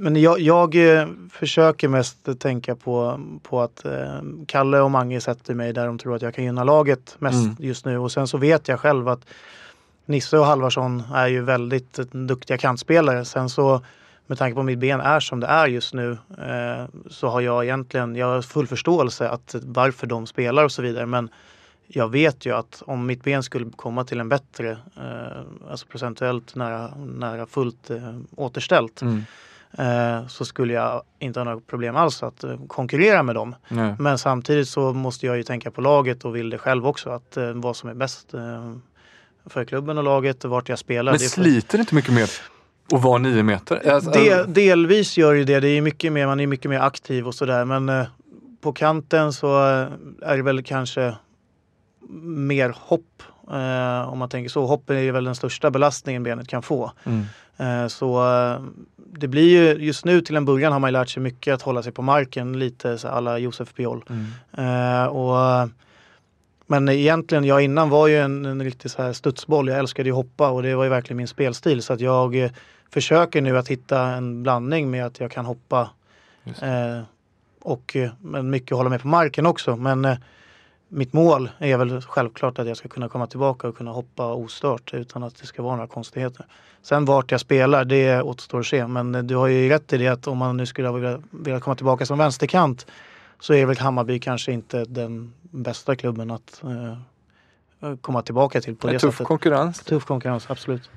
men 0.00 0.16
jag, 0.16 0.40
jag 0.40 0.98
eh, 0.98 1.06
försöker 1.32 1.88
mest 1.88 2.40
tänka 2.40 2.76
på, 2.76 3.20
på 3.42 3.60
att 3.60 3.84
eh, 3.84 4.20
Kalle 4.46 4.80
och 4.80 4.90
Mange 4.90 5.20
sätter 5.20 5.54
mig 5.54 5.72
där 5.72 5.86
de 5.86 5.98
tror 5.98 6.16
att 6.16 6.22
jag 6.22 6.34
kan 6.34 6.44
gynna 6.44 6.64
laget 6.64 7.16
mest 7.18 7.44
mm. 7.44 7.56
just 7.58 7.84
nu. 7.84 7.98
Och 7.98 8.12
sen 8.12 8.26
så 8.26 8.38
vet 8.38 8.68
jag 8.68 8.80
själv 8.80 9.08
att 9.08 9.20
Nisse 10.10 10.38
och 10.38 10.46
Halvarsson 10.46 11.02
är 11.14 11.26
ju 11.26 11.42
väldigt 11.42 11.92
duktiga 12.12 12.58
kantspelare. 12.58 13.24
Sen 13.24 13.48
så 13.48 13.82
med 14.26 14.38
tanke 14.38 14.54
på 14.54 14.60
att 14.60 14.66
mitt 14.66 14.78
ben 14.78 15.00
är 15.00 15.20
som 15.20 15.40
det 15.40 15.46
är 15.46 15.66
just 15.66 15.94
nu 15.94 16.18
eh, 16.38 16.84
så 17.10 17.28
har 17.28 17.40
jag 17.40 17.64
egentligen 17.64 18.16
jag 18.16 18.26
har 18.26 18.42
full 18.42 18.66
förståelse 18.66 19.28
att 19.28 19.54
varför 19.62 20.06
de 20.06 20.26
spelar 20.26 20.64
och 20.64 20.72
så 20.72 20.82
vidare. 20.82 21.06
Men 21.06 21.28
jag 21.86 22.08
vet 22.08 22.46
ju 22.46 22.54
att 22.54 22.82
om 22.86 23.06
mitt 23.06 23.24
ben 23.24 23.42
skulle 23.42 23.70
komma 23.76 24.04
till 24.04 24.20
en 24.20 24.28
bättre, 24.28 24.70
eh, 24.70 25.70
alltså 25.70 25.86
procentuellt 25.86 26.54
nära, 26.54 26.90
nära 26.96 27.46
fullt 27.46 27.90
eh, 27.90 28.14
återställt 28.36 29.02
mm 29.02 29.22
eh, 29.78 30.26
så 30.26 30.44
skulle 30.44 30.72
jag 30.72 31.02
inte 31.18 31.40
ha 31.40 31.44
några 31.44 31.60
problem 31.60 31.96
alls 31.96 32.22
att 32.22 32.44
eh, 32.44 32.56
konkurrera 32.66 33.22
med 33.22 33.34
dem. 33.34 33.54
Nej. 33.68 33.94
Men 33.98 34.18
samtidigt 34.18 34.68
så 34.68 34.92
måste 34.92 35.26
jag 35.26 35.36
ju 35.36 35.42
tänka 35.42 35.70
på 35.70 35.80
laget 35.80 36.24
och 36.24 36.36
vill 36.36 36.50
det 36.50 36.58
själv 36.58 36.86
också, 36.86 37.10
att 37.10 37.36
eh, 37.36 37.52
vad 37.52 37.76
som 37.76 37.90
är 37.90 37.94
bäst 37.94 38.34
eh, 38.34 38.74
för 39.52 39.64
klubben 39.64 39.98
och 39.98 40.04
laget 40.04 40.44
och 40.44 40.50
vart 40.50 40.68
jag 40.68 40.78
spelar. 40.78 41.12
Men 41.12 41.18
sliter 41.18 41.78
det 41.78 41.80
inte 41.80 41.94
mycket 41.94 42.14
mer 42.14 42.30
att 42.92 43.02
vara 43.02 43.18
nio 43.18 43.42
meter? 43.42 43.90
Alltså, 43.90 44.10
Del, 44.10 44.52
delvis 44.52 45.18
gör 45.18 45.32
ju 45.34 45.44
det. 45.44 45.60
det 45.60 45.68
är 45.68 45.80
mycket 45.80 46.12
mer, 46.12 46.26
man 46.26 46.40
är 46.40 46.46
mycket 46.46 46.70
mer 46.70 46.80
aktiv 46.80 47.26
och 47.26 47.34
sådär. 47.34 47.64
Men 47.64 47.88
eh, 47.88 48.06
på 48.60 48.72
kanten 48.72 49.32
så 49.32 49.46
eh, 49.46 49.88
är 50.22 50.36
det 50.36 50.42
väl 50.42 50.62
kanske 50.62 51.14
mer 52.22 52.74
hopp. 52.78 53.22
Eh, 53.50 54.12
om 54.12 54.18
man 54.18 54.28
tänker 54.28 54.50
så. 54.50 54.66
Hopp 54.66 54.90
är 54.90 55.12
väl 55.12 55.24
den 55.24 55.34
största 55.34 55.70
belastningen 55.70 56.22
benet 56.22 56.48
kan 56.48 56.62
få. 56.62 56.92
Mm. 57.04 57.24
Eh, 57.56 57.88
så 57.88 58.34
eh, 58.34 58.62
det 58.96 59.28
blir 59.28 59.48
ju 59.48 59.84
just 59.84 60.04
nu 60.04 60.20
till 60.20 60.36
en 60.36 60.44
början 60.44 60.72
har 60.72 60.78
man 60.78 60.92
lärt 60.92 61.08
sig 61.08 61.22
mycket 61.22 61.54
att 61.54 61.62
hålla 61.62 61.82
sig 61.82 61.92
på 61.92 62.02
marken 62.02 62.58
lite 62.58 62.98
så 62.98 63.08
alla 63.08 63.38
Josef 63.38 63.74
Piol. 63.74 64.04
Mm. 64.08 64.26
Uh, 64.58 65.06
och, 65.06 65.68
men 66.70 66.88
egentligen, 66.88 67.44
jag 67.44 67.62
innan 67.62 67.90
var 67.90 68.06
ju 68.06 68.18
en, 68.18 68.44
en 68.44 68.62
riktig 68.62 68.90
så 68.90 69.02
här 69.02 69.12
studsboll. 69.12 69.68
Jag 69.68 69.78
älskade 69.78 70.08
ju 70.08 70.12
hoppa 70.12 70.50
och 70.50 70.62
det 70.62 70.74
var 70.74 70.84
ju 70.84 70.90
verkligen 70.90 71.16
min 71.16 71.28
spelstil. 71.28 71.82
Så 71.82 71.92
att 71.92 72.00
jag 72.00 72.50
försöker 72.90 73.40
nu 73.40 73.58
att 73.58 73.68
hitta 73.68 74.02
en 74.02 74.42
blandning 74.42 74.90
med 74.90 75.06
att 75.06 75.20
jag 75.20 75.30
kan 75.30 75.46
hoppa 75.46 75.90
uh, 76.46 77.02
och 77.62 77.96
men 78.20 78.50
mycket 78.50 78.76
hålla 78.76 78.90
mig 78.90 78.98
på 78.98 79.08
marken 79.08 79.46
också. 79.46 79.76
Men 79.76 80.04
uh, 80.04 80.16
mitt 80.88 81.12
mål 81.12 81.50
är 81.58 81.76
väl 81.76 82.02
självklart 82.02 82.58
att 82.58 82.68
jag 82.68 82.76
ska 82.76 82.88
kunna 82.88 83.08
komma 83.08 83.26
tillbaka 83.26 83.68
och 83.68 83.76
kunna 83.76 83.90
hoppa 83.90 84.34
ostört 84.34 84.94
utan 84.94 85.22
att 85.22 85.40
det 85.40 85.46
ska 85.46 85.62
vara 85.62 85.76
några 85.76 85.88
konstigheter. 85.88 86.46
Sen 86.82 87.04
vart 87.04 87.30
jag 87.30 87.40
spelar, 87.40 87.84
det 87.84 88.22
återstår 88.22 88.60
att 88.60 88.66
se. 88.66 88.86
Men 88.86 89.26
du 89.26 89.36
har 89.36 89.46
ju 89.46 89.68
rätt 89.68 89.92
i 89.92 89.96
det 89.96 90.08
att 90.08 90.26
om 90.26 90.38
man 90.38 90.56
nu 90.56 90.66
skulle 90.66 91.20
vilja 91.30 91.60
komma 91.60 91.76
tillbaka 91.76 92.06
som 92.06 92.18
vänsterkant 92.18 92.86
så 93.40 93.54
är 93.54 93.66
väl 93.66 93.78
Hammarby 93.78 94.20
kanske 94.20 94.52
inte 94.52 94.84
den 94.84 95.32
bästa 95.42 95.96
klubben 95.96 96.30
att 96.30 96.62
eh, 97.80 97.96
komma 98.00 98.22
tillbaka 98.22 98.60
till 98.60 98.76
på 98.76 98.86
det, 98.86 98.92
det 98.92 98.98
tuff 98.98 99.14
sättet. 99.14 99.26
konkurrens. 99.26 99.80
Tuff 99.80 100.04
konkurrens, 100.04 100.50
absolut. 100.50 100.90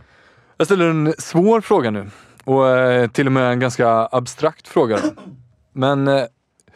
Jag 0.57 0.67
ställer 0.67 0.89
en 0.89 1.13
svår 1.17 1.61
fråga 1.61 1.91
nu 1.91 2.09
och 2.43 2.67
eh, 2.69 3.09
till 3.09 3.25
och 3.27 3.33
med 3.33 3.51
en 3.51 3.59
ganska 3.59 3.89
abstrakt 4.11 4.67
fråga. 4.67 4.99
Men 5.73 6.07
eh, 6.07 6.23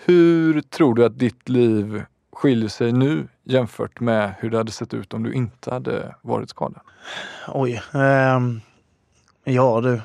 hur 0.06 0.62
tror 0.62 0.96
du 0.96 1.06
att 1.06 1.20
ditt 1.20 1.50
liv 1.50 2.04
skiljer 2.34 2.70
sig 2.70 2.92
nu 2.92 3.28
jämfört 3.44 4.00
med 4.00 4.34
hur 4.40 4.50
det 4.50 4.58
hade 4.58 4.72
sett 4.72 4.94
ut 4.94 5.14
om 5.14 5.24
du 5.24 5.34
inte 5.34 5.72
hade 5.72 6.16
varit 6.22 6.50
skadad? 6.50 6.82
Oj. 7.48 7.82
Um 7.94 8.62
Ja 9.50 9.82
du. 9.82 10.02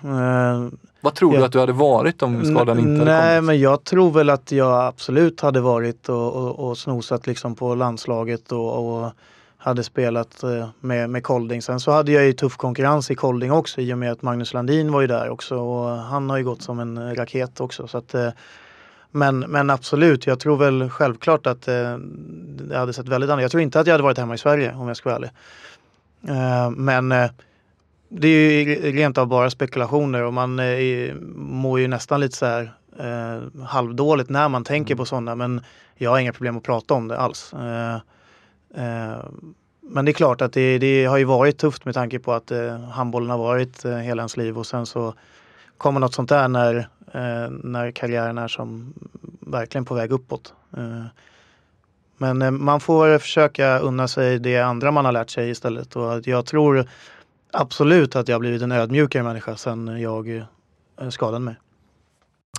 Vad 1.04 1.14
tror 1.14 1.34
jag, 1.34 1.42
du 1.42 1.46
att 1.46 1.52
du 1.52 1.60
hade 1.60 1.72
varit 1.72 2.22
om 2.22 2.44
skadan 2.44 2.78
inte 2.78 2.90
hade 2.90 3.04
Nej 3.04 3.36
kommit? 3.36 3.46
men 3.46 3.60
jag 3.60 3.84
tror 3.84 4.10
väl 4.10 4.30
att 4.30 4.52
jag 4.52 4.86
absolut 4.86 5.40
hade 5.40 5.60
varit 5.60 6.08
och, 6.08 6.34
och, 6.34 6.68
och 6.68 6.78
snosat 6.78 7.26
liksom 7.26 7.54
på 7.54 7.74
landslaget 7.74 8.52
och, 8.52 9.02
och 9.02 9.10
hade 9.58 9.84
spelat 9.84 10.42
eh, 10.42 10.68
med, 10.80 11.10
med 11.10 11.24
Kolding. 11.24 11.62
Sen 11.62 11.80
så 11.80 11.90
hade 11.90 12.12
jag 12.12 12.24
ju 12.24 12.32
tuff 12.32 12.56
konkurrens 12.56 13.10
i 13.10 13.14
Kolding 13.14 13.52
också 13.52 13.80
i 13.80 13.94
och 13.94 13.98
med 13.98 14.12
att 14.12 14.22
Magnus 14.22 14.54
Landin 14.54 14.92
var 14.92 15.00
ju 15.00 15.06
där 15.06 15.28
också 15.28 15.56
och 15.56 15.88
han 15.88 16.30
har 16.30 16.36
ju 16.36 16.44
gått 16.44 16.62
som 16.62 16.80
en 16.80 17.16
raket 17.16 17.60
också. 17.60 17.88
Så 17.88 17.98
att, 17.98 18.14
eh, 18.14 18.28
men, 19.10 19.38
men 19.38 19.70
absolut, 19.70 20.26
jag 20.26 20.40
tror 20.40 20.56
väl 20.56 20.90
självklart 20.90 21.46
att 21.46 21.68
eh, 21.68 21.98
det 22.68 22.78
hade 22.78 22.92
sett 22.92 23.08
väldigt 23.08 23.30
annorlunda 23.30 23.42
Jag 23.42 23.50
tror 23.50 23.62
inte 23.62 23.80
att 23.80 23.86
jag 23.86 23.94
hade 23.94 24.04
varit 24.04 24.18
hemma 24.18 24.34
i 24.34 24.38
Sverige 24.38 24.74
om 24.74 24.88
jag 24.88 24.96
ska 24.96 25.08
vara 25.10 25.16
ärlig. 25.16 25.30
Men 26.76 27.12
det 28.14 28.28
är 28.28 28.64
ju 28.64 28.92
rent 28.92 29.18
av 29.18 29.26
bara 29.26 29.50
spekulationer 29.50 30.22
och 30.22 30.32
man 30.32 30.58
eh, 30.58 31.14
mår 31.34 31.80
ju 31.80 31.88
nästan 31.88 32.20
lite 32.20 32.36
så 32.36 32.46
här 32.46 32.72
eh, 32.98 33.64
halvdåligt 33.64 34.30
när 34.30 34.48
man 34.48 34.64
tänker 34.64 34.94
mm. 34.94 34.98
på 34.98 35.04
sådana 35.04 35.34
men 35.34 35.60
jag 35.94 36.10
har 36.10 36.18
inga 36.18 36.32
problem 36.32 36.56
att 36.56 36.62
prata 36.62 36.94
om 36.94 37.08
det 37.08 37.18
alls. 37.18 37.52
Eh, 37.52 37.94
eh, 38.74 39.18
men 39.80 40.04
det 40.04 40.10
är 40.10 40.12
klart 40.12 40.40
att 40.40 40.52
det, 40.52 40.78
det, 40.78 41.04
har 41.04 41.18
ju 41.18 41.24
varit 41.24 41.58
tufft 41.58 41.84
med 41.84 41.94
tanke 41.94 42.18
på 42.18 42.32
att 42.32 42.50
eh, 42.50 42.80
handbollen 42.80 43.30
har 43.30 43.38
varit 43.38 43.84
eh, 43.84 43.96
hela 43.96 44.22
ens 44.22 44.36
liv 44.36 44.58
och 44.58 44.66
sen 44.66 44.86
så 44.86 45.14
kommer 45.78 46.00
något 46.00 46.14
sånt 46.14 46.28
där 46.28 46.48
när, 46.48 46.76
eh, 47.12 47.50
när 47.50 47.90
karriären 47.90 48.38
är 48.38 48.48
som 48.48 48.94
verkligen 49.40 49.84
på 49.84 49.94
väg 49.94 50.12
uppåt. 50.12 50.54
Eh, 50.76 51.04
men 52.16 52.64
man 52.64 52.80
får 52.80 53.18
försöka 53.18 53.78
unna 53.78 54.08
sig 54.08 54.38
det 54.38 54.58
andra 54.58 54.90
man 54.90 55.04
har 55.04 55.12
lärt 55.12 55.30
sig 55.30 55.50
istället 55.50 55.96
och 55.96 56.26
jag 56.26 56.46
tror 56.46 56.86
absolut 57.52 58.16
att 58.16 58.28
jag 58.28 58.34
har 58.34 58.40
blivit 58.40 58.62
en 58.62 58.72
ödmjukare 58.72 59.22
människa 59.22 59.56
sen 59.56 60.00
jag 60.00 60.36
eh, 61.00 61.08
skadade 61.10 61.38
mig. 61.38 61.56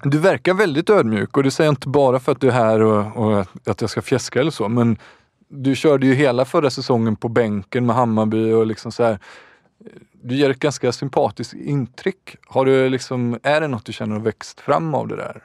Du 0.04 0.18
verkar 0.18 0.54
väldigt 0.54 0.90
ödmjuk 0.90 1.38
och 1.38 1.44
det 1.44 1.52
säger 1.52 1.68
jag 1.68 1.72
inte 1.72 1.88
bara 1.88 2.20
för 2.20 2.32
att 2.32 2.42
du 2.42 2.48
är 2.48 2.52
här 2.52 2.82
och, 2.82 3.18
och, 3.18 3.48
att 3.66 3.82
jag 3.82 3.90
ska 3.90 4.02
fjäska 4.02 4.40
eller 4.40 4.52
så, 4.52 4.70
men 4.70 4.98
du 5.48 5.76
körde 5.76 6.08
ju 6.08 6.14
hela 6.14 6.46
förra 6.46 6.70
säsongen 6.70 7.16
på 7.16 7.30
bänken 7.30 7.86
med 7.86 7.96
Hammarby 7.96 8.52
och 8.52 8.66
liksom 8.66 8.92
så 8.92 9.04
här. 9.04 9.20
du 10.22 10.36
ger 10.36 10.50
ett 10.50 10.60
ganska 10.60 10.92
sympatiskt 10.92 11.54
intryck. 11.54 12.36
Har 12.48 12.66
du 12.66 12.90
liksom, 12.90 13.40
är 13.44 13.62
det 13.62 13.68
något 13.68 13.86
du 13.86 13.94
känner 13.94 14.16
har 14.16 14.22
växt 14.22 14.60
fram 14.60 14.96
av 14.96 15.08
det 15.08 15.16
där? 15.16 15.44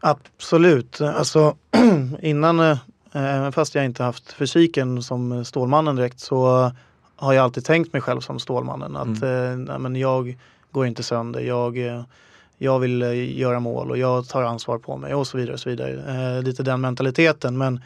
Absolut. 0.00 1.00
Alltså 1.00 1.56
innan, 2.22 2.60
eh, 2.60 3.50
fast 3.52 3.74
jag 3.74 3.84
inte 3.84 4.02
haft 4.02 4.32
fysiken 4.32 5.02
som 5.02 5.44
Stålmannen 5.44 5.96
direkt 5.96 6.20
så 6.20 6.70
har 7.20 7.32
jag 7.32 7.42
alltid 7.42 7.64
tänkt 7.64 7.92
mig 7.92 8.02
själv 8.02 8.20
som 8.20 8.38
Stålmannen. 8.38 8.96
Att 8.96 9.22
mm. 9.22 9.68
eh, 9.70 9.78
men 9.78 9.96
jag 9.96 10.38
går 10.70 10.86
inte 10.86 11.02
sönder. 11.02 11.40
Jag, 11.40 11.78
eh, 11.78 12.02
jag 12.58 12.78
vill 12.78 13.02
eh, 13.02 13.38
göra 13.38 13.60
mål 13.60 13.90
och 13.90 13.98
jag 13.98 14.28
tar 14.28 14.42
ansvar 14.42 14.78
på 14.78 14.96
mig 14.96 15.14
och 15.14 15.26
så 15.26 15.38
vidare. 15.38 15.52
Och 15.54 15.60
så 15.60 15.70
vidare. 15.70 16.36
Eh, 16.36 16.42
lite 16.42 16.62
den 16.62 16.80
mentaliteten. 16.80 17.58
Men 17.58 17.80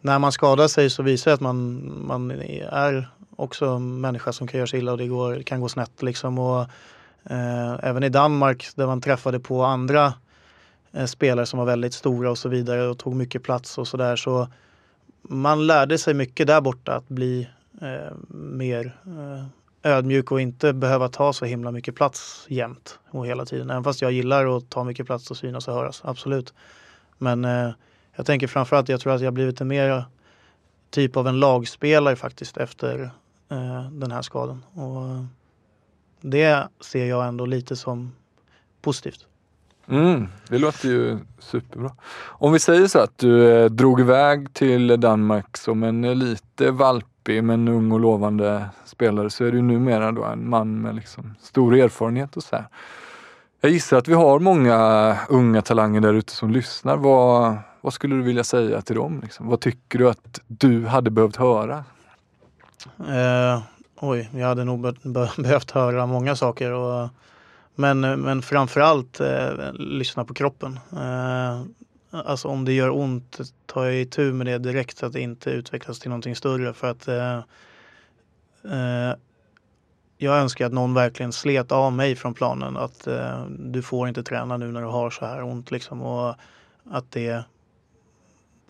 när 0.00 0.18
man 0.18 0.32
skadar 0.32 0.68
sig 0.68 0.90
så 0.90 1.02
visar 1.02 1.30
det 1.30 1.34
att 1.34 1.40
man, 1.40 1.82
man 2.06 2.30
är 2.30 3.08
också 3.36 3.78
människa 3.78 4.32
som 4.32 4.46
kan 4.46 4.58
göra 4.58 4.66
sig 4.66 4.78
illa 4.78 4.92
och 4.92 4.98
det 4.98 5.06
går, 5.06 5.42
kan 5.42 5.60
gå 5.60 5.68
snett. 5.68 6.02
Liksom. 6.02 6.38
Och, 6.38 6.60
eh, 7.30 7.74
även 7.82 8.02
i 8.02 8.08
Danmark 8.08 8.68
där 8.74 8.86
man 8.86 9.00
träffade 9.00 9.40
på 9.40 9.62
andra 9.62 10.12
eh, 10.92 11.06
spelare 11.06 11.46
som 11.46 11.58
var 11.58 11.66
väldigt 11.66 11.94
stora 11.94 12.30
och 12.30 12.38
så 12.38 12.48
vidare 12.48 12.88
och 12.88 12.98
tog 12.98 13.16
mycket 13.16 13.42
plats 13.42 13.78
och 13.78 13.88
sådär. 13.88 14.16
Så 14.16 14.48
man 15.22 15.66
lärde 15.66 15.98
sig 15.98 16.14
mycket 16.14 16.46
där 16.46 16.60
borta 16.60 16.94
att 16.94 17.08
bli 17.08 17.48
Eh, 17.80 18.12
mer 18.28 18.96
eh, 19.06 19.46
ödmjuk 19.82 20.32
och 20.32 20.40
inte 20.40 20.72
behöva 20.72 21.08
ta 21.08 21.32
så 21.32 21.44
himla 21.44 21.70
mycket 21.70 21.94
plats 21.94 22.46
jämt 22.48 22.98
och 23.10 23.26
hela 23.26 23.44
tiden. 23.44 23.70
Även 23.70 23.84
fast 23.84 24.02
jag 24.02 24.12
gillar 24.12 24.56
att 24.56 24.70
ta 24.70 24.84
mycket 24.84 25.06
plats 25.06 25.30
och 25.30 25.36
synas 25.36 25.68
och 25.68 25.74
höras, 25.74 26.02
absolut. 26.04 26.54
Men 27.18 27.44
eh, 27.44 27.70
jag 28.16 28.26
tänker 28.26 28.46
framförallt, 28.46 28.88
jag 28.88 29.00
tror 29.00 29.12
att 29.12 29.20
jag 29.20 29.32
blivit 29.32 29.60
en 29.60 29.68
mer 29.68 30.04
typ 30.90 31.16
av 31.16 31.28
en 31.28 31.40
lagspelare 31.40 32.16
faktiskt 32.16 32.56
efter 32.56 33.00
eh, 33.48 33.90
den 33.90 34.10
här 34.10 34.22
skadan. 34.22 34.64
Och 34.74 35.24
det 36.20 36.68
ser 36.80 37.06
jag 37.06 37.26
ändå 37.26 37.46
lite 37.46 37.76
som 37.76 38.12
positivt. 38.82 39.26
Mm, 39.88 40.28
det 40.48 40.58
låter 40.58 40.88
ju 40.88 41.18
superbra. 41.38 41.90
Om 42.22 42.52
vi 42.52 42.58
säger 42.58 42.86
så 42.86 42.98
att 42.98 43.18
du 43.18 43.52
eh, 43.52 43.70
drog 43.70 44.00
iväg 44.00 44.54
till 44.54 45.00
Danmark 45.00 45.56
som 45.56 45.82
en 45.82 46.18
lite 46.18 46.70
valp 46.70 47.06
valpig 47.24 47.44
men 47.44 47.68
ung 47.68 47.92
och 47.92 48.00
lovande 48.00 48.66
spelare 48.84 49.30
så 49.30 49.44
är 49.44 49.52
du 49.52 49.62
numera 49.62 50.12
då 50.12 50.24
en 50.24 50.48
man 50.48 50.82
med 50.82 50.94
liksom 50.94 51.34
stor 51.40 51.74
erfarenhet 51.74 52.36
och 52.36 52.42
så 52.42 52.56
här. 52.56 52.66
Jag 53.60 53.72
gissar 53.72 53.96
att 53.96 54.08
vi 54.08 54.14
har 54.14 54.38
många 54.38 55.16
unga 55.28 55.62
talanger 55.62 56.00
där 56.00 56.14
ute 56.14 56.32
som 56.32 56.50
lyssnar. 56.50 56.96
Vad, 56.96 57.56
vad 57.80 57.92
skulle 57.92 58.16
du 58.16 58.22
vilja 58.22 58.44
säga 58.44 58.80
till 58.80 58.96
dem? 58.96 59.20
Liksom? 59.22 59.48
Vad 59.48 59.60
tycker 59.60 59.98
du 59.98 60.08
att 60.08 60.40
du 60.46 60.86
hade 60.86 61.10
behövt 61.10 61.36
höra? 61.36 61.84
Eh, 62.98 63.62
oj, 64.00 64.30
jag 64.32 64.46
hade 64.46 64.64
nog 64.64 64.80
be 64.80 64.94
be 65.02 65.30
behövt 65.38 65.70
höra 65.70 66.06
många 66.06 66.36
saker. 66.36 66.72
Och, 66.72 67.08
men, 67.76 68.00
men 68.00 68.42
framförallt 68.42 69.20
eh, 69.20 69.72
lyssna 69.74 70.24
på 70.24 70.34
kroppen. 70.34 70.78
Eh, 70.92 71.62
alltså 72.14 72.48
om 72.48 72.64
det 72.64 72.72
gör 72.72 72.90
ont, 72.90 73.40
tar 73.66 73.84
jag 73.84 73.94
itu 73.94 74.32
med 74.32 74.46
det 74.46 74.58
direkt 74.58 74.98
så 74.98 75.06
att 75.06 75.12
det 75.12 75.20
inte 75.20 75.50
utvecklas 75.50 75.98
till 75.98 76.08
någonting 76.08 76.36
större. 76.36 76.72
För 76.72 76.90
att 76.90 77.08
eh, 77.08 77.38
eh 78.72 79.14
jag 80.16 80.38
önskar 80.38 80.66
att 80.66 80.72
någon 80.72 80.94
verkligen 80.94 81.32
slet 81.32 81.72
av 81.72 81.92
mig 81.92 82.16
från 82.16 82.34
planen. 82.34 82.76
Att 82.76 83.06
eh, 83.06 83.44
du 83.48 83.82
får 83.82 84.08
inte 84.08 84.22
träna 84.22 84.56
nu 84.56 84.72
när 84.72 84.80
du 84.80 84.86
har 84.86 85.10
så 85.10 85.26
här 85.26 85.42
ont. 85.42 85.70
Liksom, 85.70 86.02
och 86.02 86.34
att 86.90 87.10
det 87.10 87.44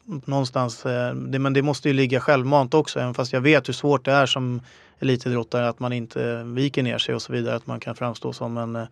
någonstans, 0.04 0.87
eh, 0.87 1.14
det, 1.14 1.38
men 1.38 1.52
det 1.52 1.62
måste 1.62 1.88
ju 1.88 1.94
ligga 1.94 2.20
självmant 2.20 2.74
också. 2.74 3.00
Även 3.00 3.14
fast 3.14 3.33
jag 3.33 3.40
vet 3.40 3.68
hur 3.68 3.72
svårt 3.72 4.04
det 4.04 4.12
är 4.12 4.26
som 4.26 4.61
elitidrottare 4.98 5.68
att 5.68 5.80
man 5.80 5.92
inte 5.92 6.42
viker 6.42 6.83
ner 6.83 6.98
sig 6.98 7.14
och 7.14 7.22
så 7.22 7.33
vidare. 7.33 7.57
Att 7.57 7.66
man 7.66 7.80
kan 7.80 7.94
framstå 7.94 8.33
som 8.33 8.59
en, 8.59 8.76
eh, 8.76 8.87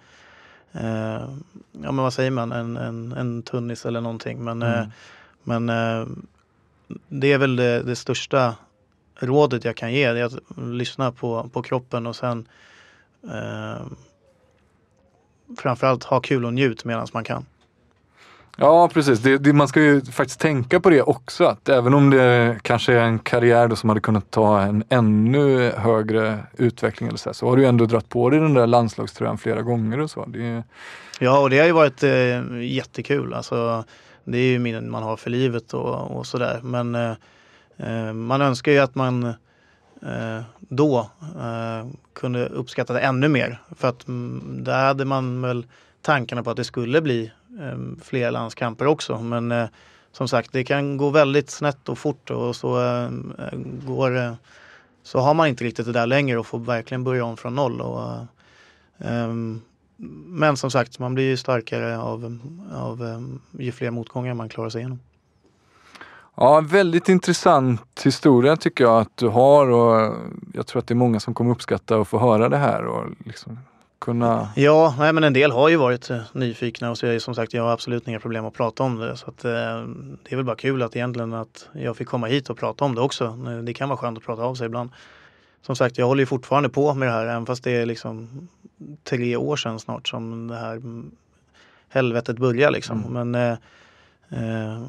ja 0.72 1.92
men 1.92 1.96
vad 1.96 2.12
säger 2.12 2.30
man, 2.30 2.52
en, 2.52 2.76
en, 2.76 3.12
en 3.12 3.42
tunnis 3.42 3.86
eller 3.86 4.00
någonting. 4.00 4.44
Men, 4.44 4.62
mm. 4.62 4.80
eh, 4.80 4.88
men 5.42 5.68
eh, 5.68 6.06
det 7.08 7.32
är 7.32 7.38
väl 7.38 7.56
det, 7.56 7.82
det, 7.82 7.96
största 7.96 8.54
rådet 9.14 9.64
jag 9.64 9.76
kan 9.76 9.92
ge. 9.92 10.12
Det 10.12 10.20
är 10.20 10.24
att 10.24 10.38
lyssna 10.56 11.12
på, 11.12 11.50
på 11.52 11.62
kroppen 11.62 12.06
och 12.06 12.16
sen 12.16 12.48
eh, 13.30 13.86
framförallt 15.58 16.04
ha 16.04 16.20
kul 16.20 16.44
och 16.44 16.54
njut 16.54 16.84
medan 16.84 17.06
man 17.12 17.24
kan. 17.24 17.46
Ja 18.56 18.88
precis, 18.88 19.20
det, 19.20 19.38
det, 19.38 19.52
man 19.52 19.68
ska 19.68 19.80
ju 19.80 20.00
faktiskt 20.00 20.40
tänka 20.40 20.80
på 20.80 20.90
det 20.90 21.02
också. 21.02 21.44
Att 21.44 21.68
även 21.68 21.94
om 21.94 22.10
det 22.10 22.58
kanske 22.62 22.92
är 22.92 23.04
en 23.04 23.18
karriär 23.18 23.68
då 23.68 23.76
som 23.76 23.88
hade 23.88 24.00
kunnat 24.00 24.30
ta 24.30 24.60
en 24.60 24.84
ännu 24.88 25.70
högre 25.70 26.38
utveckling 26.56 27.08
eller 27.08 27.18
så, 27.18 27.28
här, 27.28 27.34
så 27.34 27.48
har 27.48 27.56
du 27.56 27.66
ändå 27.66 27.86
dragit 27.86 28.08
på 28.08 28.30
dig 28.30 28.40
den 28.40 28.54
där 28.54 28.66
landslagströjan 28.66 29.38
flera 29.38 29.62
gånger 29.62 30.00
och 30.00 30.10
så. 30.10 30.24
Det... 30.24 30.64
Ja 31.20 31.38
och 31.38 31.50
det 31.50 31.58
har 31.58 31.66
ju 31.66 31.72
varit 31.72 32.02
eh, 32.02 32.62
jättekul. 32.62 33.34
Alltså, 33.34 33.84
det 34.24 34.38
är 34.38 34.52
ju 34.52 34.58
minnen 34.58 34.90
man 34.90 35.02
har 35.02 35.16
för 35.16 35.30
livet 35.30 35.74
och, 35.74 36.16
och 36.16 36.26
sådär. 36.26 36.60
Men 36.62 36.94
eh, 36.94 37.14
eh 37.76 38.12
man 38.12 38.40
önskar 38.40 38.72
ju 38.72 38.78
att 38.78 38.94
man 38.94 39.24
eh, 40.02 40.42
då 40.58 41.10
eh, 41.20 41.86
kunde 42.12 42.46
uppskatta 42.46 42.92
det 42.92 43.00
ännu 43.00 43.28
mer. 43.28 43.62
För 43.76 43.88
att 43.88 44.08
mm, 44.08 44.64
där 44.64 44.86
hade 44.86 45.04
man 45.04 45.42
väl 45.42 45.66
tankarna 46.02 46.42
på 46.42 46.50
att 46.50 46.56
det 46.56 46.64
skulle 46.64 47.00
bli 47.00 47.32
Ehm, 47.60 48.00
fler 48.02 48.30
landskamper 48.30 48.86
också. 48.86 49.18
Men 49.18 49.52
eh, 49.52 49.68
som 50.12 50.28
sagt, 50.28 50.52
det 50.52 50.64
kan 50.64 50.96
gå 50.96 51.10
väldigt 51.10 51.50
snett 51.50 51.88
och 51.88 51.98
fort 51.98 52.30
och 52.30 52.56
så 52.56 52.76
ehm, 52.78 53.34
eh, 53.38 53.58
går 53.86 54.16
eh, 54.16 54.32
så 55.02 55.18
har 55.18 55.34
man 55.34 55.48
inte 55.48 55.64
riktigt 55.64 55.86
det 55.86 55.92
där 55.92 56.06
längre 56.06 56.38
och 56.38 56.46
får 56.46 56.58
verkligen 56.58 57.04
börja 57.04 57.24
om 57.24 57.36
från 57.36 57.54
noll. 57.54 57.80
Och, 57.80 58.26
ehm, 58.98 59.60
men 60.26 60.56
som 60.56 60.70
sagt, 60.70 60.98
man 60.98 61.14
blir 61.14 61.24
ju 61.24 61.36
starkare 61.36 61.98
av, 61.98 62.38
av 62.72 63.24
ju 63.58 63.72
fler 63.72 63.90
motgångar 63.90 64.34
man 64.34 64.48
klarar 64.48 64.70
sig 64.70 64.80
igenom. 64.80 64.98
Ja, 66.34 66.60
väldigt 66.60 67.08
intressant 67.08 68.02
historia 68.04 68.56
tycker 68.56 68.84
jag 68.84 69.00
att 69.00 69.16
du 69.16 69.28
har 69.28 69.70
och 69.70 70.16
jag 70.52 70.66
tror 70.66 70.80
att 70.80 70.86
det 70.86 70.94
är 70.94 70.96
många 70.96 71.20
som 71.20 71.34
kommer 71.34 71.50
uppskatta 71.50 72.00
att 72.00 72.08
få 72.08 72.18
höra 72.18 72.48
det 72.48 72.56
här 72.56 72.84
och 72.84 73.10
liksom 73.24 73.58
kunna... 74.02 74.48
Ja, 74.56 74.94
nej, 74.98 75.12
men 75.12 75.24
en 75.24 75.32
del 75.32 75.50
har 75.50 75.68
ju 75.68 75.76
varit 75.76 76.10
eh, 76.10 76.20
nyfikna 76.32 76.90
och 76.90 76.98
så 76.98 77.06
är 77.06 77.18
som 77.18 77.34
sagt, 77.34 77.54
jag 77.54 77.62
har 77.62 77.72
absolut 77.72 78.08
inga 78.08 78.20
problem 78.20 78.44
att 78.44 78.54
prata 78.54 78.82
om 78.82 78.98
det. 78.98 79.16
Så 79.16 79.28
att, 79.28 79.44
eh, 79.44 79.50
det 80.22 80.32
är 80.32 80.36
väl 80.36 80.44
bara 80.44 80.56
kul 80.56 80.82
att 80.82 80.96
egentligen 80.96 81.32
att 81.32 81.68
jag 81.72 81.96
fick 81.96 82.08
komma 82.08 82.26
hit 82.26 82.50
och 82.50 82.58
prata 82.58 82.84
om 82.84 82.94
det 82.94 83.00
också. 83.00 83.24
Eh, 83.24 83.58
det 83.62 83.74
kan 83.74 83.88
vara 83.88 83.96
skönt 83.98 84.18
att 84.18 84.24
prata 84.24 84.42
av 84.42 84.54
sig 84.54 84.66
ibland. 84.66 84.90
Som 85.62 85.76
sagt, 85.76 85.98
jag 85.98 86.06
håller 86.06 86.22
ju 86.22 86.26
fortfarande 86.26 86.68
på 86.68 86.94
med 86.94 87.08
det 87.08 87.12
här 87.12 87.26
även 87.26 87.46
fast 87.46 87.64
det 87.64 87.70
är 87.70 87.86
liksom 87.86 88.48
tre 89.04 89.36
år 89.36 89.56
sedan 89.56 89.78
snart 89.78 90.08
som 90.08 90.48
det 90.48 90.56
här 90.56 90.82
helvetet 91.88 92.38
började 92.38 92.72
liksom. 92.72 93.04
Mm. 93.04 93.30
Men 93.30 93.34
eh, 93.34 93.58
eh, 94.30 94.82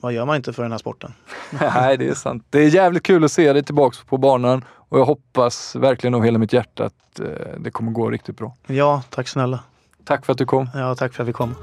vad 0.00 0.12
gör 0.12 0.24
man 0.24 0.36
inte 0.36 0.52
för 0.52 0.62
den 0.62 0.72
här 0.72 0.78
sporten? 0.78 1.12
Nej, 1.60 1.96
det 1.96 2.08
är 2.08 2.14
sant. 2.14 2.46
Det 2.50 2.58
är 2.58 2.68
jävligt 2.68 3.02
kul 3.02 3.24
att 3.24 3.32
se 3.32 3.52
dig 3.52 3.62
tillbaks 3.62 4.04
på 4.04 4.16
banan 4.16 4.64
och 4.88 4.98
jag 4.98 5.04
hoppas 5.04 5.76
verkligen 5.76 6.14
av 6.14 6.24
hela 6.24 6.38
mitt 6.38 6.52
hjärta 6.52 6.84
att 6.84 7.20
eh, 7.20 7.26
det 7.58 7.70
kommer 7.70 7.92
gå 7.92 8.10
riktigt 8.10 8.36
bra. 8.36 8.54
Ja, 8.66 9.02
tack 9.10 9.28
snälla. 9.28 9.60
Tack 10.04 10.26
för 10.26 10.32
att 10.32 10.38
du 10.38 10.46
kom. 10.46 10.68
Ja, 10.74 10.94
tack 10.94 11.14
för 11.14 11.22
att 11.22 11.28
vi 11.28 11.32
kom. 11.32 11.54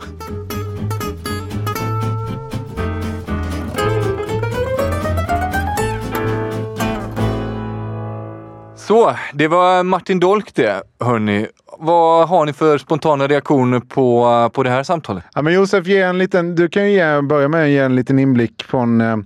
Så, 8.87 9.15
det 9.33 9.47
var 9.47 9.83
Martin 9.83 10.19
Dolk 10.19 10.55
det, 10.55 10.83
hörni. 10.99 11.47
Vad 11.79 12.27
har 12.27 12.45
ni 12.45 12.53
för 12.53 12.77
spontana 12.77 13.27
reaktioner 13.27 13.79
på, 13.79 14.49
på 14.53 14.63
det 14.63 14.69
här 14.69 14.83
samtalet? 14.83 15.23
Ja, 15.33 15.41
men 15.41 15.53
Josef, 15.53 15.87
ge 15.87 16.01
en 16.01 16.17
liten, 16.17 16.55
du 16.55 16.69
kan 16.69 16.85
ju 16.85 16.91
ge, 16.91 17.21
börja 17.21 17.47
med 17.47 17.63
att 17.63 17.69
ge 17.69 17.79
en 17.79 17.95
liten 17.95 18.19
inblick 18.19 18.63
från 18.63 19.01
eh, 19.01 19.17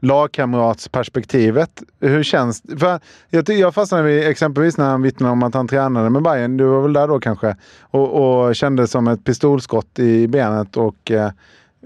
lagkamratsperspektivet. 0.00 1.82
Hur 2.00 2.22
känns? 2.22 2.62
För 2.78 3.00
jag, 3.30 3.48
jag 3.48 3.74
fastnade 3.74 4.02
vid 4.02 4.28
exempelvis 4.28 4.78
när 4.78 4.90
han 4.90 5.02
vittnade 5.02 5.32
om 5.32 5.42
att 5.42 5.54
han 5.54 5.68
tränade 5.68 6.10
med 6.10 6.22
Bayern. 6.22 6.56
Du 6.56 6.64
var 6.64 6.82
väl 6.82 6.92
där 6.92 7.08
då 7.08 7.20
kanske? 7.20 7.56
Och, 7.80 8.46
och 8.46 8.56
kände 8.56 8.86
som 8.86 9.08
ett 9.08 9.24
pistolskott 9.24 9.98
i 9.98 10.28
benet. 10.28 10.76
Och, 10.76 11.10
eh, 11.10 11.30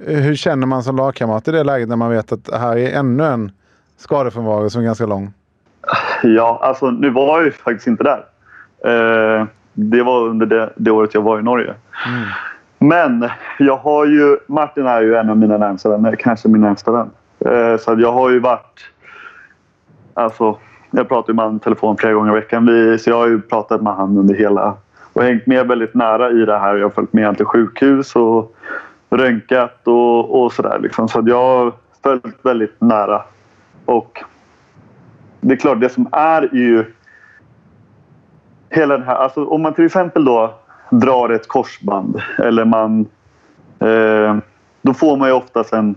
hur 0.06 0.36
känner 0.36 0.66
man 0.66 0.82
som 0.82 0.96
lagkamrat 0.96 1.48
i 1.48 1.50
det 1.50 1.64
läget 1.64 1.88
när 1.88 1.96
man 1.96 2.10
vet 2.10 2.32
att 2.32 2.50
här 2.60 2.76
är 2.76 2.98
ännu 2.98 3.24
en 3.24 3.52
skadefrånvaro 3.98 4.70
som 4.70 4.80
är 4.80 4.84
ganska 4.84 5.06
lång? 5.06 5.32
Ja, 6.36 6.58
alltså 6.62 6.90
nu 6.90 7.10
var 7.10 7.36
jag 7.38 7.44
ju 7.44 7.50
faktiskt 7.50 7.86
inte 7.86 8.04
där. 8.04 8.24
Eh, 8.84 9.46
det 9.72 10.02
var 10.02 10.28
under 10.28 10.46
det, 10.46 10.72
det, 10.76 10.90
året 10.90 11.14
jag 11.14 11.22
var 11.22 11.38
i 11.38 11.42
Norge. 11.42 11.74
Mm. 12.06 12.28
Men 12.78 13.30
jag 13.58 13.76
har 13.76 14.06
ju... 14.06 14.38
Martin 14.46 14.86
är 14.86 15.00
ju 15.00 15.14
en 15.14 15.30
av 15.30 15.36
mina 15.36 15.58
närmsta 15.58 15.88
vänner. 15.88 16.16
Kanske 16.16 16.48
min 16.48 16.60
närmsta 16.60 16.92
vän. 16.92 17.10
Eh, 17.38 17.76
så 17.76 17.96
jag 17.98 18.12
har 18.12 18.30
ju 18.30 18.38
varit... 18.38 18.80
Alltså, 20.14 20.56
jag 20.90 21.08
pratar 21.08 21.32
med 21.32 21.44
honom 21.44 21.56
i 21.56 21.60
telefon 21.60 21.96
flera 21.96 22.14
gånger 22.14 22.32
i 22.32 22.34
veckan. 22.34 22.66
Vi, 22.66 22.98
så 22.98 23.10
jag 23.10 23.16
har 23.16 23.28
ju 23.28 23.40
pratat 23.40 23.82
med 23.82 23.92
honom 23.92 24.18
under 24.18 24.34
hela... 24.34 24.74
Och 25.12 25.22
hängt 25.22 25.46
med 25.46 25.68
väldigt 25.68 25.94
nära 25.94 26.30
i 26.30 26.44
det 26.44 26.58
här. 26.58 26.76
Jag 26.76 26.84
har 26.84 26.90
följt 26.90 27.12
med 27.12 27.24
honom 27.24 27.36
till 27.36 27.46
sjukhus 27.46 28.16
och 28.16 28.56
röntgat 29.10 29.80
och, 29.84 30.42
och 30.42 30.52
sådär. 30.52 30.78
Liksom. 30.78 31.08
Så 31.08 31.22
jag 31.26 31.36
har 31.36 31.72
följt 32.02 32.38
väldigt 32.42 32.80
nära. 32.80 33.22
Och 33.84 34.24
det 35.40 35.54
är 35.54 35.56
klart, 35.56 35.80
det 35.80 35.88
som 35.88 36.08
är 36.12 36.48
ju... 36.52 36.84
hela 38.70 38.98
den 38.98 39.06
här, 39.06 39.14
alltså 39.14 39.44
om 39.44 39.62
man 39.62 39.74
till 39.74 39.86
exempel 39.86 40.24
då 40.24 40.54
drar 40.90 41.28
ett 41.28 41.48
korsband 41.48 42.22
eller 42.38 42.64
man... 42.64 43.06
Eh, 43.78 44.36
då 44.82 44.94
får 44.94 45.16
man 45.16 45.28
ju 45.28 45.34
oftast 45.34 45.72
en, 45.72 45.94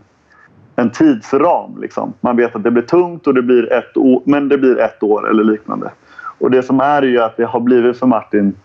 en 0.76 0.90
tidsram. 0.90 1.82
Liksom. 1.82 2.14
Man 2.22 2.38
vet 2.38 2.56
att 2.56 2.64
det 2.64 2.72
blir 2.72 2.84
tungt 2.84 3.28
och 3.28 3.34
det 3.34 3.42
blir 3.42 3.74
ett 3.74 3.98
år, 3.98 4.22
men 4.26 4.50
det 4.50 4.58
blir 4.58 4.80
ett 4.80 5.04
år 5.04 5.30
eller 5.30 5.44
liknande. 5.44 5.92
Och 6.40 6.52
det 6.52 6.64
som 6.64 6.80
är 6.80 7.02
ju 7.02 7.20
att 7.20 7.38
det 7.38 7.46
har 7.46 7.60
blivit 7.60 8.00
för 8.00 8.08
Martin 8.08 8.56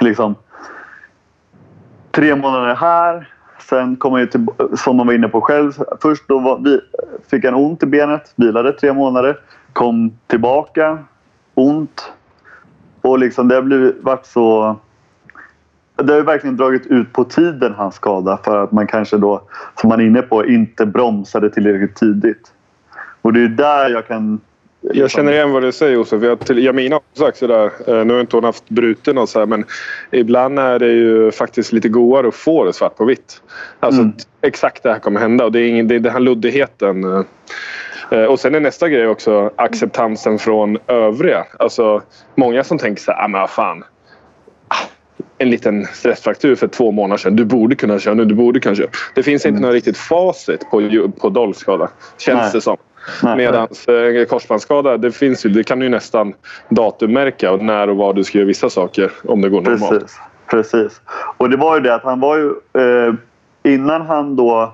liksom 0.00 0.34
tre 2.10 2.36
månader 2.36 2.74
här. 2.74 3.28
Sen 3.68 3.96
kom 3.96 4.12
han 4.12 4.20
ju 4.20 4.26
till, 4.26 4.46
som 4.76 4.96
man 4.96 5.06
var 5.06 5.14
inne 5.14 5.28
på 5.28 5.40
själv. 5.40 5.72
Först 6.02 6.28
då 6.28 6.38
var, 6.38 6.58
vi, 6.64 6.80
fick 7.30 7.44
han 7.44 7.54
ont 7.54 7.82
i 7.82 7.86
benet, 7.86 8.32
vilade 8.36 8.72
tre 8.72 8.92
månader. 8.92 9.38
Kom 9.76 10.18
tillbaka, 10.26 10.98
ont. 11.54 12.12
Och 13.00 13.18
liksom 13.18 13.48
det 13.48 13.54
har 13.54 13.62
blivit, 13.62 14.02
varit 14.02 14.26
så... 14.26 14.76
Det 15.96 16.12
har 16.12 16.20
verkligen 16.20 16.56
dragit 16.56 16.86
ut 16.86 17.12
på 17.12 17.24
tiden, 17.24 17.74
hans 17.74 17.94
skada. 17.94 18.38
För 18.44 18.64
att 18.64 18.72
man 18.72 18.86
kanske 18.86 19.16
då, 19.16 19.42
som 19.80 19.88
man 19.88 20.00
är 20.00 20.04
inne 20.04 20.22
på, 20.22 20.46
inte 20.46 20.86
bromsade 20.86 21.50
tillräckligt 21.50 21.96
tidigt. 21.96 22.52
Och 23.22 23.32
det 23.32 23.40
är 23.40 23.48
där 23.48 23.90
jag 23.90 24.06
kan... 24.06 24.40
Jag 24.94 25.10
känner 25.10 25.32
igen 25.32 25.52
vad 25.52 25.62
du 25.62 25.72
säger 25.72 25.94
Josef. 25.94 26.22
Jag, 26.22 26.40
till, 26.40 26.64
Jamina 26.64 26.94
har 26.94 27.26
sagt 27.26 27.38
sådär. 27.38 27.70
Eh, 27.86 28.04
nu 28.04 28.12
har 28.14 28.20
inte 28.20 28.36
hon 28.36 28.44
haft 28.44 28.68
bruten 28.68 29.18
och 29.18 29.28
så 29.28 29.38
här, 29.38 29.46
men 29.46 29.64
ibland 30.10 30.58
är 30.58 30.78
det 30.78 30.86
ju 30.92 31.30
faktiskt 31.30 31.72
lite 31.72 31.88
godare 31.88 32.28
att 32.28 32.34
få 32.34 32.64
det 32.64 32.72
svart 32.72 32.96
på 32.96 33.04
vitt. 33.04 33.42
Alltså 33.80 34.00
Mm. 34.02 34.14
exakt 34.42 34.82
det 34.82 34.92
här 34.92 34.98
kommer 34.98 35.20
hända 35.20 35.44
och 35.44 35.52
det 35.52 35.60
är, 35.60 35.68
ingen, 35.68 35.88
det 35.88 35.94
är 35.94 36.00
den 36.00 36.12
här 36.12 36.20
luddigheten. 36.20 37.04
eh, 38.10 38.24
Och 38.24 38.40
sen 38.40 38.54
är 38.54 38.60
nästa 38.60 38.88
grej 38.88 39.06
också 39.08 39.50
acceptansen 39.56 40.38
från 40.38 40.78
övriga. 40.86 41.46
Alltså 41.58 42.02
många 42.34 42.64
som 42.64 42.78
tänker 42.78 43.02
så 43.02 43.12
här, 43.12 43.24
ah, 43.24 43.28
men 43.28 43.40
vad 43.40 43.50
fan. 43.50 43.84
Ah, 44.68 44.74
En 45.38 45.50
liten 45.50 45.84
stressfraktur 45.86 46.54
för 46.54 46.68
två 46.68 46.90
månader 46.90 47.18
sedan. 47.18 47.36
Du 47.36 47.44
borde 47.44 47.74
kunna 47.76 47.98
köra 47.98 48.14
nu. 48.14 48.24
Du 48.24 48.34
borde 48.34 48.60
kunna 48.60 48.74
köra. 48.74 48.88
Det 49.14 49.22
finns 49.22 49.46
inte 49.46 49.60
något 49.60 49.72
riktigt 49.72 49.96
facit 49.98 50.70
på, 50.70 51.08
på 51.20 51.28
dolkskada. 51.28 51.88
Känns 52.18 52.40
Nej. 52.40 52.50
det 52.52 52.60
som. 52.60 52.76
Medan 53.36 53.68
eh, 53.88 54.26
korsbandsskada, 54.28 54.96
det 54.96 55.12
finns 55.12 55.46
ju, 55.46 55.50
det 55.50 55.62
kan 55.62 55.78
du 55.78 55.84
ju 55.84 55.90
nästan 55.90 56.34
datummärka 56.68 57.52
och 57.52 57.62
när 57.62 57.90
och 57.90 57.96
var 57.96 58.14
du 58.14 58.24
ska 58.24 58.38
göra 58.38 58.46
vissa 58.46 58.70
saker 58.70 59.12
om 59.24 59.40
det 59.40 59.48
går 59.48 59.60
normalt. 59.60 59.90
Precis. 59.90 60.20
Precis. 60.50 61.00
Och 61.36 61.50
det 61.50 61.56
var 61.56 61.76
ju 61.76 61.82
det 61.82 61.94
att 61.94 62.04
han 62.04 62.20
var 62.20 62.36
ju... 62.36 62.50
Eh, 62.82 63.14
innan 63.62 64.02
han 64.02 64.36
då... 64.36 64.72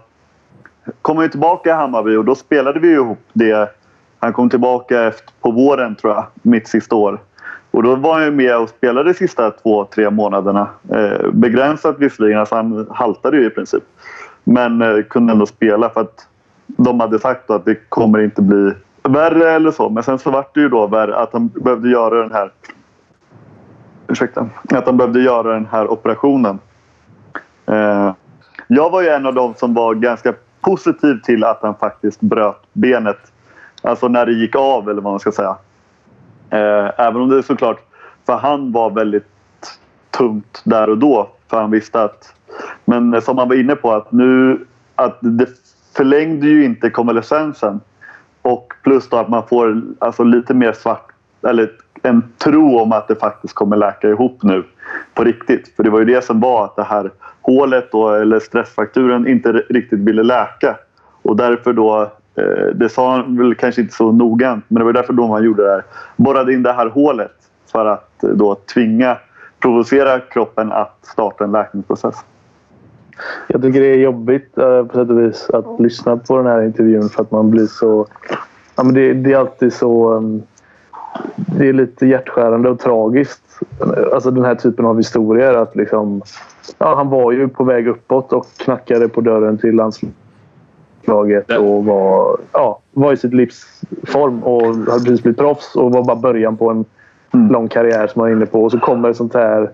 kom 1.02 1.22
ju 1.22 1.28
tillbaka 1.28 1.70
i 1.70 1.72
Hammarby 1.72 2.16
och 2.16 2.24
då 2.24 2.34
spelade 2.34 2.80
vi 2.80 2.92
ihop 2.92 3.18
det. 3.32 3.70
Han 4.18 4.32
kom 4.32 4.50
tillbaka 4.50 5.02
efter, 5.02 5.32
på 5.40 5.50
våren 5.50 5.96
tror 5.96 6.12
jag, 6.12 6.24
mitt 6.42 6.68
sista 6.68 6.96
år. 6.96 7.20
Och 7.70 7.82
då 7.82 7.96
var 7.96 8.14
han 8.14 8.24
ju 8.24 8.30
med 8.30 8.56
och 8.56 8.68
spelade 8.68 9.10
de 9.12 9.14
sista 9.14 9.50
två, 9.50 9.84
tre 9.84 10.10
månaderna. 10.10 10.68
Eh, 10.94 11.30
begränsat 11.32 11.96
visserligen, 11.98 12.40
alltså 12.40 12.54
han 12.54 12.86
haltade 12.90 13.36
ju 13.36 13.46
i 13.46 13.50
princip. 13.50 13.82
Men 14.44 14.82
eh, 14.82 15.02
kunde 15.02 15.32
ändå 15.32 15.46
spela 15.46 15.90
för 15.90 16.00
att 16.00 16.26
de 16.76 17.00
hade 17.00 17.18
sagt 17.18 17.50
att 17.50 17.64
det 17.64 17.74
kommer 17.88 18.18
inte 18.18 18.42
bli 18.42 18.72
värre 19.02 19.50
eller 19.50 19.70
så. 19.70 19.88
Men 19.88 20.02
sen 20.02 20.18
så 20.18 20.30
vart 20.30 20.54
det 20.54 20.60
ju 20.60 20.68
då 20.68 20.86
värre 20.86 21.16
att 21.16 21.32
han 21.32 21.48
behövde 21.48 21.88
göra 21.88 22.22
den 22.22 22.32
här 22.32 22.50
ursäkta, 24.08 24.48
att 24.70 24.86
han 24.86 24.96
behövde 24.96 25.20
göra 25.20 25.52
den 25.52 25.66
här 25.66 25.90
operationen. 25.92 26.58
Eh, 27.66 28.12
jag 28.68 28.90
var 28.90 29.02
ju 29.02 29.08
en 29.08 29.26
av 29.26 29.34
dem 29.34 29.54
som 29.56 29.74
var 29.74 29.94
ganska 29.94 30.34
positiv 30.60 31.20
till 31.24 31.44
att 31.44 31.62
han 31.62 31.74
faktiskt 31.74 32.20
bröt 32.20 32.62
benet. 32.72 33.32
Alltså 33.82 34.08
när 34.08 34.26
det 34.26 34.32
gick 34.32 34.56
av 34.56 34.90
eller 34.90 35.02
vad 35.02 35.12
man 35.12 35.20
ska 35.20 35.32
säga. 35.32 35.56
Eh, 36.50 37.00
även 37.00 37.22
om 37.22 37.28
det 37.28 37.42
såklart 37.42 37.80
för 38.26 38.36
han 38.36 38.72
var 38.72 38.90
väldigt 38.90 39.26
tungt 40.10 40.62
där 40.64 40.90
och 40.90 40.98
då. 40.98 41.30
För 41.50 41.60
han 41.60 41.70
visste 41.70 42.02
att... 42.02 42.34
Men 42.84 43.22
som 43.22 43.38
han 43.38 43.48
var 43.48 43.56
inne 43.56 43.76
på 43.76 43.92
att 43.92 44.12
nu... 44.12 44.66
Att 44.94 45.18
det 45.20 45.46
förlängde 45.96 46.46
ju 46.46 46.64
inte 46.64 46.90
konvalescensen. 46.90 47.80
Och 48.42 48.72
plus 48.82 49.08
då 49.08 49.16
att 49.16 49.28
man 49.28 49.46
får 49.48 49.82
alltså 49.98 50.24
lite 50.24 50.54
mer 50.54 50.72
svart... 50.72 51.06
Eller 51.46 51.70
en 52.02 52.22
tro 52.38 52.78
om 52.78 52.92
att 52.92 53.08
det 53.08 53.14
faktiskt 53.14 53.54
kommer 53.54 53.76
läka 53.76 54.08
ihop 54.08 54.42
nu 54.42 54.64
på 55.14 55.24
riktigt. 55.24 55.76
För 55.76 55.82
det 55.82 55.90
var 55.90 55.98
ju 55.98 56.04
det 56.04 56.24
som 56.24 56.40
var 56.40 56.64
att 56.64 56.76
det 56.76 56.82
här 56.82 57.10
hålet 57.40 57.92
då, 57.92 58.10
eller 58.10 58.40
stressfrakturen 58.40 59.28
inte 59.28 59.52
riktigt 59.52 59.98
ville 59.98 60.22
läka. 60.22 60.76
Och 61.22 61.36
därför 61.36 61.72
då, 61.72 62.12
eh, 62.36 62.66
det 62.74 62.88
sa 62.88 63.12
han 63.12 63.38
väl 63.38 63.54
kanske 63.54 63.80
inte 63.80 63.94
så 63.94 64.12
noggrant, 64.12 64.64
men 64.68 64.78
det 64.78 64.84
var 64.84 64.92
därför 64.92 65.12
då 65.12 65.26
man 65.26 65.44
gjorde 65.44 65.64
det 65.64 65.70
här. 65.70 65.84
Borrade 66.16 66.52
in 66.52 66.62
det 66.62 66.72
här 66.72 66.86
hålet 66.86 67.32
för 67.72 67.86
att 67.86 68.24
eh, 68.24 68.30
då 68.30 68.54
tvinga, 68.54 69.16
provocera 69.60 70.20
kroppen 70.20 70.72
att 70.72 70.98
starta 71.02 71.44
en 71.44 71.52
läkningsprocess. 71.52 72.24
Jag 73.48 73.62
tycker 73.62 73.80
det 73.80 73.86
är 73.86 73.98
jobbigt 73.98 74.58
eh, 74.58 74.84
på 74.84 74.94
sätt 74.94 75.10
och 75.10 75.18
vis 75.18 75.50
att 75.50 75.80
lyssna 75.80 76.16
på 76.16 76.36
den 76.36 76.46
här 76.46 76.62
intervjun 76.62 77.08
för 77.08 77.22
att 77.22 77.30
man 77.30 77.50
blir 77.50 77.66
så... 77.66 78.06
Ja, 78.76 78.82
men 78.82 78.94
det, 78.94 79.14
det 79.14 79.32
är 79.32 79.36
alltid 79.36 79.72
så... 79.72 80.12
um, 80.12 80.42
Det 81.58 81.68
är 81.68 81.72
lite 81.72 82.06
hjärtskärande 82.06 82.70
och 82.70 82.78
tragiskt. 82.78 83.42
Alltså 84.12 84.30
den 84.30 84.44
här 84.44 84.54
typen 84.54 84.84
av 84.86 84.96
historier. 84.96 85.54
Att 85.54 85.76
liksom, 85.76 86.22
ja, 86.78 86.94
han 86.94 87.08
var 87.08 87.32
ju 87.32 87.48
på 87.48 87.64
väg 87.64 87.88
uppåt 87.88 88.32
och 88.32 88.46
knackade 88.56 89.08
på 89.08 89.20
dörren 89.20 89.58
till 89.58 89.74
landslaget 89.74 91.58
och 91.58 91.84
var, 91.84 92.38
ja, 92.52 92.80
var 92.92 93.12
i 93.12 93.16
sitt 93.16 93.34
livs 93.34 93.80
form 94.06 94.42
och 94.42 94.66
hade 94.66 95.04
precis 95.04 95.22
blivit 95.22 95.38
proffs 95.38 95.76
och 95.76 95.92
var 95.92 96.04
bara 96.04 96.16
början 96.16 96.56
på 96.56 96.70
en 96.70 96.84
lång 97.50 97.68
karriär 97.68 98.06
som 98.06 98.20
han 98.22 98.30
är 98.30 98.36
inne 98.36 98.46
på. 98.46 98.64
Och 98.64 98.70
så 98.70 98.78
kommer 98.78 99.10
ett 99.10 99.16
sånt 99.16 99.34
här 99.34 99.70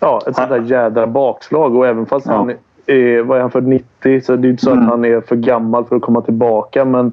ja, 0.00 0.22
ett 0.26 0.36
sånt 0.36 0.48
här 0.48 0.60
jädra 0.60 1.06
bakslag. 1.06 1.76
Och 1.76 1.86
även 1.86 2.06
fast 2.06 2.26
han 2.26 2.52
är, 2.86 3.22
vad 3.22 3.38
är 3.38 3.42
han 3.42 3.50
för 3.50 3.60
90 3.60 4.20
så 4.20 4.36
det 4.36 4.48
är 4.48 4.50
inte 4.50 4.64
så 4.64 4.70
att 4.70 4.84
han 4.84 5.04
är 5.04 5.20
för 5.20 5.36
gammal 5.36 5.84
för 5.84 5.96
att 5.96 6.02
komma 6.02 6.20
tillbaka. 6.20 6.84
Men, 6.84 7.12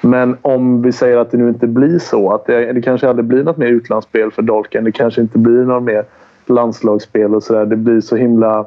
men 0.00 0.36
om 0.42 0.82
vi 0.82 0.92
säger 0.92 1.16
att 1.16 1.30
det 1.30 1.38
nu 1.38 1.48
inte 1.48 1.66
blir 1.66 1.98
så. 1.98 2.32
Att 2.32 2.46
det, 2.46 2.72
det 2.72 2.82
kanske 2.82 3.08
aldrig 3.08 3.24
blir 3.24 3.44
något 3.44 3.56
mer 3.56 3.66
utlandsspel 3.66 4.30
för 4.30 4.42
Dolken. 4.42 4.84
Det 4.84 4.92
kanske 4.92 5.20
inte 5.20 5.38
blir 5.38 5.64
något 5.64 5.82
mer 5.82 6.04
landslagsspel 6.46 7.34
och 7.34 7.42
sådär. 7.42 7.66
Det 7.66 7.76
blir 7.76 8.00
så 8.00 8.16
himla 8.16 8.66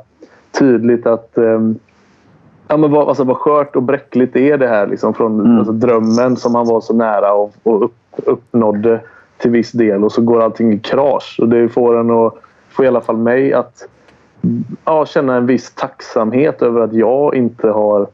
tydligt 0.51 1.07
att 1.07 1.37
ehm, 1.37 1.79
Ja, 2.67 2.77
men 2.77 2.91
vad, 2.91 3.07
alltså, 3.07 3.23
vad 3.23 3.37
skört 3.37 3.75
och 3.75 3.83
bräckligt 3.83 4.35
är 4.35 4.57
det 4.57 4.67
här 4.67 4.87
liksom, 4.87 5.13
från 5.13 5.57
alltså, 5.57 5.73
drömmen 5.73 6.37
som 6.37 6.55
han 6.55 6.67
var 6.67 6.81
så 6.81 6.93
nära 6.93 7.33
och, 7.33 7.53
och 7.63 7.83
upp, 7.83 7.95
uppnådde 8.15 8.99
till 9.37 9.51
viss 9.51 9.71
del 9.71 10.03
och 10.03 10.11
så 10.11 10.21
går 10.21 10.43
allting 10.43 10.73
i 10.73 10.79
krasch. 10.79 11.37
Och 11.41 11.49
det 11.49 11.69
får 11.69 11.99
en 11.99 12.11
att, 12.11 12.33
får 12.77 12.85
i 12.85 12.87
alla 12.87 13.01
fall 13.01 13.17
mig 13.17 13.53
att 13.53 13.87
ja, 14.85 15.05
känna 15.05 15.35
en 15.35 15.45
viss 15.45 15.71
tacksamhet 15.75 16.61
över 16.61 16.81
att 16.81 16.93
jag 16.93 17.35
inte 17.35 17.69
har 17.69 18.07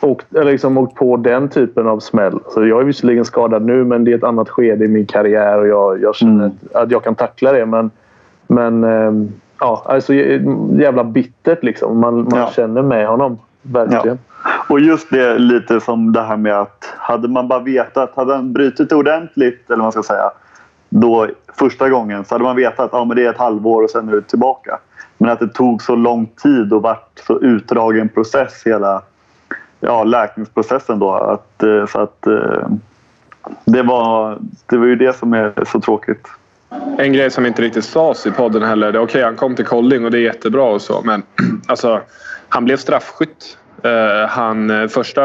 åkt, 0.00 0.34
eller 0.34 0.52
liksom 0.52 0.78
åkt 0.78 0.94
på 0.94 1.16
den 1.16 1.48
typen 1.48 1.88
av 1.88 2.00
smäll. 2.00 2.38
Så 2.48 2.66
jag 2.66 2.80
är 2.80 2.84
visserligen 2.84 3.24
skadad 3.24 3.62
nu 3.64 3.84
men 3.84 4.04
det 4.04 4.12
är 4.12 4.16
ett 4.16 4.24
annat 4.24 4.48
skede 4.48 4.84
i 4.84 4.88
min 4.88 5.06
karriär 5.06 5.58
och 5.58 5.68
jag, 5.68 6.02
jag 6.02 6.14
känner 6.16 6.46
att, 6.46 6.74
att 6.82 6.90
jag 6.90 7.04
kan 7.04 7.14
tackla 7.14 7.52
det. 7.52 7.66
Men, 7.66 7.90
men 8.46 8.84
ehm, 8.84 9.28
ja, 9.60 9.82
alltså 9.86 10.14
jävla 10.78 11.04
bittert 11.04 11.62
liksom. 11.64 11.98
Man, 11.98 12.14
man 12.14 12.28
Ja. 12.34 12.50
känner 12.56 12.82
med 12.82 13.08
honom. 13.08 13.38
Verkligen. 13.62 14.18
Och 14.68 14.80
just 14.80 15.10
det 15.10 15.38
lite 15.38 15.80
som 15.80 16.12
det 16.12 16.22
här 16.22 16.36
med 16.36 16.60
att 16.60 16.94
hade 16.96 17.28
man 17.28 17.48
bara 17.48 17.60
vetat, 17.60 18.12
hade 18.16 18.34
han 18.34 18.52
brutit 18.52 18.92
ordentligt 18.92 19.64
eller 19.66 19.76
vad 19.76 19.84
man 19.84 19.92
ska 19.92 20.02
säga 20.02 20.30
då 20.88 21.28
första 21.58 21.88
gången 21.88 22.24
så 22.24 22.34
hade 22.34 22.44
man 22.44 22.56
vetat 22.56 22.80
att 22.80 22.90
ja, 22.92 23.04
men 23.04 23.16
det 23.16 23.24
är 23.24 23.30
ett 23.30 23.38
halvår 23.38 23.82
och 23.82 23.90
sen 23.90 24.08
är 24.08 24.12
det 24.12 24.22
tillbaka. 24.22 24.78
Men 25.18 25.30
att 25.30 25.40
det 25.40 25.48
tog 25.48 25.82
så 25.82 25.94
lång 25.94 26.26
tid 26.26 26.72
och 26.72 26.82
vart 26.82 27.18
så 27.26 27.40
utdragen 27.40 28.08
process 28.08 28.62
hela 28.64 29.02
ja, 29.80 30.04
läkningsprocessen 30.04 30.98
då. 30.98 31.12
Att, 31.12 31.62
eh, 31.62 31.86
så 31.86 32.00
att 32.00 32.26
eh, 32.26 32.68
det 33.64 33.82
var, 33.82 34.38
det 34.66 34.76
var 34.76 34.86
ju 34.86 34.96
det 34.96 35.16
som 35.16 35.32
är 35.34 35.64
så 35.66 35.80
tråkigt. 35.80 36.28
En 36.98 37.12
grej 37.12 37.30
som 37.30 37.46
inte 37.46 37.62
riktigt 37.62 37.84
sades 37.84 38.26
i 38.26 38.30
podden 38.30 38.62
heller. 38.62 38.88
Okej, 38.88 39.00
okay, 39.00 39.04
Okej, 39.04 39.22
han 39.22 39.36
kom 39.36 39.54
till 39.54 39.64
Kolding 39.64 40.04
och 40.04 40.10
det 40.10 40.18
är 40.18 40.22
jättebra 40.22 40.64
och 40.64 40.82
så. 40.82 41.02
Men 41.04 41.22
alltså, 41.66 42.00
han 42.48 42.64
blev 42.64 42.76
straffskytt. 42.76 43.58
Uh, 43.84 44.28
han, 44.28 44.88
första 44.88 45.22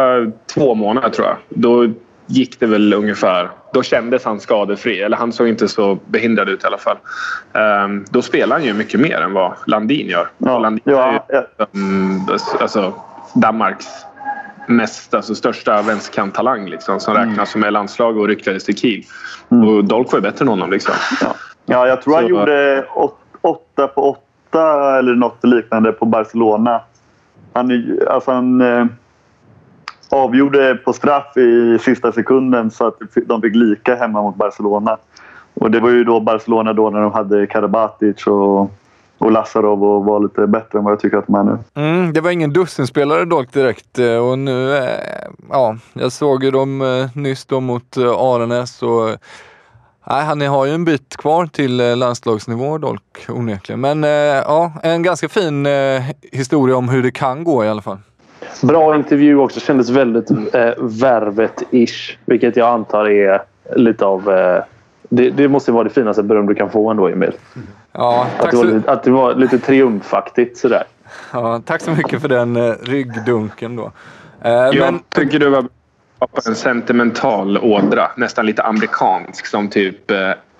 två 0.53 0.75
månader 0.75 1.09
tror 1.09 1.27
jag. 1.27 1.37
Då 1.49 1.87
gick 2.27 2.59
det 2.59 2.65
väl 2.65 2.93
ungefär. 2.93 3.49
Då 3.73 3.83
kändes 3.83 4.25
han 4.25 4.39
skadefri. 4.39 5.01
Eller 5.01 5.17
han 5.17 5.31
såg 5.31 5.47
inte 5.47 5.67
så 5.67 5.97
behindrad 6.05 6.49
ut 6.49 6.63
i 6.63 6.67
alla 6.67 6.77
fall. 6.77 6.97
Eh, 7.53 7.87
då 8.11 8.21
spelar 8.21 8.55
han 8.55 8.65
ju 8.65 8.73
mycket 8.73 8.99
mer 8.99 9.21
än 9.21 9.33
vad 9.33 9.53
Landin 9.67 10.07
gör. 10.07 10.27
Ja, 10.37 10.59
Landin 10.59 10.81
ja, 10.85 11.25
är 11.27 11.35
ju 11.35 11.65
mm, 11.81 12.21
alltså, 12.59 12.93
Danmarks 13.35 13.85
mest, 14.67 15.13
alltså, 15.13 15.35
största 15.35 15.81
vänsterkanttalang 15.81 16.65
liksom, 16.69 16.99
som 16.99 17.15
Mm. 17.15 17.29
räknas 17.29 17.51
som 17.51 17.63
är 17.63 17.71
landslag 17.71 18.17
och 18.17 18.27
ryktades 18.27 18.63
till 18.65 18.77
Kiel. 18.77 19.03
Och 19.49 19.85
Dolk 19.85 20.11
var 20.11 20.17
ju 20.19 20.23
bättre 20.23 20.43
än 20.43 20.47
honom. 20.49 20.71
Liksom. 20.71 20.93
Ja, 21.65 21.87
jag 21.87 22.01
tror 22.01 22.13
han 22.15 22.23
Så- 22.23 22.29
gjorde 22.29 22.85
åt, 22.95 23.19
åtta 23.41 23.87
på 23.87 24.09
åtta 24.09 24.97
eller 24.99 25.15
något 25.15 25.43
liknande 25.43 25.91
på 25.91 26.05
Barcelona. 26.05 26.81
Han, 27.53 27.71
är- 27.71 28.09
alltså 28.09 28.31
han 28.31 28.61
eh, 28.61 28.85
avgjorde 30.09 30.75
på 30.75 30.93
straff 30.93 31.37
i 31.37 31.79
sista 31.81 32.11
sekunden 32.11 32.71
så 32.71 32.87
att 32.87 32.97
de 33.25 33.41
fick 33.41 33.55
lika 33.55 33.95
hemma 33.95 34.21
mot 34.21 34.35
Barcelona. 34.35 34.97
och 35.53 35.71
det 35.71 35.79
var 35.79 35.89
ju 35.89 36.03
då 36.03 36.19
Barcelona 36.19 36.73
då 36.73 36.89
när 36.89 37.01
de 37.01 37.11
hade 37.11 37.47
Karabatic 37.47 38.27
och, 38.27 38.71
och 39.17 39.31
Lazarov 39.31 39.83
och 39.83 40.05
var 40.05 40.19
lite 40.19 40.47
bättre 40.47 40.77
än 40.79 40.83
vad 40.83 40.91
jag 40.91 40.99
tycker 40.99 41.17
att 41.17 41.27
de 41.27 41.35
är 41.35 41.43
nu. 41.43 41.57
Mm, 41.73 42.13
det 42.13 42.21
var 42.21 42.31
ingen 42.31 42.53
dussinspelare 42.53 43.25
dock 43.25 43.53
direkt 43.53 43.99
eh, 43.99 44.17
och 44.17 44.39
nu, 44.39 44.75
eh, 44.77 44.83
ja, 45.49 45.77
jag 45.93 46.11
såg 46.11 46.43
ju 46.43 46.51
dem 46.51 46.81
eh, 46.81 47.17
nyss 47.17 47.45
då 47.45 47.59
mot 47.59 47.97
Aranäs 47.97 48.83
och 48.83 49.09
Nej, 50.07 50.23
han 50.23 50.41
har 50.41 50.65
ju 50.65 50.73
en 50.73 50.85
bit 50.85 51.17
kvar 51.17 51.45
till 51.45 51.77
landslagsnivå 51.77 52.77
dock 52.77 53.25
onekligen. 53.29 53.81
Men 53.81 54.03
eh, 54.03 54.09
ja, 54.09 54.71
en 54.83 55.03
ganska 55.03 55.29
fin 55.29 55.65
eh, 55.65 56.03
historia 56.31 56.75
om 56.77 56.89
hur 56.89 57.03
det 57.03 57.11
kan 57.11 57.43
gå 57.43 57.65
i 57.65 57.67
alla 57.67 57.81
fall. 57.81 57.97
Bra 58.61 58.95
intervju 58.95 59.37
också. 59.37 59.59
Kändes 59.59 59.89
väldigt 59.89 60.31
eh, 60.31 60.71
värvet-ish. 60.77 62.17
Vilket 62.25 62.55
jag 62.57 62.67
antar 62.69 63.09
är 63.09 63.41
lite 63.75 64.05
av... 64.05 64.29
Eh, 64.29 64.63
det, 65.09 65.29
det 65.29 65.47
måste 65.47 65.71
vara 65.71 65.83
det 65.83 65.89
finaste 65.89 66.23
beröm 66.23 66.45
du 66.45 66.55
kan 66.55 66.69
få 66.69 66.89
ändå, 66.89 67.07
Emil. 67.07 67.31
Ja, 67.91 68.27
Att 68.39 68.51
det, 68.51 68.57
var, 68.57 68.63
så, 68.63 68.69
lite- 68.69 68.91
att 68.91 69.03
det 69.03 69.11
var 69.11 69.35
lite 69.35 69.59
triumfaktigt 69.59 70.57
sådär. 70.57 70.83
ja, 71.33 71.61
tack 71.65 71.81
så 71.81 71.91
mycket 71.91 72.21
för 72.21 72.27
den 72.29 72.55
eh, 72.55 72.73
ryggdunken 72.81 73.75
då. 73.75 73.91
Eh, 74.41 74.51
Jag 74.51 74.75
men, 74.79 74.99
tycker 75.09 75.39
du 75.39 75.49
var 75.49 75.61
på 76.19 76.41
en 76.47 76.55
sentimental 76.55 77.57
ådra. 77.57 78.11
Nästan 78.17 78.45
lite 78.45 78.63
amerikansk 78.63 79.45
som 79.45 79.69
typ 79.69 80.11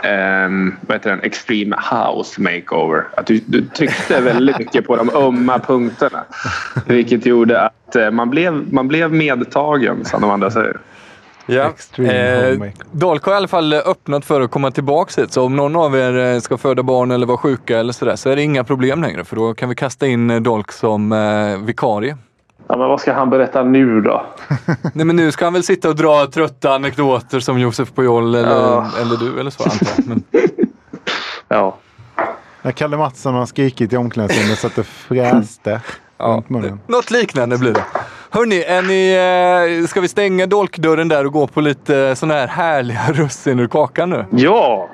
ehm, 0.04 0.76
vad 0.82 0.98
heter 0.98 1.10
den? 1.10 1.20
Extreme 1.22 1.76
House 1.92 2.42
Makeover. 2.42 3.08
Att 3.18 3.28
du, 3.28 3.42
du 3.46 3.66
tryckte 3.66 4.22
väldigt 4.22 4.60
mycket 4.60 4.88
på 4.88 4.96
de 4.96 5.10
ömma 5.10 5.60
punkterna. 5.60 6.24
Vilket 6.86 7.26
gjorde 7.26 7.62
att 7.62 7.96
eh, 7.96 8.12
man, 8.12 8.30
blev, 8.30 8.74
man 8.74 8.88
blev 8.88 9.14
medtagen 9.14 10.06
som 10.06 10.22
de 10.22 10.30
andra 10.30 10.52
säger. 10.52 10.78
ja, 11.46 11.74
eh. 12.04 12.60
Dolk 12.92 13.24
har 13.24 13.34
i 13.34 13.36
alla 13.36 13.48
fall 13.48 13.74
öppnat 13.74 14.26
för 14.26 14.42
att 14.42 14.52
komma 14.52 14.72
tillbaka 14.72 15.22
hit. 15.22 15.32
Så 15.32 15.46
om 15.46 15.56
någon 15.56 15.76
av 15.76 15.96
er 15.98 16.18
eh, 16.18 16.40
ska 16.40 16.58
föda 16.58 16.84
barn 16.84 17.12
eller 17.12 17.26
vara 17.26 17.38
sjuka 17.38 17.80
eller 17.80 17.94
sådär 17.94 18.16
så 18.16 18.30
är 18.30 18.36
det 18.36 18.42
inga 18.42 18.64
problem 18.64 19.02
längre. 19.02 19.24
För 19.24 19.36
då 19.36 19.54
kan 19.54 19.70
vi 19.70 19.76
kasta 19.76 20.08
in 20.08 20.30
eh, 20.30 20.42
Dolk 20.42 20.72
som 20.72 21.12
eh, 21.12 21.66
vikarie. 21.66 22.18
Ja, 22.74 22.78
men 22.78 22.88
vad 22.90 23.02
ska 23.02 23.14
han 23.14 23.30
berätta 23.30 23.64
nu 23.64 24.02
då? 24.02 24.26
Nej 24.94 25.06
men 25.06 25.16
nu 25.16 25.32
ska 25.32 25.46
han 25.46 25.54
väl 25.54 25.64
sitta 25.64 25.90
och 25.90 25.96
dra 25.96 26.26
trötta 26.26 26.76
anekdoter 26.76 27.40
som 27.40 27.60
Josef 27.60 27.92
Pujol 27.96 28.36
eller, 28.36 28.50
Ja. 28.50 28.88
eller 29.02 29.18
du 29.18 29.40
eller 29.40 29.50
så 29.52 29.64
antar 29.64 29.88
jag. 29.98 30.08
Men, 30.08 30.24
Ja. 31.48 31.76
När 32.62 32.72
Kalle 32.72 32.98
Mattsson 32.98 33.34
har 33.34 33.46
skrikit 33.46 33.94
i 33.94 33.98
omklädningsrummet 33.98 34.60
så 34.60 34.68
att 34.68 34.76
det 34.76 34.84
fräste 34.84 35.82
ja, 36.18 36.26
runt 36.26 36.50
munnen. 36.50 36.80
något 36.88 37.12
liknande 37.12 37.58
blir 37.58 37.74
det. 37.74 37.84
Hörni, 38.30 38.64
är 38.64 38.82
ni, 38.82 39.82
eh, 39.82 39.88
ska 39.88 40.02
vi 40.02 40.08
stänga 40.08 40.46
dolkdörren 40.46 41.08
där 41.08 41.26
och 41.26 41.32
gå 41.34 41.48
på 41.48 41.62
lite 41.62 42.16
sådana 42.16 42.34
här 42.40 42.48
härliga 42.48 43.12
russin 43.14 43.60
ur 43.60 43.68
kakan 43.68 44.10
nu? 44.10 44.26
Ja! 44.32 44.90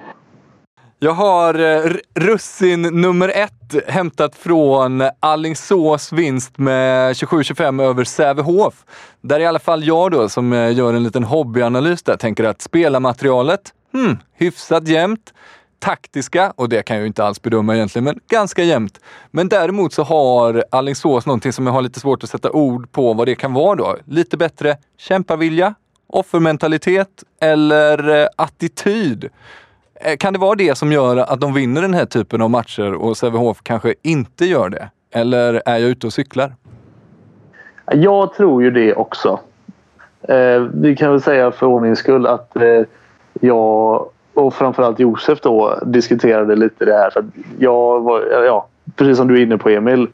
Jag 1.02 1.14
har 1.14 1.54
eh, 1.54 1.92
russin 2.16 2.82
nummer 2.82 3.30
ett 3.30 3.76
hämtat 3.88 4.36
från 4.36 5.04
Allingsås 5.20 6.14
vinst 6.14 6.58
med 6.58 7.14
27-25 7.14 7.84
över 7.84 8.04
Sävehof. 8.04 8.86
Där 9.22 9.40
i 9.40 9.46
alla 9.46 9.60
fall 9.60 9.84
jag 9.84 10.12
då 10.12 10.30
som 10.30 10.54
eh, 10.54 10.74
gör 10.74 10.94
en 10.94 11.04
liten 11.04 11.24
hobbyanalys 11.24 12.04
där 12.04 12.18
tänker 12.18 12.44
att 12.44 12.62
spelarmaterialet, 12.62 13.62
hmm, 13.94 14.18
hyfsat 14.34 14.88
jämnt. 14.88 15.34
Taktiska, 15.80 16.54
och 16.56 16.70
det 16.70 16.84
kan 16.84 16.96
jag 16.96 17.02
ju 17.02 17.08
inte 17.08 17.24
alls 17.24 17.42
bedöma 17.42 17.76
egentligen, 17.76 18.04
men 18.04 18.20
ganska 18.30 18.64
jämnt. 18.64 19.00
Men 19.32 19.50
däremot 19.50 19.94
så 19.94 20.04
har 20.04 20.64
Allingsås 20.70 21.26
någonting 21.26 21.54
som 21.54 21.66
jag 21.66 21.74
har 21.74 21.82
lite 21.82 22.00
svårt 22.00 22.24
att 22.24 22.30
sätta 22.30 22.52
ord 22.52 22.92
på 22.92 23.14
vad 23.14 23.28
det 23.28 23.36
kan 23.36 23.54
vara 23.54 23.76
då. 23.76 23.98
Lite 24.06 24.38
bättre 24.38 24.78
kämpavilja, 24.98 25.74
offermentalitet 26.08 27.24
eller 27.42 28.22
eh, 28.22 28.28
attityd. 28.36 29.30
Eh, 30.00 30.18
kan 30.18 30.34
det 30.34 30.40
vara 30.40 30.56
det 30.56 30.78
som 30.78 30.92
gör 30.92 31.18
att 31.18 31.40
de 31.40 31.54
vinner 31.54 31.82
den 31.82 31.94
här 31.94 32.06
typen 32.06 32.42
av 32.42 32.50
matcher 32.50 32.94
och 32.94 33.18
Sävehof 33.18 33.62
kanske 33.64 33.94
inte 34.02 34.46
gör 34.46 34.70
det? 34.70 34.90
Eller 35.12 35.62
är 35.66 35.78
jag 35.78 35.90
ute 35.90 36.08
och 36.08 36.14
cyklar? 36.14 36.56
Jag 37.92 38.34
tror 38.34 38.64
ju 38.64 38.72
det 38.72 38.94
också. 38.94 39.40
Eh, 40.22 40.62
vi 40.74 40.96
kan 40.96 41.12
väl 41.12 41.22
säga 41.22 41.52
för 41.52 41.66
ordningens 41.66 42.00
skull 42.00 42.28
att 42.28 42.56
eh, 42.56 42.82
jag 43.42 44.10
och 44.34 44.54
framförallt 44.54 45.00
Josef 45.00 45.42
då 45.42 45.80
diskuterade 45.86 46.56
lite 46.56 46.86
det 46.86 46.94
här. 46.94 47.10
För 47.10 47.20
att 47.20 47.26
jag 47.60 48.02
var, 48.02 48.44
ja, 48.46 48.68
precis 48.96 49.18
som 49.18 49.28
du 49.28 49.38
är 49.38 49.44
inne 49.44 49.58
på 49.58 49.70
Emil. 49.70 50.08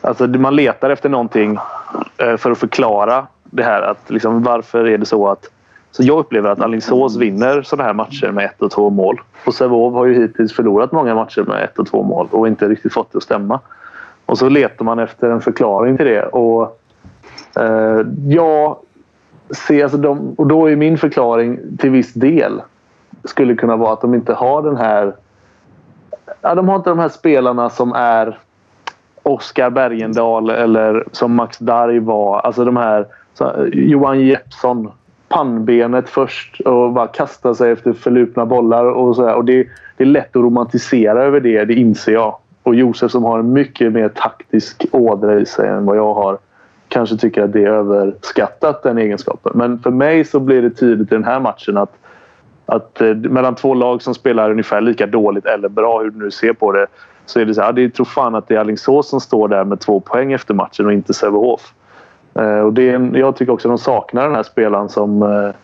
Alltså 0.00 0.26
man 0.26 0.56
letar 0.56 0.90
efter 0.90 1.08
någonting 1.08 1.58
eh, 2.16 2.36
för 2.36 2.50
att 2.50 2.58
förklara 2.58 3.26
det 3.44 3.62
här. 3.62 3.82
Att 3.82 4.10
liksom, 4.10 4.42
varför 4.42 4.84
är 4.84 4.98
det 4.98 5.06
så 5.06 5.28
att... 5.28 5.48
Så 5.92 6.02
jag 6.02 6.18
upplever 6.18 6.50
att 6.50 6.60
Alingsås 6.60 7.16
vinner 7.16 7.62
sådana 7.62 7.86
här 7.86 7.94
matcher 7.94 8.30
med 8.30 8.44
ett 8.44 8.62
och 8.62 8.70
två 8.70 8.90
mål. 8.90 9.20
Och 9.46 9.54
Sävehof 9.54 9.94
har 9.94 10.06
ju 10.06 10.14
hittills 10.14 10.52
förlorat 10.52 10.92
många 10.92 11.14
matcher 11.14 11.42
med 11.42 11.64
ett 11.64 11.78
och 11.78 11.86
två 11.86 12.02
mål 12.02 12.28
och 12.30 12.48
inte 12.48 12.68
riktigt 12.68 12.92
fått 12.92 13.12
det 13.12 13.16
att 13.16 13.22
stämma. 13.22 13.60
Och 14.26 14.38
så 14.38 14.48
letar 14.48 14.84
man 14.84 14.98
efter 14.98 15.30
en 15.30 15.40
förklaring 15.40 15.96
till 15.96 16.06
det. 16.06 16.22
Och 16.22 16.80
eh, 17.56 18.06
jag 18.28 18.76
ser, 19.68 19.82
alltså 19.82 19.98
de, 19.98 20.34
och 20.38 20.46
då 20.46 20.70
är 20.70 20.76
min 20.76 20.98
förklaring 20.98 21.58
till 21.78 21.90
viss 21.90 22.12
del 22.12 22.62
skulle 23.24 23.54
kunna 23.54 23.76
vara 23.76 23.92
att 23.92 24.00
de 24.00 24.14
inte 24.14 24.34
har 24.34 24.62
den 24.62 24.76
här... 24.76 25.14
Ja, 26.40 26.54
de 26.54 26.68
har 26.68 26.76
inte 26.76 26.90
de 26.90 26.98
här 26.98 27.08
spelarna 27.08 27.70
som 27.70 27.92
är 27.92 28.38
Oskar 29.22 29.70
Bergendal 29.70 30.50
eller 30.50 31.04
som 31.12 31.34
Max 31.34 31.58
Darj 31.58 31.98
var. 31.98 32.40
Alltså 32.40 32.64
de 32.64 32.76
här 32.76 33.06
så, 33.34 33.66
Johan 33.72 34.20
Jeppsson. 34.20 34.92
Pannbenet 35.32 36.08
först 36.08 36.60
och 36.60 36.92
bara 36.92 37.06
kasta 37.06 37.54
sig 37.54 37.70
efter 37.70 37.92
förlupna 37.92 38.46
bollar. 38.46 38.84
Och 38.84 39.16
så 39.16 39.26
här. 39.26 39.34
Och 39.34 39.44
det, 39.44 39.66
det 39.96 40.04
är 40.04 40.08
lätt 40.08 40.36
att 40.36 40.42
romantisera 40.42 41.22
över 41.22 41.40
det, 41.40 41.64
det 41.64 41.74
inser 41.74 42.12
jag. 42.12 42.36
Och 42.62 42.74
Josef 42.74 43.10
som 43.10 43.24
har 43.24 43.38
en 43.38 43.52
mycket 43.52 43.92
mer 43.92 44.08
taktisk 44.08 44.86
ådra 44.92 45.40
i 45.40 45.46
sig 45.46 45.68
än 45.68 45.86
vad 45.86 45.96
jag 45.96 46.14
har 46.14 46.38
kanske 46.88 47.16
tycker 47.16 47.42
att 47.42 47.52
det 47.52 47.64
är 47.64 47.68
överskattat 47.68 48.82
den 48.82 48.98
egenskapen. 48.98 49.52
Men 49.54 49.78
för 49.78 49.90
mig 49.90 50.24
så 50.24 50.40
blir 50.40 50.62
det 50.62 50.70
tydligt 50.70 51.12
i 51.12 51.14
den 51.14 51.24
här 51.24 51.40
matchen 51.40 51.76
att, 51.76 51.92
att 52.66 53.00
eh, 53.00 53.14
mellan 53.14 53.54
två 53.54 53.74
lag 53.74 54.02
som 54.02 54.14
spelar 54.14 54.50
ungefär 54.50 54.80
lika 54.80 55.06
dåligt 55.06 55.46
eller 55.46 55.68
bra, 55.68 56.00
hur 56.00 56.10
du 56.10 56.18
nu 56.18 56.30
ser 56.30 56.52
på 56.52 56.72
det, 56.72 56.86
så 57.26 57.40
är 57.40 57.44
det 57.44 57.54
så 57.54 57.60
här, 57.60 57.68
ja, 57.68 57.72
det 57.72 57.90
tror 57.90 58.06
fan 58.06 58.34
att 58.34 58.48
det 58.48 58.54
är 58.54 58.58
Alingsås 58.58 59.08
som 59.08 59.20
står 59.20 59.48
där 59.48 59.64
med 59.64 59.80
två 59.80 60.00
poäng 60.00 60.32
efter 60.32 60.54
matchen 60.54 60.86
och 60.86 60.92
inte 60.92 61.14
Sävehof. 61.14 61.72
Eh, 62.34 62.58
och 62.58 62.72
det 62.72 62.84
jag 63.14 63.36
tycker 63.36 63.52
också 63.52 63.68
att 63.68 63.78
de 63.78 63.78
saknar 63.78 64.22
den 64.22 64.34
här 64.34 64.42
spelaren 64.42 64.88
som, 64.88 65.22
eh, 65.22 65.54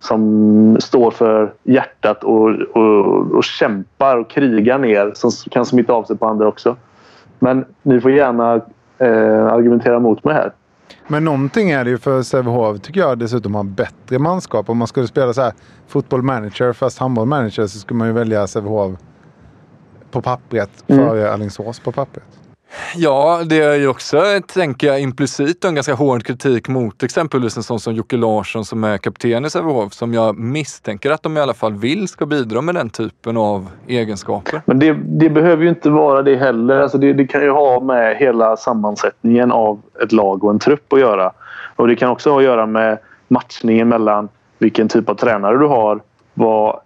som 0.00 0.76
står 0.80 1.10
för 1.10 1.52
hjärtat 1.62 2.24
och, 2.24 2.50
och, 2.50 3.32
och 3.32 3.44
kämpar 3.44 4.16
och 4.16 4.30
krigar 4.30 4.78
ner 4.78 5.12
som 5.14 5.30
kan 5.50 5.66
smitta 5.66 5.92
av 5.92 6.04
sig 6.04 6.16
på 6.16 6.26
andra 6.26 6.48
också. 6.48 6.76
Men 7.38 7.64
ni 7.82 8.00
får 8.00 8.10
gärna 8.10 8.54
eh, 8.98 9.46
argumentera 9.46 9.98
mot 9.98 10.24
mig 10.24 10.34
här. 10.34 10.52
Men 11.08 11.24
någonting 11.24 11.70
är 11.70 11.84
det 11.84 11.90
ju 11.90 11.98
för 11.98 12.22
Sävehof 12.22 12.80
tycker 12.80 13.00
jag 13.00 13.18
dessutom 13.18 13.54
har 13.54 13.64
bättre 13.64 14.18
manskap. 14.18 14.70
Om 14.70 14.78
man 14.78 14.88
skulle 14.88 15.06
spela 15.06 15.32
så 15.32 15.40
här 15.40 15.52
fotboll 15.86 16.22
manager 16.22 16.72
fast 16.72 16.98
handboll 16.98 17.26
manager 17.26 17.66
så 17.66 17.78
skulle 17.78 17.98
man 17.98 18.08
ju 18.08 18.14
välja 18.14 18.46
Sävehof 18.46 18.92
på 20.10 20.22
pappret 20.22 20.70
före 20.86 21.32
Alingsås 21.32 21.80
på 21.80 21.92
pappret. 21.92 22.24
Ja, 22.96 23.40
det 23.46 23.62
är 23.62 23.74
ju 23.74 23.88
också, 23.88 24.22
tänker 24.46 24.86
jag, 24.86 25.00
implicit 25.00 25.64
en 25.64 25.74
ganska 25.74 25.94
hård 25.94 26.24
kritik 26.24 26.68
mot 26.68 27.02
exempelvis 27.02 27.56
en 27.56 27.62
sån 27.62 27.80
som 27.80 27.94
Jocke 27.94 28.16
Larsson 28.16 28.64
som 28.64 28.84
är 28.84 28.98
kapten 28.98 29.44
i 29.44 29.50
Sävehof, 29.50 29.92
som 29.92 30.14
jag 30.14 30.38
misstänker 30.38 31.10
att 31.10 31.22
de 31.22 31.36
i 31.36 31.40
alla 31.40 31.54
fall 31.54 31.74
vill 31.74 32.08
ska 32.08 32.26
bidra 32.26 32.60
med 32.60 32.74
den 32.74 32.90
typen 32.90 33.36
av 33.36 33.66
egenskaper. 33.86 34.62
Men 34.66 34.78
det, 34.78 34.92
det 34.92 35.30
behöver 35.30 35.62
ju 35.62 35.68
inte 35.68 35.90
vara 35.90 36.22
det 36.22 36.36
heller. 36.36 36.80
Alltså 36.80 36.98
det, 36.98 37.12
det 37.12 37.26
kan 37.26 37.42
ju 37.42 37.50
ha 37.50 37.80
med 37.80 38.16
hela 38.16 38.56
sammansättningen 38.56 39.52
av 39.52 39.82
ett 40.02 40.12
lag 40.12 40.44
och 40.44 40.50
en 40.50 40.58
trupp 40.58 40.92
att 40.92 41.00
göra. 41.00 41.32
Och 41.76 41.88
det 41.88 41.96
kan 41.96 42.10
också 42.10 42.30
ha 42.30 42.38
att 42.38 42.44
göra 42.44 42.66
med 42.66 42.98
matchningen 43.28 43.88
mellan 43.88 44.28
vilken 44.58 44.88
typ 44.88 45.08
av 45.08 45.14
tränare 45.14 45.58
du 45.58 45.66
har, 45.66 46.00
vad 46.34 46.80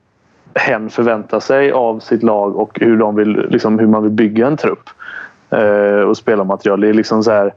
hen 0.54 0.90
förväntar 0.90 1.40
sig 1.40 1.72
av 1.72 2.00
sitt 2.00 2.22
lag 2.22 2.56
och 2.56 2.78
hur, 2.80 2.96
de 2.96 3.16
vill, 3.16 3.46
liksom, 3.50 3.78
hur 3.78 3.86
man 3.86 4.02
vill 4.02 4.12
bygga 4.12 4.46
en 4.46 4.56
trupp 4.56 4.90
och 6.06 6.16
spelarmaterial. 6.16 6.80
Det 6.80 6.88
är 6.88 6.94
liksom 6.94 7.24
så 7.24 7.30
här, 7.30 7.54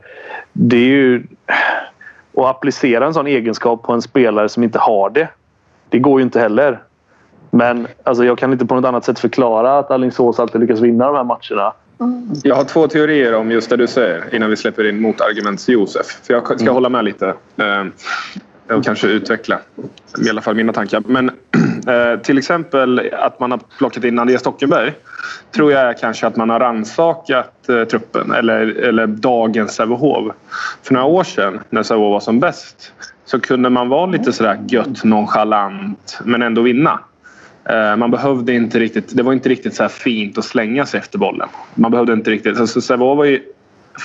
det 0.54 0.78
är 0.78 0.90
ju... 0.90 1.24
Att 2.38 2.46
applicera 2.46 3.06
en 3.06 3.14
sån 3.14 3.28
egenskap 3.28 3.84
på 3.84 3.94
en 3.94 4.02
spelare 4.02 4.50
som 4.50 4.64
inte 4.64 4.80
har 4.80 5.10
det, 5.10 5.28
det 5.90 6.00
går 6.00 6.20
ju 6.20 6.24
inte 6.24 6.40
heller. 6.40 6.82
Men 7.52 7.88
alltså, 8.04 8.26
jag 8.26 8.38
kan 8.38 8.52
inte 8.54 8.66
på 8.66 8.76
något 8.76 8.86
annat 8.86 9.06
sätt 9.06 9.20
förklara 9.20 9.80
att 9.80 9.92
Alingsås 9.92 10.40
alltid 10.40 10.62
lyckas 10.62 10.80
vinna 10.80 11.06
de 11.08 11.16
här 11.16 11.24
matcherna. 11.24 11.74
Jag 12.44 12.56
har 12.56 12.64
två 12.64 12.88
teorier 12.88 13.36
om 13.36 13.52
just 13.52 13.70
det 13.70 13.78
du 13.78 13.88
säger 13.88 14.36
innan 14.36 14.50
vi 14.50 14.56
släpper 14.56 14.90
in 14.90 15.02
motargument 15.02 15.60
till 15.60 15.74
Josef. 15.74 16.06
För 16.24 16.34
jag 16.34 16.60
ska 16.60 16.72
hålla 16.72 16.90
med 16.90 17.06
lite 17.06 17.28
eh, 17.58 18.76
och 18.78 18.84
kanske 18.84 19.08
utveckla 19.08 19.60
i 20.26 20.30
alla 20.30 20.42
fall 20.42 20.56
mina 20.56 20.74
tankar. 20.74 21.04
Men 21.06 21.32
eh, 21.88 22.20
till 22.20 22.38
exempel 22.38 23.12
att 23.14 23.40
man 23.40 23.52
har 23.52 23.60
plockat 23.78 24.04
in 24.04 24.20
Andreas 24.20 24.42
Stockenberg 24.42 24.94
tror 25.56 25.72
jag 25.72 25.82
är 25.82 25.94
kanske 25.94 26.28
att 26.28 26.36
man 26.36 26.50
har 26.50 26.60
rannsakat 26.60 27.70
eh, 27.70 27.84
truppen 27.84 28.32
eller, 28.32 28.62
eller 28.62 29.08
dagens 29.08 29.76
Sävehof. 29.76 30.36
För 30.84 30.94
några 30.94 31.06
år 31.06 31.24
sedan 31.24 31.60
när 31.70 31.84
Sävehof 31.84 32.12
var 32.12 32.20
som 32.20 32.40
bäst 32.40 32.94
så 33.26 33.40
kunde 33.40 33.70
man 33.70 33.90
vara 33.90 34.06
lite 34.06 34.34
sådär 34.34 34.60
gött 34.68 35.04
nonchalant 35.04 36.20
men 36.24 36.42
ändå 36.42 36.62
vinna. 36.62 37.00
Eh, 37.70 37.96
man 37.96 38.12
behövde 38.12 38.54
inte 38.54 38.80
riktigt, 38.80 39.18
det 39.18 39.24
var 39.24 39.34
inte 39.34 39.50
riktigt 39.50 39.76
så 39.76 39.84
här 39.84 39.90
fint 39.90 40.38
att 40.38 40.46
slänga 40.46 40.86
sig 40.86 41.00
efter 41.00 41.18
bollen. 41.18 41.50
Man 41.74 41.92
behövde 41.92 42.14
inte 42.14 42.32
riktigt, 42.32 42.60
alltså 42.60 42.82
Sävehof 42.82 43.18
var 43.18 43.26
ju 43.26 43.42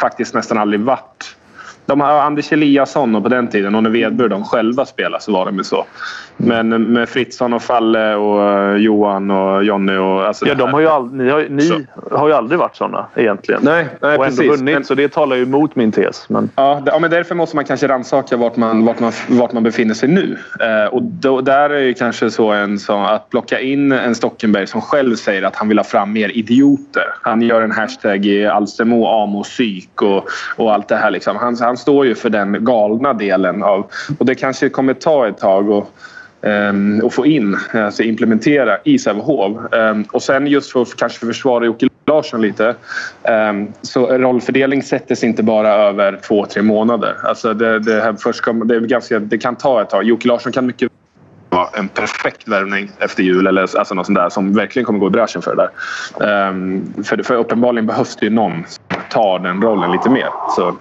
faktiskt 0.01 0.35
nästan 0.35 0.59
aldrig 0.59 0.81
varit 0.81 1.37
de 1.91 2.01
har 2.01 2.21
Anders 2.21 2.53
Eliasson 2.53 3.15
och 3.15 3.23
på 3.23 3.29
den 3.29 3.49
tiden 3.49 3.75
och 3.75 3.83
när 3.83 3.91
Vedbur 3.91 4.29
de 4.29 4.45
själva 4.45 4.87
spelade 4.87 5.23
så 5.23 5.33
var 5.33 5.47
de 5.47 5.57
ju 5.57 5.65
så. 5.65 5.87
Men 6.37 6.93
med 6.93 7.09
Fritzson 7.09 7.53
och 7.53 7.63
Falle 7.63 8.15
och 8.15 8.43
eh, 8.43 8.77
Johan 8.77 9.31
och 9.31 9.65
Jonny 9.65 9.97
och... 9.97 10.27
Alltså 10.27 10.47
ja, 10.47 10.55
de 10.55 10.73
har 10.73 10.81
ju 10.81 10.89
all, 10.89 11.13
ni, 11.13 11.31
har, 11.31 11.47
ni 11.51 11.87
har 12.11 12.29
ju 12.29 12.35
aldrig 12.35 12.59
varit 12.59 12.77
sådana 12.77 13.07
egentligen. 13.15 13.61
Nej, 13.65 13.87
nej 14.01 14.19
och 14.19 14.25
precis. 14.25 14.41
ändå 14.41 14.53
vunnit, 14.53 14.75
men, 14.75 14.85
så 14.85 14.95
det 14.95 15.09
talar 15.09 15.37
ju 15.37 15.43
emot 15.43 15.77
min 15.77 15.93
tes. 15.93 16.29
Men... 16.29 16.51
Ja, 16.55 16.83
ja, 16.87 16.99
men 16.99 17.11
därför 17.11 17.35
måste 17.35 17.57
man 17.57 17.65
kanske 17.65 17.89
rannsaka 17.89 18.37
vart 18.37 18.57
man, 18.57 18.85
vart, 18.85 19.01
man, 19.01 19.13
vart 19.29 19.53
man 19.53 19.63
befinner 19.63 19.95
sig 19.95 20.09
nu. 20.09 20.39
Eh, 20.61 20.95
och 20.95 21.03
då, 21.03 21.41
där 21.41 21.71
är 21.71 21.81
ju 21.81 21.95
kanske 21.95 22.31
så 22.31 22.51
en 22.51 22.79
så 22.79 23.05
att 23.05 23.31
plocka 23.31 23.61
in 23.61 23.93
en 23.93 24.15
Stockenberg 24.15 24.67
som 24.67 24.81
själv 24.81 25.17
säger 25.17 25.43
att 25.43 25.57
han 25.57 25.69
vill 25.69 25.79
ha 25.79 25.85
fram 25.85 26.13
mer 26.13 26.37
idioter. 26.37 27.05
Han 27.23 27.43
gör 27.43 27.63
en 27.63 27.73
hashtag 27.73 28.27
i 28.27 28.47
Alstermo, 28.47 29.07
Amo, 29.07 29.43
psyk 29.43 30.03
och, 30.03 30.29
och 30.57 30.73
allt 30.73 30.89
det 30.89 30.97
här. 30.97 31.11
Liksom. 31.11 31.37
Han, 31.37 31.57
han 31.61 31.77
står 31.81 32.07
ju 32.07 32.15
för 32.15 32.31
den 32.31 32.65
galna 32.65 33.13
delen 33.13 33.63
av... 33.63 33.91
Och 34.19 34.27
det 34.27 34.35
kanske 34.35 34.69
kommer 34.69 34.95
ta 34.95 35.29
ett 35.29 35.39
tag 35.39 35.65
ehm, 35.65 35.79
att 35.79 35.87
um, 36.43 37.01
och 37.05 37.15
få 37.15 37.27
in, 37.27 37.59
alltså 37.73 38.03
implementera 38.03 38.79
i 38.85 38.99
Sävehof. 38.99 39.57
Um, 39.73 40.05
och 40.13 40.23
sen 40.23 40.47
just 40.47 40.73
för 40.73 40.83
att 40.83 40.97
kanske 40.97 41.27
försvara 41.27 41.65
Jocke 41.65 41.89
Larsson 42.07 42.43
lite. 42.43 42.75
Um, 43.51 43.73
så 43.83 44.07
rollfördelning 44.07 44.83
sätter 44.83 45.25
inte 45.25 45.43
bara 45.43 45.75
över 45.75 46.21
två, 46.29 46.47
tre 46.47 46.63
månader. 46.63 47.17
Alltså 47.25 47.55
det, 47.55 47.79
det, 47.79 48.01
här 48.01 48.17
först 48.19 48.41
kom, 48.41 48.69
det, 48.69 48.77
är 48.77 48.81
ganska, 48.81 49.19
det 49.19 49.39
kan 49.39 49.57
ta 49.57 49.83
ett 49.83 49.91
tag. 49.91 50.05
Jocke 50.05 50.29
Larsson 50.29 50.53
kan 50.53 50.67
mycket 50.67 50.93
vara 51.51 51.69
en 51.73 51.89
perfekt 51.89 52.49
värvning 52.49 52.91
efter 52.99 53.23
jul 53.23 53.47
eller 53.47 53.79
alltså 53.79 53.95
något 53.95 54.07
sånt 54.07 54.19
där 54.19 54.29
som 54.29 54.55
verkligen 54.55 54.87
kommer 54.87 54.99
gå 54.99 55.07
i 55.07 55.11
bräschen 55.11 55.43
för 55.43 55.57
det 55.57 55.69
där. 56.19 56.49
Um, 56.49 57.05
för, 57.05 57.23
för 57.23 57.35
uppenbarligen 57.35 57.87
behövs 57.87 58.17
det 58.17 58.27
ju 58.27 58.31
någon 58.31 58.65
som 58.69 58.85
tar 59.11 59.39
den 59.39 59.63
rollen 59.63 59.93
lite 59.93 60.11
mer. 60.11 60.29
Så, 60.57 60.77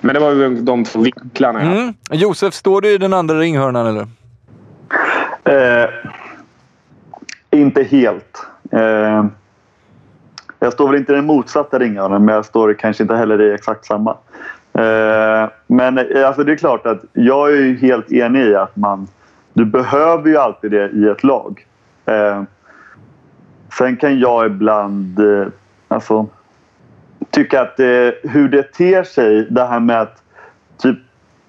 men 0.00 0.14
det 0.14 0.20
var 0.20 0.30
ju 0.30 0.54
de 0.54 0.84
två 0.84 1.00
vinklarna. 1.00 1.60
Mm. 1.60 1.94
Josef, 2.10 2.54
står 2.54 2.80
du 2.80 2.94
i 2.94 2.98
den 2.98 3.12
andra 3.12 3.34
ringhörnan 3.38 3.86
eller? 3.86 4.06
Eh, 5.44 5.88
inte 7.50 7.82
helt. 7.82 8.46
Eh, 8.70 9.24
jag 10.58 10.72
står 10.72 10.88
väl 10.88 10.96
inte 10.96 11.12
i 11.12 11.16
den 11.16 11.26
motsatta 11.26 11.78
ringhörnan 11.78 12.24
men 12.24 12.34
jag 12.34 12.44
står 12.44 12.74
kanske 12.74 13.02
inte 13.02 13.16
heller 13.16 13.42
i 13.42 13.54
exakt 13.54 13.84
samma. 13.84 14.10
Eh, 14.72 15.50
men 15.66 15.98
eh, 15.98 16.26
alltså 16.26 16.44
det 16.44 16.52
är 16.52 16.56
klart 16.56 16.86
att 16.86 17.04
jag 17.12 17.52
är 17.52 17.56
ju 17.56 17.76
helt 17.76 18.12
enig 18.12 18.46
i 18.46 18.54
att 18.54 18.76
man... 18.76 19.08
Du 19.54 19.64
behöver 19.64 20.28
ju 20.28 20.36
alltid 20.36 20.70
det 20.70 20.90
i 20.90 21.08
ett 21.08 21.24
lag. 21.24 21.66
Eh, 22.06 22.42
sen 23.78 23.96
kan 23.96 24.18
jag 24.18 24.46
ibland... 24.46 25.18
Eh, 25.18 25.46
alltså, 25.88 26.26
tycka 27.32 27.60
att 27.60 27.80
eh, 27.80 28.10
hur 28.22 28.48
det 28.48 28.62
ter 28.62 29.04
sig, 29.04 29.46
det 29.50 29.64
här 29.64 29.80
med 29.80 30.00
att 30.00 30.22
typ 30.78 30.98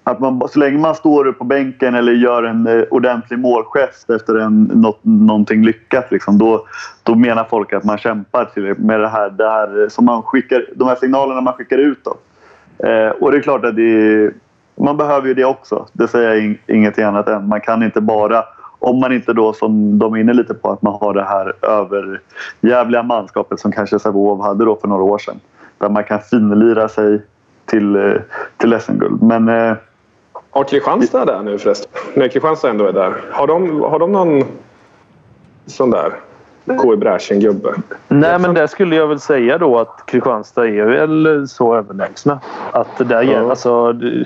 att 0.04 0.20
man, 0.20 0.48
så 0.48 0.58
länge 0.58 0.78
man 0.78 0.94
står 0.94 1.26
upp 1.26 1.38
på 1.38 1.44
bänken 1.44 1.94
eller 1.94 2.12
gör 2.12 2.42
en 2.42 2.66
eh, 2.66 2.84
ordentlig 2.90 3.38
målgest 3.38 4.10
efter 4.10 4.34
en, 4.34 4.62
något, 4.62 5.00
någonting 5.02 5.64
lyckat 5.64 6.10
liksom, 6.10 6.38
då, 6.38 6.66
då 7.02 7.14
menar 7.14 7.44
folk 7.44 7.72
att 7.72 7.84
man 7.84 7.98
kämpar 7.98 8.44
till, 8.44 8.74
med 8.78 9.00
det 9.00 9.08
här, 9.08 9.30
det 9.30 9.50
här 9.50 9.82
eh, 9.82 9.88
som 9.88 10.04
man 10.04 10.22
skickar, 10.22 10.66
de 10.74 10.88
här 10.88 10.96
signalerna 10.96 11.40
man 11.40 11.54
skickar 11.54 11.78
ut. 11.78 11.98
Då. 12.04 12.16
Eh, 12.88 13.10
och 13.10 13.32
det 13.32 13.36
är 13.38 13.42
klart 13.42 13.64
att 13.64 13.76
det, 13.76 14.30
man 14.74 14.96
behöver 14.96 15.28
ju 15.28 15.34
det 15.34 15.44
också. 15.44 15.86
Det 15.92 16.08
säger 16.08 16.28
jag 16.28 16.38
in, 16.38 16.58
ingenting 16.66 17.04
annat 17.04 17.28
än. 17.28 17.48
Man 17.48 17.60
kan 17.60 17.82
inte 17.82 18.00
bara 18.00 18.44
om 18.78 19.00
man 19.00 19.12
inte 19.12 19.32
då, 19.32 19.52
som 19.52 19.98
de 19.98 20.14
är 20.14 20.18
inne 20.18 20.32
lite 20.32 20.54
på, 20.54 20.70
att 20.70 20.82
man 20.82 20.92
har 21.00 21.14
det 21.14 21.24
här 21.24 21.52
överjävliga 21.62 23.02
manskapet 23.02 23.60
som 23.60 23.72
kanske 23.72 23.98
Sävehof 23.98 24.44
hade 24.44 24.64
då 24.64 24.76
för 24.76 24.88
några 24.88 25.02
år 25.02 25.18
sedan 25.18 25.40
där 25.84 25.90
man 25.90 26.04
kan 26.04 26.20
finlira 26.20 26.88
sig 26.88 27.22
till, 27.66 27.96
eh, 27.96 28.12
till 28.56 28.80
SM-guld. 28.80 29.22
Men... 29.22 29.48
Eh, 29.48 29.76
har 30.50 30.64
Kristianstad 30.64 31.24
där 31.24 31.42
nu 31.42 31.58
förresten? 31.58 31.90
När 32.14 32.28
Kristianstad 32.28 32.70
ändå 32.70 32.86
är 32.86 32.92
där. 32.92 33.14
Har 33.30 33.46
de, 33.46 33.80
har 33.80 33.98
de 33.98 34.12
någon 34.12 34.44
sån 35.66 35.90
där 35.90 36.12
gå 36.64 36.94
i 36.94 36.96
bräschen-gubbe? 36.96 37.74
Nej, 38.08 38.38
men 38.38 38.54
där 38.54 38.66
skulle 38.66 38.96
jag 38.96 39.06
väl 39.06 39.20
säga 39.20 39.58
då 39.58 39.78
att 39.78 40.06
Kristianstad 40.06 40.66
är 40.66 40.84
väl 40.84 41.48
så 41.48 41.76
överlägsna. 41.76 42.40
Att 42.72 42.98
det 42.98 43.04
där 43.04 43.22
ja. 43.22 43.50
alltså, 43.50 43.92
det, 43.92 44.24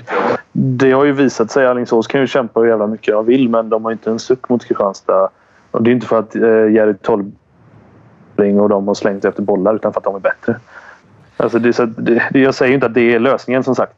det, 0.51 0.91
har 0.91 1.05
ju 1.05 1.11
visat 1.11 1.51
sig. 1.51 1.67
Alingsås 1.67 2.07
kan 2.07 2.21
ju 2.21 2.27
kämpa 2.27 2.59
hur 2.59 2.67
jävla 2.67 2.87
mycket 2.87 3.13
de 3.13 3.25
vill 3.25 3.49
men 3.49 3.69
de 3.69 3.85
har 3.85 3.91
inte 3.91 4.09
en 4.09 4.19
suck 4.19 4.49
mot 4.49 4.65
Kristianstad. 4.65 5.29
Och 5.71 5.83
det 5.83 5.91
är 5.91 5.93
inte 5.93 6.07
för 6.07 6.19
att 6.19 6.35
eh, 6.35 6.71
Jerry 6.71 6.93
Tolbring 7.01 8.59
och 8.59 8.69
de 8.69 8.87
har 8.87 8.95
slängt 8.95 9.25
efter 9.25 9.41
bollar 9.41 9.75
utan 9.75 9.93
för 9.93 9.99
att 9.99 10.03
de 10.03 10.15
är 10.15 10.19
bättre. 10.19 10.55
Alltså 11.39 11.59
det, 11.59 11.73
så, 11.73 11.85
det, 11.85 12.29
jag 12.33 12.55
säger 12.55 12.73
inte 12.73 12.85
att 12.85 12.93
det 12.93 13.13
är 13.13 13.19
lösningen 13.19 13.63
som 13.63 13.75
sagt. 13.75 13.93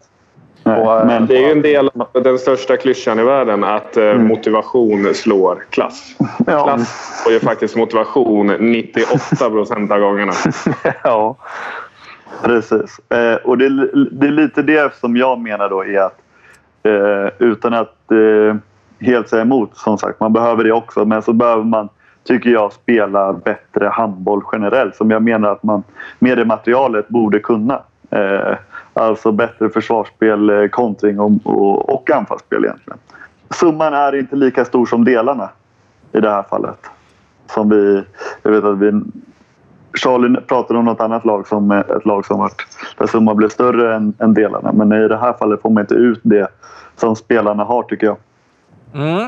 Nej, 0.64 0.82
och, 0.82 1.08
men 1.08 1.28
det 1.28 1.38
är 1.38 1.42
ju 1.42 1.52
en 1.52 1.62
del 1.62 1.90
av 2.14 2.24
den 2.24 2.40
största 2.40 2.78
klyschan 2.78 3.20
i 3.20 3.24
världen 3.24 3.64
att 3.64 3.98
eh, 3.98 4.04
mm. 4.04 4.28
motivation 4.28 5.14
slår 5.14 5.64
klass. 5.70 6.16
Ja. 6.48 6.64
Klass 6.64 7.22
får 7.24 7.34
ju 7.34 7.40
faktiskt 7.40 7.76
motivation 7.76 8.48
98 8.48 9.50
procent 9.50 9.92
av 9.92 10.00
gångerna. 10.00 10.34
ja, 11.04 11.36
precis. 12.44 13.00
Eh, 13.10 13.36
och 13.36 13.58
det, 13.58 13.70
det, 14.12 14.28
är 14.28 14.32
lite 14.32 14.62
det 14.62 14.96
som 14.96 15.18
jag 15.18 15.40
menar 15.40 15.70
då 15.70 15.86
är 15.86 16.00
att 16.00 16.18
eh, 16.84 17.48
utan 17.48 17.74
att 17.74 18.12
eh, 18.12 18.56
helt 19.00 19.30
säga 19.30 19.42
emot 19.42 19.78
som 19.78 19.98
sagt, 19.98 20.20
man 20.20 20.34
behöver 20.34 20.64
det 20.64 20.72
också, 20.72 21.06
men 21.06 21.22
så 21.22 21.34
behöver 21.34 21.64
man 21.64 21.90
tycker 22.24 22.50
jag 22.50 22.74
spelar 22.74 23.34
bättre 23.34 23.88
handboll 23.88 24.42
generellt 24.52 24.96
som 24.96 25.12
jag 25.12 25.24
menar 25.24 25.50
att 25.50 25.64
man 25.64 25.84
med 26.20 26.38
det 26.38 26.46
materialet 26.46 27.08
borde 27.08 27.40
kunna. 27.40 27.82
Eh, 28.10 28.58
alltså 28.94 29.32
bättre 29.32 29.70
försvarsspel, 29.70 30.50
eh, 30.50 30.68
kontring 30.68 31.20
och, 31.20 31.32
och, 31.44 31.90
och 31.90 32.12
anfallsspel 32.12 32.66
egentligen. 32.66 33.00
Summan 33.50 33.94
är 33.94 34.16
inte 34.16 34.36
lika 34.36 34.66
stor 34.66 34.86
som 34.86 35.06
delarna 35.06 35.50
i 36.12 36.20
det 36.20 36.30
här 36.30 36.44
fallet. 36.44 36.80
Som 37.46 37.70
vi, 37.70 38.04
jag 38.44 38.52
vet 38.52 38.64
att 38.64 38.78
vi 38.78 39.02
Charlie 39.94 40.42
pratade 40.42 40.80
om 40.80 40.86
något 40.86 41.02
annat 41.02 41.26
lag 41.26 41.48
som 41.48 41.72
eh, 41.72 41.80
ett 41.80 42.06
lag 42.06 42.26
som 42.26 42.40
varit 42.40 42.68
där 42.98 43.08
summan 43.08 43.36
blev 43.36 43.50
större 43.50 43.96
än, 43.96 44.14
än 44.20 44.34
delarna. 44.34 44.72
Men 44.72 44.92
i 44.92 45.08
det 45.08 45.18
här 45.18 45.34
fallet 45.34 45.62
får 45.62 45.70
man 45.70 45.84
inte 45.84 45.96
ut 45.96 46.20
det 46.24 46.48
som 46.96 47.16
spelarna 47.16 47.64
har 47.64 47.84
tycker 47.84 48.08
jag. 48.08 48.18
Mm. 48.94 49.28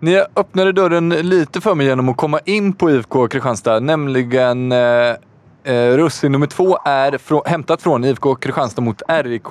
Ni 0.00 0.22
öppnade 0.36 0.72
dörren 0.72 1.08
lite 1.08 1.60
för 1.60 1.74
mig 1.74 1.86
genom 1.86 2.08
att 2.08 2.16
komma 2.16 2.40
in 2.44 2.72
på 2.72 2.90
IFK 2.90 3.28
Kristianstad, 3.28 3.80
nämligen 3.80 4.72
eh, 4.72 4.78
eh, 5.64 5.96
russin 5.96 6.32
nummer 6.32 6.46
två 6.46 6.78
är 6.84 7.18
frå, 7.18 7.42
hämtat 7.46 7.82
från 7.82 8.04
IFK 8.04 8.34
Kristianstad 8.34 8.82
mot 8.82 9.02
RIK. 9.08 9.42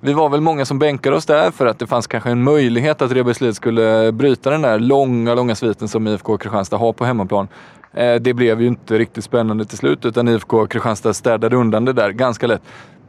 Vi 0.00 0.12
var 0.12 0.28
väl 0.28 0.40
många 0.40 0.64
som 0.64 0.78
bänkade 0.78 1.16
oss 1.16 1.26
där 1.26 1.50
för 1.50 1.66
att 1.66 1.78
det 1.78 1.86
fanns 1.86 2.06
kanske 2.06 2.30
en 2.30 2.42
möjlighet 2.42 3.02
att 3.02 3.12
Rebergslid 3.12 3.56
skulle 3.56 4.12
bryta 4.12 4.50
den 4.50 4.62
där 4.62 4.78
långa, 4.78 5.34
långa 5.34 5.54
sviten 5.54 5.88
som 5.88 6.06
IFK 6.06 6.38
Kristianstad 6.38 6.76
har 6.76 6.92
på 6.92 7.04
hemmaplan. 7.04 7.48
Eh, 7.92 8.14
det 8.14 8.34
blev 8.34 8.60
ju 8.60 8.66
inte 8.66 8.98
riktigt 8.98 9.24
spännande 9.24 9.64
till 9.64 9.78
slut 9.78 10.04
utan 10.04 10.28
IFK 10.28 10.66
Kristianstad 10.66 11.14
städade 11.14 11.56
undan 11.56 11.84
det 11.84 11.92
där 11.92 12.10
ganska 12.10 12.46
lätt. 12.46 12.62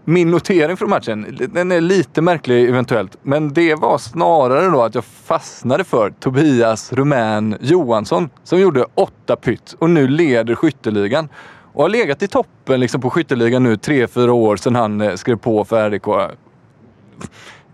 Min 0.09 0.31
notering 0.31 0.77
från 0.77 0.89
matchen, 0.89 1.37
den 1.53 1.71
är 1.71 1.81
lite 1.81 2.21
märklig 2.21 2.69
eventuellt, 2.69 3.17
men 3.21 3.53
det 3.53 3.75
var 3.75 3.97
snarare 3.97 4.69
då 4.69 4.83
att 4.83 4.95
jag 4.95 5.05
fastnade 5.05 5.83
för 5.83 6.09
Tobias 6.09 6.93
Rumän 6.93 7.55
Johansson 7.61 8.29
som 8.43 8.59
gjorde 8.59 8.85
åtta 8.95 9.35
pytt 9.35 9.75
och 9.79 9.89
nu 9.89 10.07
leder 10.07 10.55
skytteligan. 10.55 11.29
Och 11.73 11.81
har 11.81 11.89
legat 11.89 12.23
i 12.23 12.27
toppen 12.27 12.79
liksom 12.79 13.01
på 13.01 13.09
skytteligan 13.09 13.63
nu 13.63 13.77
tre, 13.77 14.07
fyra 14.07 14.33
år 14.33 14.57
sedan 14.57 14.75
han 14.75 15.01
eh, 15.01 15.15
skrev 15.15 15.35
på 15.35 15.65
för 15.65 15.89
RIK. 15.89 16.37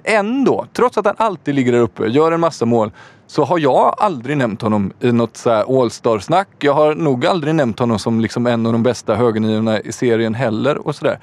Ändå, 0.03 0.65
trots 0.73 0.97
att 0.97 1.05
han 1.05 1.15
alltid 1.17 1.55
ligger 1.55 1.71
där 1.71 1.79
uppe, 1.79 2.07
gör 2.07 2.31
en 2.31 2.39
massa 2.39 2.65
mål, 2.65 2.91
så 3.27 3.43
har 3.43 3.59
jag 3.59 3.95
aldrig 3.97 4.37
nämnt 4.37 4.61
honom 4.61 4.93
i 4.99 5.11
något 5.11 5.37
så 5.37 5.49
här 5.49 5.81
All-star-snack. 5.81 6.49
Jag 6.59 6.73
har 6.73 6.95
nog 6.95 7.25
aldrig 7.25 7.55
nämnt 7.55 7.79
honom 7.79 7.99
som 7.99 8.19
liksom 8.19 8.47
en 8.47 8.65
av 8.65 8.73
de 8.73 8.83
bästa 8.83 9.15
högerniorna 9.15 9.79
i 9.79 9.91
serien 9.91 10.33
heller 10.33 10.87
och 10.87 10.95
sådär. 10.95 11.19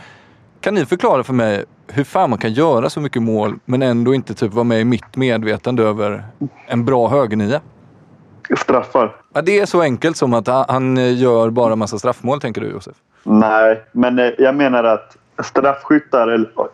Kan 0.61 0.75
ni 0.75 0.87
förklara 0.87 1.25
för 1.25 1.33
mig 1.33 1.65
hur 1.89 2.05
fan 2.05 2.31
man 2.31 2.39
kan 2.39 2.53
göra 2.53 2.91
så 2.91 3.01
mycket 3.01 3.23
mål 3.23 3.59
men 3.65 3.83
ändå 3.83 4.15
inte 4.15 4.35
typ 4.35 4.53
vara 4.53 4.65
med 4.65 4.81
i 4.81 4.85
mitt 4.85 5.17
medvetande 5.17 5.83
över 5.83 6.25
en 6.67 6.85
bra 6.85 7.09
högernia? 7.09 7.61
Straffar. 8.57 9.17
Ja, 9.35 9.43
det 9.43 9.59
är 9.59 9.67
så 9.67 9.83
enkelt 9.83 10.17
som 10.17 10.35
att 10.35 10.47
han 10.69 11.17
gör 11.17 11.51
bara 11.51 11.77
massa 11.77 11.99
straffmål, 11.99 12.41
tänker 12.41 12.61
du 12.61 12.67
Josef? 12.67 12.97
Nej, 13.23 13.83
men 13.93 14.19
eh, 14.19 14.31
jag 14.39 14.55
menar 14.55 14.85
att 14.85 15.17
straffskyttar 15.45 16.29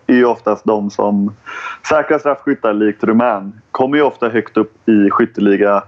är 0.07 0.15
ju 0.15 0.25
oftast 0.25 0.65
de 0.65 0.91
som... 0.91 1.35
Säkra 1.89 2.19
straffskyttar 2.19 2.73
likt 2.73 3.05
Rumän 3.05 3.61
kommer 3.71 3.97
ju 3.97 4.03
ofta 4.03 4.29
högt 4.29 4.57
upp 4.57 4.89
i 4.89 5.11
skytteliga, 5.11 5.85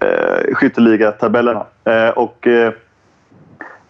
eh, 0.00 0.54
skytteligatabellerna. 0.54 1.66
Eh, 1.84 2.08
och 2.08 2.46
eh, 2.46 2.72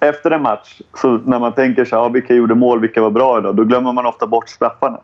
efter 0.03 0.31
en 0.31 0.43
match, 0.43 0.81
så 0.95 1.09
när 1.09 1.39
man 1.39 1.53
tänker 1.53 1.85
så 1.85 1.97
här, 1.97 2.03
ja, 2.03 2.09
vilka 2.09 2.35
gjorde 2.35 2.55
mål, 2.55 2.81
vilka 2.81 3.03
var 3.03 3.11
bra 3.11 3.39
idag? 3.39 3.57
Då 3.57 3.65
glömmer 3.65 3.93
man 3.93 4.07
ofta 4.07 4.27
bort 4.27 4.49
straffarna. 4.49 4.99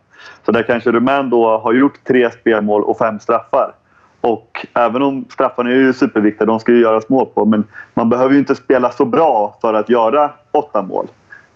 Så 0.47 0.53
där 0.53 0.63
kanske 0.63 0.93
Rumän 0.93 1.31
då 1.31 1.59
har 1.59 1.73
gjort 1.73 2.05
tre 2.05 2.31
spelmål 2.31 2.83
och 2.83 2.99
fem 2.99 3.19
straffar. 3.19 3.73
Och 4.21 4.67
även 4.75 5.03
om 5.03 5.25
straffarna 5.31 5.71
är 5.71 5.75
ju 5.75 5.93
superviktiga, 5.93 6.47
de 6.47 6.61
ska 6.61 6.73
ju 6.73 6.81
göras 6.81 7.09
mål 7.09 7.27
på, 7.35 7.45
men 7.45 7.65
man 7.95 8.09
behöver 8.09 8.33
ju 8.33 8.39
inte 8.39 8.55
spela 8.55 8.91
så 8.91 9.05
bra 9.05 9.59
för 9.61 9.75
att 9.75 9.89
göra 9.89 10.31
åtta 10.53 10.83
mål. 10.83 11.07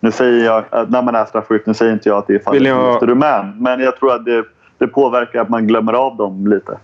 Nu 0.01 0.11
säger 0.11 0.45
jag, 0.45 0.65
när 0.91 1.03
man 1.03 1.15
är 1.15 1.25
straffskytt, 1.25 1.67
nu 1.67 1.75
säger 1.75 1.93
inte 1.93 2.09
jag 2.09 2.19
att 2.19 2.27
det 2.27 2.35
är 2.35 2.39
fallet 2.39 2.63
jag... 2.63 2.93
just 2.93 3.03
Rumän, 3.03 3.55
men 3.59 3.81
jag 3.81 3.97
tror 3.97 4.13
att 4.13 4.25
det, 4.25 4.45
det 4.79 4.87
påverkar 4.87 5.41
att 5.41 5.49
man 5.49 5.67
glömmer 5.67 5.93
av 5.93 6.17
dem 6.17 6.47
lite. 6.47 6.79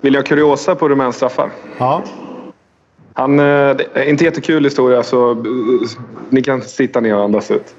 Vill 0.00 0.14
jag 0.14 0.26
kuriosa 0.26 0.74
på 0.74 0.88
Rumäns 0.88 1.16
straffar? 1.16 1.50
Ja. 1.78 2.02
Han, 3.14 3.38
eh, 3.38 3.76
det 3.76 3.86
är 3.94 4.04
inte 4.04 4.24
jättekul 4.24 4.64
historia 4.64 5.02
så 5.02 5.30
eh, 5.30 5.36
ni 6.30 6.42
kan 6.42 6.62
sitta 6.62 7.00
ner 7.00 7.16
och 7.16 7.22
andas 7.22 7.50
ut. 7.50 7.74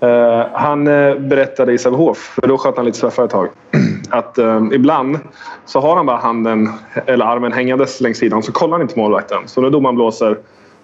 Eh, 0.00 0.46
han 0.52 0.84
berättade 1.28 1.72
i 1.72 1.78
Sävehof, 1.78 2.18
för 2.18 2.48
då 2.48 2.58
sköt 2.58 2.76
han 2.76 2.84
lite 2.84 2.98
straffar 2.98 3.24
ett 3.24 3.30
tag, 3.30 3.48
att 4.10 4.38
ibland 4.72 5.18
så 5.64 5.80
har 5.80 5.96
han 5.96 6.06
bara 6.06 6.16
handen 6.16 6.68
eller 7.06 7.24
armen 7.24 7.52
hängandes 7.52 8.00
längs 8.00 8.18
sidan 8.18 8.42
så 8.42 8.52
kollar 8.52 8.72
han 8.72 8.82
inte 8.82 8.98
målvakten. 8.98 9.38
Så 9.46 9.60
när 9.60 9.70
domaren 9.70 9.96
blåser 9.96 10.38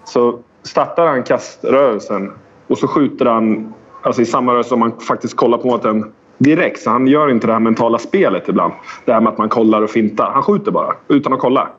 så 0.05 0.39
startar 0.63 1.07
han 1.07 1.23
kaströrelsen 1.23 2.31
och 2.67 2.77
så 2.77 2.87
skjuter 2.87 3.25
han 3.25 3.73
alltså 4.01 4.21
i 4.21 4.25
samma 4.25 4.53
rörelse 4.53 4.69
som 4.69 4.79
man 4.79 4.99
faktiskt 4.99 5.35
kollar 5.37 5.57
på 5.57 5.67
målvakten 5.67 6.13
direkt. 6.37 6.81
Så 6.81 6.89
han 6.89 7.07
gör 7.07 7.31
inte 7.31 7.47
det 7.47 7.53
här 7.53 7.59
mentala 7.59 7.97
spelet 7.97 8.49
ibland. 8.49 8.73
Det 9.05 9.13
här 9.13 9.21
med 9.21 9.31
att 9.31 9.37
man 9.37 9.49
kollar 9.49 9.81
och 9.81 9.89
fintar. 9.89 10.31
Han 10.33 10.43
skjuter 10.43 10.71
bara 10.71 10.93
utan 11.07 11.33
att 11.33 11.39
kolla. 11.39 11.69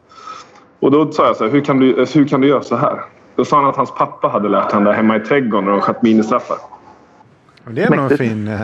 Och 0.80 0.90
då 0.90 1.12
sa 1.12 1.26
jag 1.26 1.36
så 1.36 1.44
här, 1.44 1.50
hur 1.50 1.60
kan 1.60 1.78
du, 1.80 2.06
hur 2.14 2.28
kan 2.28 2.40
du 2.40 2.48
göra 2.48 2.62
så 2.62 2.76
här? 2.76 3.00
Då 3.36 3.44
sa 3.44 3.56
han 3.56 3.66
att 3.66 3.76
hans 3.76 3.94
pappa 3.94 4.28
hade 4.28 4.48
lärt 4.48 4.72
honom 4.72 4.84
det 4.84 4.94
hemma 4.94 5.16
i 5.16 5.20
trädgården 5.20 5.64
när 5.64 5.72
de 5.72 5.80
sköt 5.80 6.02
ministraffar. 6.02 6.56
Det 7.70 7.82
är 7.82 7.90
nog 7.90 8.12
en 8.12 8.18
fin... 8.18 8.48
eh, 8.48 8.60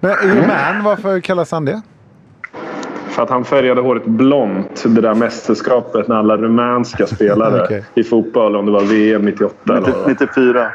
Men 0.00 0.14
Rumän, 0.16 0.84
varför 0.84 1.20
kallas 1.20 1.52
han 1.52 1.64
det? 1.64 1.80
För 3.08 3.22
att 3.22 3.30
han 3.30 3.44
färgade 3.44 3.80
håret 3.80 4.04
blont 4.04 4.84
det 4.86 5.00
där 5.00 5.14
mästerskapet 5.14 6.08
när 6.08 6.16
alla 6.16 6.36
rumänska 6.36 7.06
spelare 7.14 7.62
Okej. 7.64 7.84
i 7.94 8.04
fotboll, 8.04 8.56
om 8.56 8.66
det 8.66 8.72
var 8.72 8.80
VM 8.82 9.24
98 9.24 9.54
eller 9.64 9.80
vad 9.80 9.90
det 9.90 9.98
var. 9.98 10.08
94. 10.08 10.66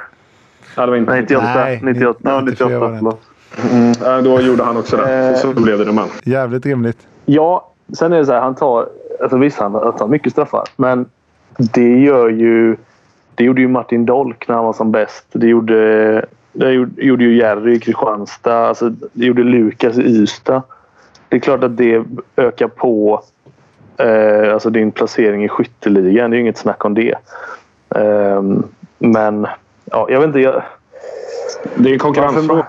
Ja, 0.75 0.85
det 0.85 0.91
var 0.91 0.97
inte 0.97 1.11
Nej, 1.11 1.21
98. 1.21 1.43
Nej, 1.55 1.79
98. 1.83 2.19
Ja, 2.23 2.41
94 2.41 2.79
var 2.79 2.89
98. 2.91 3.17
det. 3.55 3.75
Mm, 3.75 3.93
ja, 4.03 4.21
då 4.21 4.41
gjorde 4.41 4.63
han 4.63 4.77
också 4.77 4.97
det. 4.97 5.35
Så, 5.37 5.53
så 5.53 5.61
blev 5.61 5.77
det 5.77 5.83
rumän. 5.85 6.07
Jävligt 6.23 6.65
rimligt. 6.65 6.97
Ja, 7.25 7.71
sen 7.93 8.13
är 8.13 8.17
det 8.17 8.25
så 8.25 8.33
här. 8.33 8.41
Han 8.41 8.55
tar... 8.55 8.87
Alltså 9.21 9.37
visst, 9.37 9.59
han 9.59 9.73
han 9.73 9.95
tar 9.95 10.07
mycket 10.07 10.31
straffar. 10.31 10.63
Men 10.75 11.05
det 11.57 11.99
gör 11.99 12.29
ju... 12.29 12.75
Det 13.35 13.43
gjorde 13.43 13.61
ju 13.61 13.67
Martin 13.67 14.05
Dolk 14.05 14.47
när 14.47 14.55
han 14.55 14.65
var 14.65 14.73
som 14.73 14.91
bäst. 14.91 15.25
Det 15.31 15.47
gjorde, 15.47 16.25
det 16.53 16.71
gjorde, 16.97 17.23
ju 17.23 17.37
Jerry 17.37 17.73
i 17.73 17.79
Kristianstad. 17.79 18.67
Alltså, 18.67 18.89
det 19.13 19.25
gjorde 19.25 19.43
Lukas 19.43 19.97
i 19.97 20.01
Ystad. 20.01 20.61
Det 21.29 21.35
är 21.35 21.39
klart 21.39 21.63
att 21.63 21.77
det 21.77 22.03
ökar 22.35 22.67
på 22.67 23.23
eh, 23.97 24.53
alltså 24.53 24.69
din 24.69 24.91
placering 24.91 25.43
i 25.45 25.49
skytteligan. 25.49 26.29
Det 26.31 26.35
är 26.35 26.37
ju 26.37 26.41
inget 26.41 26.57
snack 26.57 26.85
om 26.85 26.93
det. 26.93 27.15
Ehm, 27.95 28.63
men 28.99 29.47
ja, 29.85 30.07
jag 30.09 30.19
vet 30.19 30.27
inte. 30.27 30.39
Jag, 30.39 30.63
Det 31.75 31.89
är 31.89 31.93
en 31.93 31.99
konkurrensfråga. 31.99 32.65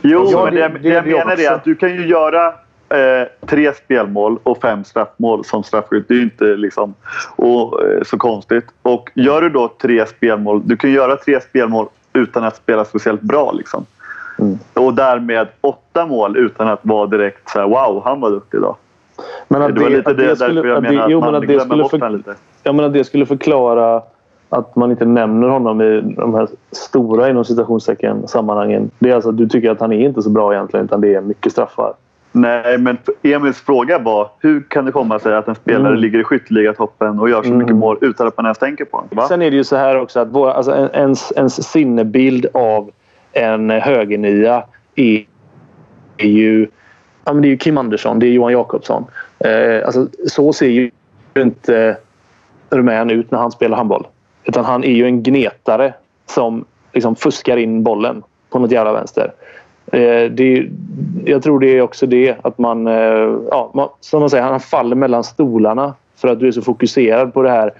Jo, 0.00 0.44
men 0.44 0.54
det- 0.54 0.68
det, 0.82 0.88
jag 0.88 1.04
menar 1.04 1.40
är 1.40 1.52
att 1.52 1.64
du 1.64 1.74
kan 1.74 1.94
ju 1.94 2.06
göra 2.06 2.54
eh, 2.88 3.46
tre 3.46 3.74
spelmål 3.74 4.38
och 4.42 4.60
fem 4.60 4.84
straffmål 4.84 5.44
som 5.44 5.62
straffskytt. 5.64 6.08
Det 6.08 6.14
är 6.14 6.16
ju 6.16 6.22
inte 6.22 6.44
liksom, 6.44 6.94
och, 7.36 7.84
eh, 7.84 8.02
så 8.02 8.18
konstigt. 8.18 8.64
Och 8.82 9.10
gör 9.14 9.40
du 9.40 9.48
då 9.48 9.72
tre 9.82 10.06
spelmål, 10.06 10.62
du 10.64 10.76
kan 10.76 10.90
göra 10.90 11.16
tre 11.16 11.40
spelmål 11.40 11.86
utan 12.12 12.44
att 12.44 12.56
spela 12.56 12.84
speciellt 12.84 13.20
bra. 13.20 13.52
Liksom. 13.52 13.86
Mm. 14.38 14.58
Och 14.74 14.94
därmed 14.94 15.48
åtta 15.60 16.06
mål 16.06 16.36
utan 16.36 16.68
att 16.68 16.80
vara 16.82 17.06
direkt 17.06 17.50
så 17.50 17.58
här, 17.58 17.66
wow, 17.66 18.02
han 18.04 18.20
var 18.20 18.30
duktig 18.30 18.58
idag. 18.58 18.76
men 19.48 19.62
att 19.62 19.74
det 19.74 19.80
var 19.80 19.90
lite 19.90 20.10
att 20.10 20.16
det, 20.16 20.26
därför 20.26 20.68
jag 20.68 20.76
att 20.76 20.82
menar 20.82 21.02
att, 21.02 21.10
jo, 21.10 21.20
man 21.20 21.34
att 21.34 21.46
det 21.46 21.60
skulle 21.60 21.82
bort 21.82 21.90
för- 21.90 21.98
honom 21.98 22.16
lite. 22.16 22.34
Jag 22.62 22.74
menar, 22.74 22.88
det 22.88 23.04
skulle 23.04 23.26
förklara 23.26 24.02
att 24.48 24.76
man 24.76 24.90
inte 24.90 25.04
nämner 25.04 25.48
honom 25.48 25.80
i 25.80 26.00
de 26.00 26.34
här 26.34 26.48
stora 26.72 27.30
inom 27.30 27.44
citationstecken 27.44 28.28
sammanhangen. 28.28 28.90
Det 28.98 29.10
är 29.10 29.14
alltså 29.14 29.30
att 29.30 29.36
du 29.36 29.48
tycker 29.48 29.70
att 29.70 29.80
han 29.80 29.92
är 29.92 30.00
inte 30.00 30.22
så 30.22 30.30
bra 30.30 30.54
egentligen 30.54 30.86
utan 30.86 31.00
det 31.00 31.14
är 31.14 31.20
mycket 31.20 31.52
straffar. 31.52 31.94
Nej, 32.32 32.78
men 32.78 32.98
Emils 33.22 33.60
fråga 33.60 33.98
var 33.98 34.30
hur 34.40 34.62
kan 34.68 34.84
det 34.84 34.92
komma 34.92 35.18
sig 35.18 35.34
att 35.36 35.48
en 35.48 35.54
spelare 35.54 35.88
Mm. 35.88 36.00
ligger 36.00 36.18
i 36.20 36.24
skytteligatoppen 36.24 37.18
och 37.18 37.30
gör 37.30 37.42
så 37.42 37.52
mycket 37.52 37.70
Mm. 37.70 37.80
mål 37.80 37.98
utan 38.00 38.26
att 38.26 38.36
man 38.36 38.46
ens 38.46 38.58
tänker 38.58 38.84
på 38.84 38.96
honom? 38.96 39.28
Sen 39.28 39.42
är 39.42 39.50
det 39.50 39.56
ju 39.56 39.64
så 39.64 39.76
här 39.76 39.98
också 39.98 40.20
att 40.20 40.28
vår, 40.28 40.50
alltså 40.50 40.72
en, 40.72 40.90
ens, 40.94 41.32
ens 41.36 41.70
sinnebild 41.70 42.46
av 42.54 42.90
en 43.32 43.70
högernia 43.70 44.62
är, 44.94 45.24
är 46.16 46.28
ju 46.28 46.68
ja, 47.24 47.32
men 47.32 47.42
det 47.42 47.48
är 47.48 47.50
ju 47.50 47.56
Kim 47.56 47.78
Andersson, 47.78 48.18
det 48.18 48.26
är 48.26 48.30
Johan 48.30 48.52
Jakobsson. 48.52 49.04
Eh, 49.38 49.84
alltså, 49.86 50.06
så 50.26 50.52
ser 50.52 50.68
ju 50.68 50.90
inte 51.36 51.96
Rumän 52.70 53.10
ut 53.10 53.30
när 53.30 53.38
han 53.38 53.50
spelar 53.50 53.76
handboll. 53.76 54.06
Utan 54.44 54.64
han 54.64 54.84
är 54.84 54.92
ju 54.92 55.04
en 55.04 55.22
gnetare 55.22 55.94
som 56.26 56.64
liksom 56.92 57.16
fuskar 57.16 57.56
in 57.56 57.82
bollen 57.82 58.22
på 58.50 58.58
något 58.58 58.70
jävla 58.70 58.92
vänster. 58.92 59.32
Eh, 59.92 60.30
det, 60.30 60.68
jag 61.24 61.42
tror 61.42 61.60
det 61.60 61.78
är 61.78 61.82
också 61.82 62.06
det 62.06 62.36
att 62.42 62.58
man, 62.58 62.86
eh, 62.86 63.38
ja, 63.50 63.70
man... 63.74 63.88
Som 64.00 64.20
man 64.20 64.30
säger, 64.30 64.44
han 64.44 64.60
faller 64.60 64.96
mellan 64.96 65.24
stolarna 65.24 65.94
för 66.16 66.28
att 66.28 66.40
du 66.40 66.48
är 66.48 66.52
så 66.52 66.62
fokuserad 66.62 67.34
på 67.34 67.42
det 67.42 67.50
här 67.50 67.72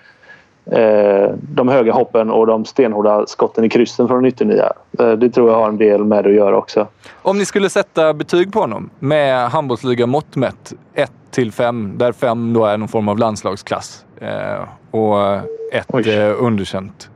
eh, 0.71 1.31
de 1.41 1.69
höga 1.69 1.93
hoppen 1.93 2.31
och 2.31 2.47
de 2.47 2.65
stenhårda 2.65 3.27
skotten 3.27 3.65
i 3.65 3.69
kryssen 3.69 4.09
från 4.09 4.27
ytternia. 4.27 4.73
Eh, 4.99 5.13
det 5.13 5.31
tror 5.31 5.51
jag 5.51 5.57
har 5.57 5.69
en 5.69 5.79
del 5.79 6.05
med 6.05 6.25
det 6.25 6.31
att 6.31 6.37
göra 6.37 6.57
också. 6.57 6.87
Om 7.23 7.39
ni 7.39 7.45
skulle 7.45 7.71
sätta 7.71 8.15
betyg 8.15 8.53
på 8.53 8.61
honom 8.61 8.91
med 8.99 9.51
handbollsliga 9.51 10.07
mått 10.07 10.37
mätt 10.37 10.73
1 10.95 11.13
till 11.31 11.53
5, 11.53 11.95
där 11.99 12.13
5 12.13 12.53
då 12.53 12.65
är 12.65 12.77
någon 12.77 12.89
form 12.89 13.09
av 13.09 13.19
landslagsklass 13.19 14.05
eh, 14.21 14.69
och 14.91 15.35
ett 15.73 15.87
Oj. 15.89 16.11
eh, 16.11 16.35
underkänt. 16.39 17.11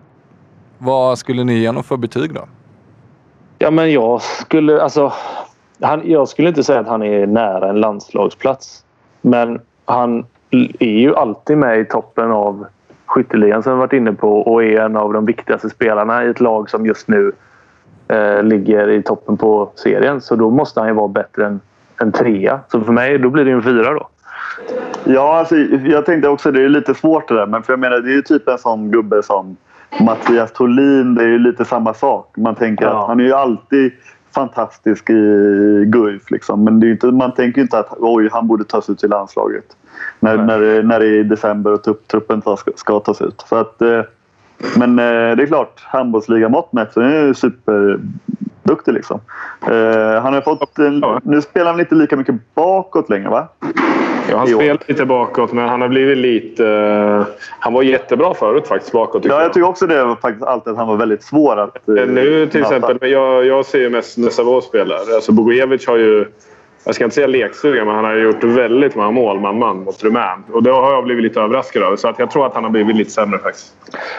Vad 0.79 1.19
skulle 1.19 1.45
ni 1.45 1.59
ge 1.59 1.67
honom 1.67 1.85
för 1.85 1.97
betyg 1.97 2.35
då? 2.35 2.41
Ja, 3.63 3.71
men 3.71 3.93
jag 3.93 4.23
skulle... 4.23 4.83
Alltså, 4.83 5.13
han, 5.81 6.03
jag 6.05 6.29
skulle 6.29 6.49
inte 6.49 6.65
säga 6.65 6.81
att 6.81 6.87
han 6.87 7.03
är 7.03 7.27
nära 7.27 7.69
en 7.69 7.81
landslagsplats. 7.81 8.85
Men 9.21 9.61
han 9.85 10.27
är 10.81 10.99
ju 10.99 11.17
alltid 11.17 11.59
med 11.59 11.81
i 11.81 11.85
toppen 11.85 12.31
av 12.31 12.67
skytteligan 13.07 13.63
som 13.63 13.73
vi 13.73 13.79
varit 13.79 13.93
inne 13.93 14.13
på 14.13 14.41
och 14.41 14.65
är 14.65 14.81
en 14.81 14.97
av 14.97 15.13
de 15.13 15.27
viktigaste 15.27 15.71
spelarna 15.71 16.25
i 16.25 16.29
ett 16.29 16.41
lag 16.41 16.71
som 16.71 16.87
just 16.87 17.09
nu 17.09 17.33
eh, 18.09 18.43
ligger 18.43 18.89
i 18.89 19.03
toppen 19.03 19.37
på 19.37 19.71
serien. 19.75 20.21
Så 20.21 20.37
då 20.37 20.51
måste 20.51 20.81
han 20.81 20.89
ju 20.89 20.95
vara 20.95 21.09
bättre 21.09 21.47
än 21.47 21.61
en 22.01 22.13
trea. 22.13 22.61
Så 22.69 22.81
för 22.81 22.93
mig 22.93 23.19
då 23.19 23.31
blir 23.31 23.45
det 23.45 23.53
en 23.53 23.63
fyra 23.63 23.93
då. 23.93 24.09
Ja, 25.05 25.39
alltså, 25.39 25.57
jag 25.57 26.07
tänkte 26.07 26.29
också 26.29 26.51
det 26.51 26.65
är 26.65 26.69
lite 26.69 26.95
svårt 26.95 27.29
det 27.29 27.35
där. 27.35 27.47
Men 27.47 27.63
för 27.63 27.73
jag 27.73 27.81
menar, 27.81 27.99
det 27.99 28.11
är 28.11 28.17
ju 28.17 28.23
typ 28.23 28.49
en 28.49 28.59
sån 28.59 28.91
gubbe 28.91 29.23
som 29.23 29.57
Mattias 30.01 30.53
Tholin. 30.53 31.15
Det 31.15 31.23
är 31.23 31.29
ju 31.29 31.39
lite 31.39 31.65
samma 31.65 31.95
sak. 31.95 32.35
Man 32.37 32.55
tänker 32.55 32.85
Ja. 32.85 33.01
att 33.03 33.09
han 33.09 33.21
är 33.21 33.25
ju 33.25 33.33
alltid 33.33 33.93
fantastisk 34.35 35.11
i 35.11 35.85
Guif. 35.87 36.31
Liksom. 36.31 36.65
Men 36.65 36.81
det 36.81 36.87
är 36.87 36.91
inte, 36.91 37.07
man 37.07 37.35
tänker 37.35 37.59
ju 37.59 37.63
inte 37.63 37.79
att 37.79 37.93
oj, 37.99 38.29
han 38.33 38.47
borde 38.47 38.65
tas 38.65 38.91
ut 38.91 38.99
till 38.99 39.11
landslaget. 39.11 39.65
När, 40.21 40.37
när, 40.37 40.61
det, 40.61 40.83
när 40.83 41.01
det 41.01 41.07
är 41.07 41.21
i 41.21 41.23
december 41.23 41.73
och 41.73 41.83
truppen 42.07 42.43
ska, 42.43 42.71
ska 42.77 43.01
tas 43.01 43.23
ut. 43.23 43.45
Så 43.49 43.57
att, 43.57 43.83
eh, 43.83 44.01
men 44.77 44.99
eh, 44.99 45.37
det 45.37 45.43
är 45.43 45.47
klart, 45.47 45.81
handbollsligamått 45.85 46.73
mätt 46.73 46.93
så 46.93 47.01
är 47.01 47.05
han 47.05 47.27
ju 47.27 47.35
superduktig. 48.63 48.93
Liksom. 48.95 49.21
Eh, 49.67 50.23
han 50.23 50.35
har 50.35 50.41
fått, 50.41 50.79
nu 51.25 51.43
spelar 51.43 51.71
han 51.71 51.81
inte 51.81 51.95
lika 51.95 52.17
mycket 52.17 52.35
bakåt 52.55 53.11
längre 53.11 53.29
va? 53.29 53.49
Ja, 54.31 54.39
han 54.39 54.47
spelar 54.47 54.79
lite 54.87 55.05
bakåt, 55.05 55.53
men 55.53 55.69
han 55.69 55.81
har 55.81 55.89
blivit 55.89 56.19
lite... 56.19 56.67
eh, 56.67 57.25
han 57.59 57.73
var 57.73 57.83
jättebra 57.83 58.35
förut 58.35 58.67
faktiskt 58.69 58.93
bakåt. 58.93 59.25
Ja, 59.25 59.35
jag. 59.35 59.45
jag 59.45 59.53
tycker 59.53 59.69
också 59.69 59.87
det 59.87 60.05
var 60.05 60.17
faktiskt 60.17 60.45
alltid 60.45 60.71
att 60.73 60.79
han 60.79 60.89
var 60.89 60.97
väldigt 60.97 61.23
svår 61.23 61.57
att 61.61 61.89
eh, 61.89 61.95
Nu 61.95 62.47
till 62.47 62.61
möta. 62.61 62.77
exempel, 62.77 63.11
jag, 63.11 63.47
jag 63.47 63.67
ser 63.67 63.79
ju 63.79 63.91
mest 63.91 64.19
när 64.19 64.31
Savos 64.31 64.65
spelar. 64.67 64.97
Alltså 64.97 65.33
Bogojevic 65.33 65.87
har 65.87 65.97
ju, 65.97 66.27
jag 66.85 66.95
ska 66.95 67.05
inte 67.05 67.15
säga 67.15 67.27
lekstuga, 67.27 67.85
men 67.85 67.95
han 67.95 68.05
har 68.05 68.15
gjort 68.15 68.45
väldigt 68.45 68.95
många 68.95 69.11
mål 69.11 69.41
man 69.41 69.59
man 69.59 69.85
mot 69.85 70.05
Rumän. 70.05 70.45
Och 70.53 70.63
det 70.63 70.71
har 70.71 70.93
jag 70.93 71.05
blivit 71.05 71.25
lite 71.25 71.41
överraskad 71.41 71.83
över. 71.83 71.97
Så 71.97 72.09
att 72.09 72.19
jag 72.19 72.31
tror 72.31 72.47
att 72.47 72.55
han 72.55 72.65
har 72.65 72.71
blivit 72.71 72.97
lite 72.97 73.11
sämre 73.11 73.39
faktiskt. 73.39 73.75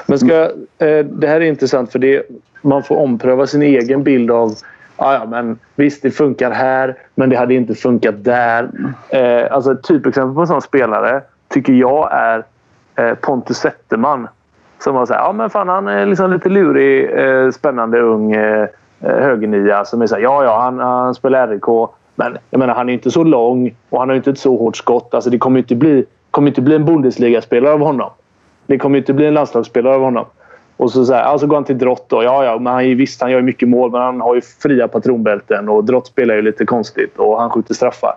Men 0.05 0.19
ska, 0.19 0.35
eh, 0.77 1.05
det 1.05 1.27
här 1.27 1.41
är 1.41 1.45
intressant 1.45 1.91
för 1.91 1.99
det, 1.99 2.23
man 2.61 2.83
får 2.83 2.95
ompröva 2.97 3.47
sin 3.47 3.61
egen 3.61 4.03
bild 4.03 4.31
av 4.31 4.55
Ah, 4.95 5.13
ja, 5.13 5.25
men 5.25 5.59
visst, 5.75 6.01
det 6.01 6.11
funkar 6.11 6.51
här, 6.51 6.95
men 7.15 7.29
det 7.29 7.35
hade 7.35 7.53
inte 7.53 7.75
funkat 7.75 8.23
där. 8.23 8.69
Eh, 9.09 9.53
alltså 9.55 9.71
ett 9.71 9.83
typexempel 9.83 10.35
på 10.35 10.41
en 10.41 10.47
sån 10.47 10.61
spelare 10.61 11.21
tycker 11.49 11.73
jag 11.73 12.09
är 12.11 12.43
eh, 12.95 13.13
Pontus 13.13 13.57
Zetterman. 13.57 14.27
Som 14.79 14.95
var 14.95 15.05
så 15.05 15.13
här, 15.13 15.21
ja 15.21 15.31
men 15.31 15.49
fan 15.49 15.69
han 15.69 15.87
är 15.87 16.05
liksom 16.05 16.31
lite 16.31 16.49
lurig, 16.49 17.11
eh, 17.11 17.51
spännande 17.51 17.99
ung 17.99 18.31
eh, 18.31 18.61
eh 18.63 18.69
högernia 18.99 19.85
som 19.85 20.01
är 20.01 20.07
såhär... 20.07 20.21
ja 20.21 20.43
ja 20.43 20.61
han, 20.61 20.79
han 20.79 21.15
spelar 21.15 21.47
RIK. 21.47 21.89
Men 22.15 22.37
jag 22.49 22.59
menar 22.59 22.73
han 22.73 22.89
är 22.89 22.93
inte 22.93 23.11
så 23.11 23.23
lång 23.23 23.75
och 23.89 23.99
han 23.99 24.09
har 24.09 24.15
inte 24.15 24.29
ett 24.29 24.39
så 24.39 24.57
hårt 24.57 24.77
skott. 24.77 25.13
Alltså 25.13 25.29
det 25.29 25.37
kommer 25.37 25.59
inte 25.59 25.75
bli, 25.75 26.05
kommer 26.31 26.47
inte 26.47 26.61
bli 26.61 26.75
en 26.75 26.85
Bundesliga-spelare 26.85 27.73
av 27.73 27.79
honom. 27.79 28.09
Det 28.65 28.77
kommer 28.77 28.97
inte 28.97 29.13
bli 29.13 29.25
en 29.25 29.33
landslagsspelare 29.33 29.95
av 29.95 30.01
honom. 30.01 30.25
Och 30.77 30.91
så, 30.91 31.05
så, 31.05 31.13
här, 31.13 31.21
alltså 31.21 31.47
går 31.47 31.55
han 31.55 31.63
till 31.63 31.77
Drott. 31.77 32.05
Då. 32.09 32.23
Ja, 32.23 32.45
ja, 32.45 32.59
men 32.59 32.73
han, 32.73 32.97
visst, 32.97 33.21
han 33.21 33.31
gör 33.31 33.39
ju 33.39 33.45
mycket 33.45 33.69
mål, 33.69 33.91
men 33.91 34.01
han 34.01 34.21
har 34.21 34.35
ju 34.35 34.41
fria 34.41 34.87
patronbälten. 34.87 35.69
Och 35.69 35.83
Drott 35.83 36.07
spelar 36.07 36.35
ju 36.35 36.41
lite 36.41 36.65
konstigt 36.65 37.17
och 37.17 37.41
han 37.41 37.49
skjuter 37.49 37.73
straffar. 37.73 38.15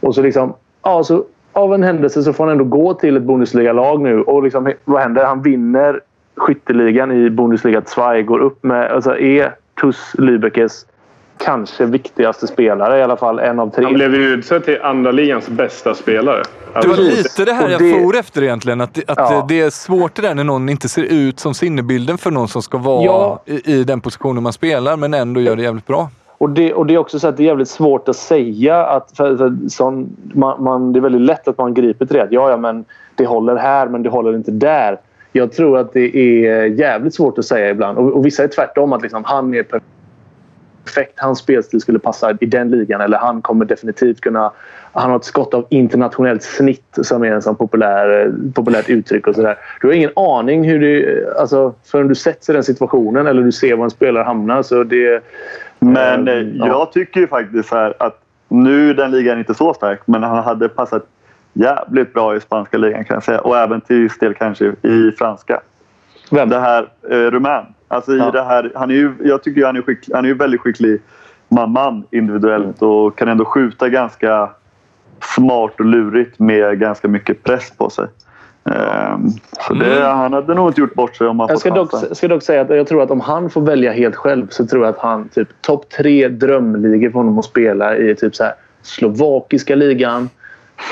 Och 0.00 0.14
så 0.14 0.22
liksom, 0.22 0.54
ja, 0.82 1.04
så 1.04 1.24
av 1.52 1.74
en 1.74 1.82
händelse 1.82 2.22
så 2.22 2.32
får 2.32 2.44
han 2.44 2.52
ändå 2.52 2.64
gå 2.64 2.94
till 2.94 3.16
ett 3.16 3.22
Bundesliga-lag 3.22 4.00
nu. 4.00 4.22
Och 4.22 4.42
liksom, 4.42 4.72
vad 4.84 5.02
händer? 5.02 5.24
Han 5.24 5.42
vinner 5.42 6.00
skytteligan 6.36 7.12
i 7.12 7.30
Bundesliga 7.30 7.80
2. 7.80 8.22
Går 8.22 8.38
upp 8.38 8.62
med... 8.62 8.90
Alltså 8.90 9.18
e, 9.18 9.40
är 9.40 9.54
TuS 9.80 10.12
Lübeckes 10.18 10.86
kanske 11.38 11.84
viktigaste 11.86 12.46
spelare 12.46 12.98
i 12.98 13.02
alla 13.02 13.16
fall. 13.16 13.38
En 13.38 13.60
av 13.60 13.70
tre. 13.70 13.84
Han 13.84 13.94
blev 13.94 14.14
ju 14.14 14.20
utsedd 14.28 14.64
till 14.64 14.78
andra 14.82 15.10
ligans 15.12 15.48
bästa 15.48 15.94
spelare. 15.94 16.42
Det 16.82 16.88
var 16.88 16.96
lite 16.96 17.44
det 17.44 17.52
här 17.52 17.68
jag 17.68 17.80
det- 17.80 18.02
for 18.02 18.16
efter 18.16 18.42
egentligen. 18.42 18.80
Att, 18.80 18.98
att 18.98 19.18
Ja. 19.18 19.44
det 19.48 19.60
är 19.60 19.70
svårt 19.70 20.14
det 20.14 20.22
där 20.22 20.34
när 20.34 20.44
någon 20.44 20.68
inte 20.68 20.88
ser 20.88 21.02
ut 21.02 21.40
som 21.40 21.54
sinnebilden 21.54 22.18
för 22.18 22.30
någon 22.30 22.48
som 22.48 22.62
ska 22.62 22.78
vara 22.78 23.04
Ja. 23.04 23.42
i, 23.46 23.72
i 23.74 23.84
den 23.84 24.00
positionen 24.00 24.42
man 24.42 24.52
spelar 24.52 24.96
men 24.96 25.14
ändå 25.14 25.40
gör 25.40 25.56
det 25.56 25.62
jävligt 25.62 25.86
bra. 25.86 26.08
Och 26.38 26.50
det, 26.50 26.74
och 26.74 26.86
det 26.86 26.94
är 26.94 26.98
också 26.98 27.18
så 27.18 27.28
att 27.28 27.36
det 27.36 27.42
är 27.42 27.46
jävligt 27.46 27.68
svårt 27.68 28.08
att 28.08 28.16
säga 28.16 28.86
att... 28.86 29.12
För, 29.16 29.36
för 29.36 29.56
sån, 29.68 30.16
man, 30.34 30.62
man, 30.64 30.92
det 30.92 30.98
är 30.98 31.00
väldigt 31.00 31.20
lätt 31.20 31.48
att 31.48 31.58
man 31.58 31.74
griper 31.74 32.06
till 32.06 32.16
det. 32.16 32.22
Att, 32.22 32.32
ja, 32.32 32.50
ja, 32.50 32.56
men 32.56 32.84
det 33.14 33.26
håller 33.26 33.56
här, 33.56 33.86
men 33.88 34.02
det 34.02 34.08
håller 34.10 34.34
inte 34.34 34.50
där. 34.50 34.98
Jag 35.32 35.52
tror 35.52 35.78
att 35.78 35.92
det 35.92 36.16
är 36.16 36.64
jävligt 36.66 37.14
svårt 37.14 37.38
att 37.38 37.44
säga 37.44 37.70
ibland. 37.70 37.98
Och, 37.98 38.12
och 38.12 38.26
vissa 38.26 38.42
är 38.44 38.48
tvärtom. 38.48 38.92
Att 38.92 39.02
liksom, 39.02 39.24
han 39.24 39.54
är 39.54 39.62
perfekt. 39.62 39.84
Hans 41.16 41.38
spelstil 41.38 41.80
skulle 41.80 41.98
passa 41.98 42.36
i 42.40 42.46
den 42.46 42.70
ligan. 42.70 43.00
Eller 43.00 43.18
han 43.18 43.42
kommer 43.42 43.64
definitivt 43.64 44.20
kunna... 44.20 44.52
Han 44.92 45.10
har 45.10 45.16
ett 45.16 45.24
skott 45.24 45.54
av 45.54 45.66
internationellt 45.70 46.42
snitt 46.42 46.98
som 47.02 47.24
är 47.24 47.32
en 47.32 47.42
sån 47.42 47.56
populär, 47.56 48.32
populärt 48.54 48.88
uttryck. 48.88 49.26
och 49.26 49.34
så 49.34 49.42
där. 49.42 49.56
Du 49.80 49.86
har 49.86 49.94
ingen 49.94 50.10
aning 50.16 50.64
hur 50.64 50.80
det... 50.80 51.26
Alltså, 51.38 51.74
förrän 51.84 52.08
du 52.08 52.14
sätts 52.14 52.48
i 52.48 52.52
den 52.52 52.64
situationen 52.64 53.26
eller 53.26 53.42
du 53.42 53.52
ser 53.52 53.76
var 53.76 53.84
en 53.84 53.90
spelare 53.90 54.24
hamnar. 54.24 54.62
Så 54.62 54.84
det, 54.84 55.22
Men 55.78 56.28
eh, 56.28 56.34
ja. 56.34 56.66
jag 56.66 56.92
tycker 56.92 57.20
ju 57.20 57.26
faktiskt 57.26 57.70
här 57.70 57.94
att 57.98 58.20
nu 58.48 58.90
är 58.90 58.94
den 58.94 59.10
ligan 59.10 59.38
inte 59.38 59.54
så 59.54 59.74
stark, 59.74 60.00
men 60.06 60.22
han 60.22 60.44
hade 60.44 60.68
passat 60.68 61.06
jävligt 61.52 62.12
bra 62.12 62.36
i 62.36 62.40
spanska 62.40 62.78
ligan 62.78 63.04
kan 63.04 63.14
jag 63.14 63.22
säga. 63.22 63.40
Och 63.40 63.58
även 63.58 63.80
till 63.80 64.02
viss 64.02 64.18
del 64.18 64.34
kanske 64.34 64.64
i 64.82 65.12
franska. 65.18 65.60
Vem? 66.30 66.48
Det 66.48 66.60
här 66.60 66.88
eh, 67.10 67.16
Rumän. 67.16 67.73
Alltså 67.88 68.12
i 68.12 68.18
Ja. 68.18 68.30
det 68.30 68.42
här, 68.42 68.72
han 68.74 68.90
är 68.90 68.94
ju, 68.94 69.12
jag 69.24 69.42
tycker 69.42 69.66
han 69.66 69.76
är, 69.76 69.82
skicklig, 69.82 70.14
han 70.14 70.24
är 70.24 70.28
ju 70.28 70.34
väldigt 70.34 70.60
skicklig 70.60 71.00
man-man 71.48 72.04
individuellt 72.10 72.82
och 72.82 73.18
kan 73.18 73.28
ändå 73.28 73.44
skjuta 73.44 73.88
ganska 73.88 74.50
smart 75.36 75.72
och 75.78 75.84
lurigt 75.84 76.38
med 76.38 76.78
ganska 76.78 77.08
mycket 77.08 77.42
press 77.42 77.70
på 77.70 77.90
sig. 77.90 78.06
Ehm, 78.70 79.28
så 79.66 79.74
det, 79.74 80.04
han 80.04 80.32
hade 80.32 80.54
nog 80.54 80.68
inte 80.68 80.80
gjort 80.80 80.94
bort 80.94 81.16
sig 81.16 81.26
om 81.26 81.40
han 81.40 81.48
Jag 81.48 81.58
ska 81.58 81.70
dock, 81.70 81.90
ska 82.12 82.28
dock 82.28 82.42
säga 82.42 82.60
att 82.60 82.70
jag 82.70 82.86
tror 82.86 83.02
att 83.02 83.10
om 83.10 83.20
han 83.20 83.50
får 83.50 83.60
välja 83.60 83.92
helt 83.92 84.16
själv 84.16 84.46
så 84.50 84.66
tror 84.66 84.84
jag 84.84 84.94
att 84.94 85.00
han 85.00 85.28
typ 85.28 85.48
topp 85.60 85.88
tre 85.88 86.28
drömligor 86.28 87.10
för 87.10 87.18
honom 87.18 87.38
att 87.38 87.44
spela 87.44 87.96
i 87.96 88.14
typ 88.14 88.36
så 88.36 88.44
här 88.44 88.54
slovakiska 88.82 89.74
ligan, 89.74 90.28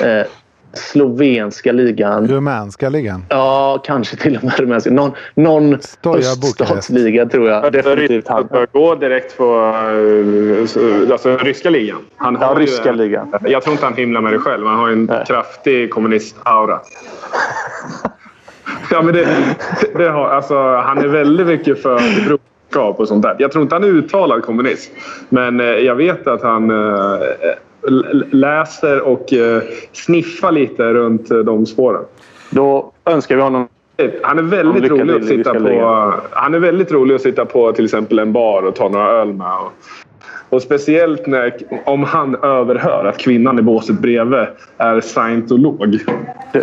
eh, 0.03 0.27
slovenska 0.75 1.73
ligan. 1.73 2.29
Rumänska 2.29 2.89
ligan. 2.89 3.25
Ja, 3.29 3.83
kanske 3.87 4.17
till 4.17 4.37
och 4.37 4.45
med 4.45 4.61
rumänska. 4.61 4.91
Någon, 4.91 5.11
någon 5.35 5.75
öststatsliga 6.05 7.27
tror 7.27 7.49
jag 7.49 7.73
definitivt 7.73 8.29
han. 8.29 8.47
Börja 8.47 8.67
gå 8.73 8.95
direkt 8.95 9.37
på 9.37 9.45
eh, 10.61 10.67
så- 10.67 11.13
alltså, 11.13 11.37
ryska 11.37 11.71
ligan. 11.71 11.99
Han 12.17 12.39
Ja, 12.41 12.47
har 12.47 12.55
ju 12.61 12.63
ryska 12.67 12.91
en- 12.91 12.97
ligan. 12.97 13.33
Jag 13.45 13.63
tror 13.63 13.73
inte 13.73 13.85
han 13.85 13.95
himlar 13.95 14.21
med 14.21 14.33
det 14.33 14.39
själv. 14.39 14.67
Han 14.67 14.79
har 14.79 14.89
ju 14.89 14.93
en 14.95 15.11
kraftig 15.27 15.91
kommunist-aura. 15.91 16.79
ja, 18.91 19.03
men 19.03 19.15
det, 19.15 19.29
det 19.97 20.09
har, 20.09 20.29
alltså, 20.29 20.77
han 20.77 20.99
är 20.99 21.09
väldigt 21.09 21.47
mycket 21.47 21.83
för 21.83 21.99
broderskap 22.27 23.01
och 23.01 23.09
sånt 23.09 23.23
där. 23.23 23.37
Jag 23.39 23.53
tror 23.53 23.63
inte 23.63 23.75
han 23.75 23.85
är 23.85 23.89
uttalad 23.89 24.43
kommunist. 24.43 24.91
Men 25.29 25.61
eh, 25.61 25.67
jag 25.67 25.95
vet 25.95 26.27
att 26.27 26.43
han 26.43 26.71
eh, 26.71 27.19
läser 28.31 29.01
och 29.01 29.33
eh, 29.33 29.63
sniffar 29.93 30.53
lite 30.53 30.83
runt 30.83 31.31
eh, 31.31 31.39
de 31.39 31.67
spåren. 31.67 32.03
Då 32.51 32.93
önskar 33.05 33.37
vi 33.37 33.43
honom 33.43 33.69
Han 34.23 34.39
är 34.39 34.43
väldigt 34.43 34.83
Lycka 34.83 34.95
rolig 34.95 35.15
att 35.15 35.27
sitta 35.27 35.55
på. 35.55 36.15
Han 36.31 36.55
är 36.55 36.59
väldigt 36.59 36.93
rolig 36.93 37.15
att 37.15 37.21
sitta 37.21 37.45
på 37.45 37.73
till 37.73 37.85
exempel 37.85 38.19
en 38.19 38.33
bar 38.33 38.63
och 38.63 38.75
ta 38.75 38.89
några 38.89 39.09
öl 39.09 39.33
med. 39.33 39.47
Och, 39.47 39.73
och 40.49 40.63
speciellt 40.63 41.27
när, 41.27 41.57
om 41.85 42.05
han 42.05 42.35
överhör 42.35 43.05
att 43.05 43.19
kvinnan 43.19 43.59
i 43.59 43.63
båset 43.63 43.99
bredvid 43.99 44.47
är 44.77 45.01
scientolog. 45.01 45.99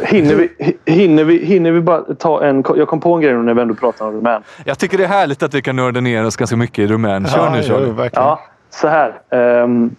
Hinner 0.03 0.35
vi, 0.35 0.75
hinner, 0.85 1.23
vi, 1.23 1.45
hinner 1.45 1.71
vi 1.71 1.81
bara 1.81 2.01
ta 2.01 2.43
en... 2.43 2.63
Jag 2.75 2.87
kom 2.87 2.99
på 2.99 3.13
en 3.13 3.21
grej 3.21 3.33
nu 3.33 3.43
när 3.43 3.53
vi 3.53 3.61
ändå 3.61 3.73
pratar 3.73 4.05
om 4.05 4.13
rumän. 4.13 4.41
Jag 4.65 4.79
tycker 4.79 4.97
det 4.97 5.03
är 5.03 5.07
härligt 5.07 5.43
att 5.43 5.53
vi 5.53 5.61
kan 5.61 5.75
nörda 5.75 6.01
ner 6.01 6.25
oss 6.25 6.35
ganska 6.35 6.57
mycket 6.57 6.79
i 6.79 6.87
Rumän. 6.87 7.27
Kör 7.27 7.37
Ja, 7.37 7.79
nu 7.79 7.91
verkligen. 7.91 8.11
Ja, 8.13 8.39
så 8.69 8.87
här. 8.87 9.21
Ehm, 9.29 9.95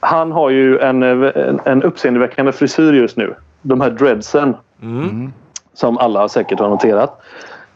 han 0.00 0.32
har 0.32 0.50
ju 0.50 0.78
en, 0.78 1.02
en, 1.02 1.60
en 1.64 1.82
uppseendeväckande 1.82 2.52
frisyr 2.52 2.92
just 2.92 3.16
nu. 3.16 3.34
De 3.62 3.80
här 3.80 3.90
dreadsen. 3.90 4.56
Som 5.74 5.98
alla 5.98 6.28
säkert 6.28 6.60
har 6.60 6.68
noterat. 6.68 7.22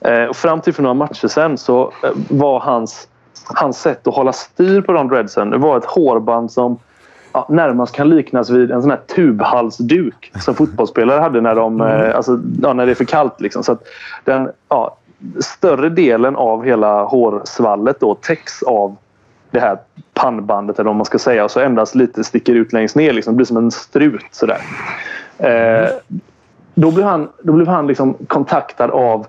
Eh, 0.01 0.25
och 0.25 0.37
fram 0.37 0.61
till 0.61 0.75
för 0.75 0.83
några 0.83 0.95
matcher 0.95 1.29
sen 1.29 1.59
så 1.59 1.93
eh, 2.03 2.11
var 2.29 2.61
hans, 2.61 3.09
hans 3.55 3.81
sätt 3.81 4.07
att 4.07 4.15
hålla 4.15 4.33
styr 4.33 4.81
på 4.81 4.93
de 4.93 5.09
dreadsen 5.09 5.51
det 5.51 5.59
var 5.59 5.79
ett 5.79 5.85
hårband 5.85 6.53
som 6.53 6.79
ja, 7.33 7.47
närmast 7.49 7.95
kan 7.95 8.09
liknas 8.09 8.51
vid 8.51 8.71
en 8.71 8.83
sån 8.83 8.91
här 8.91 9.01
tubhalsduk 9.15 10.33
som 10.41 10.55
fotbollsspelare 10.55 11.21
hade 11.21 11.41
när, 11.41 11.55
de, 11.55 11.81
eh, 11.81 12.17
alltså, 12.17 12.41
ja, 12.63 12.73
när 12.73 12.87
det 12.87 12.93
är 12.93 12.95
för 12.95 13.05
kallt. 13.05 13.41
Liksom. 13.41 13.65
Så 13.65 13.73
att 13.73 13.83
den, 14.25 14.51
ja, 14.69 14.97
större 15.41 15.89
delen 15.89 16.37
av 16.37 16.65
hela 16.65 17.05
hårsvallet 17.05 18.01
då 18.01 18.15
täcks 18.15 18.63
av 18.63 18.97
det 19.51 19.61
här 19.61 19.79
pannbandet 20.15 20.79
eller 20.79 20.89
vad 20.89 20.97
man 20.97 21.05
ska 21.05 21.19
säga 21.19 21.45
och 21.45 21.51
så 21.51 21.61
endast 21.61 21.95
lite 21.95 22.25
sticker 22.25 22.55
ut 22.55 22.73
längst 22.73 22.97
ner. 22.97 23.13
Liksom. 23.13 23.35
Det 23.35 23.37
blir 23.37 23.47
som 23.47 23.57
en 23.57 23.71
strut 23.71 24.27
sådär. 24.31 24.61
Eh, 25.39 25.89
då 26.75 26.91
blev 26.91 27.07
han, 27.07 27.29
då 27.43 27.53
blev 27.53 27.69
han 27.69 27.87
liksom 27.87 28.15
kontaktad 28.27 28.91
av 28.91 29.27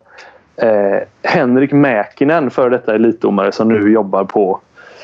eh, 0.56 1.00
Henrik 1.24 1.72
Mäkinen, 1.72 2.50
före 2.50 2.70
detta 2.70 2.96
elitdomare 2.96 3.52
som 3.52 3.68
nu 3.68 3.92
jobbar 3.92 4.24
på... 4.24 4.60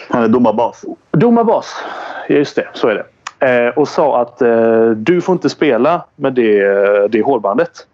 Han 0.10 0.24
är 0.24 0.28
domarbas. 0.28 0.86
Domarbas, 1.12 1.84
ja, 2.28 2.36
just 2.36 2.56
det. 2.56 2.68
Så 2.74 2.88
är 2.88 2.96
det. 2.96 3.06
Eh, 3.40 3.70
och 3.70 3.88
sa 3.88 4.22
att 4.22 4.42
eh, 4.42 4.90
du 4.90 5.22
får 5.22 5.34
inte 5.34 5.50
spela 5.50 6.06
med 6.16 6.34
det, 6.34 7.08
det 7.08 7.22
hårbandet. 7.22 7.88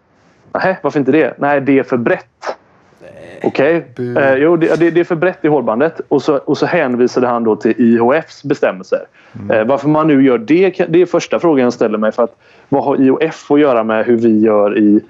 Nej, 0.52 0.78
varför 0.82 0.98
inte 0.98 1.12
det? 1.12 1.34
Nej, 1.38 1.60
det 1.60 1.78
är 1.78 1.82
för 1.82 1.96
brett. 1.96 2.51
Okej. 3.44 3.86
Eh, 4.16 4.34
jo, 4.34 4.56
det, 4.56 4.90
det, 4.90 5.00
är 5.00 5.04
för 5.04 5.16
brett 5.16 5.44
i 5.44 5.48
hårbandet. 5.48 6.00
Och 6.08 6.22
så, 6.22 6.36
och 6.36 6.58
så 6.58 6.66
hänvisade 6.66 7.26
han 7.26 7.44
då 7.44 7.56
till 7.56 7.74
IHFs 7.76 8.44
bestämmelser. 8.44 9.06
Eh, 9.50 9.64
varför 9.64 9.88
man 9.88 10.06
nu 10.06 10.24
gör 10.24 10.38
det, 10.38 10.86
det 10.88 11.02
är 11.02 11.06
första 11.06 11.38
frågan 11.38 11.64
jag 11.64 11.72
ställer 11.72 11.98
mig. 11.98 12.12
För 12.12 12.22
att, 12.22 12.36
vad 12.68 12.84
har 12.84 13.00
IHF 13.00 13.50
att 13.50 13.60
göra 13.60 13.84
med 13.84 14.06
hur 14.06 14.16
vi 14.16 14.40
gör 14.40 14.78
i 14.78 15.00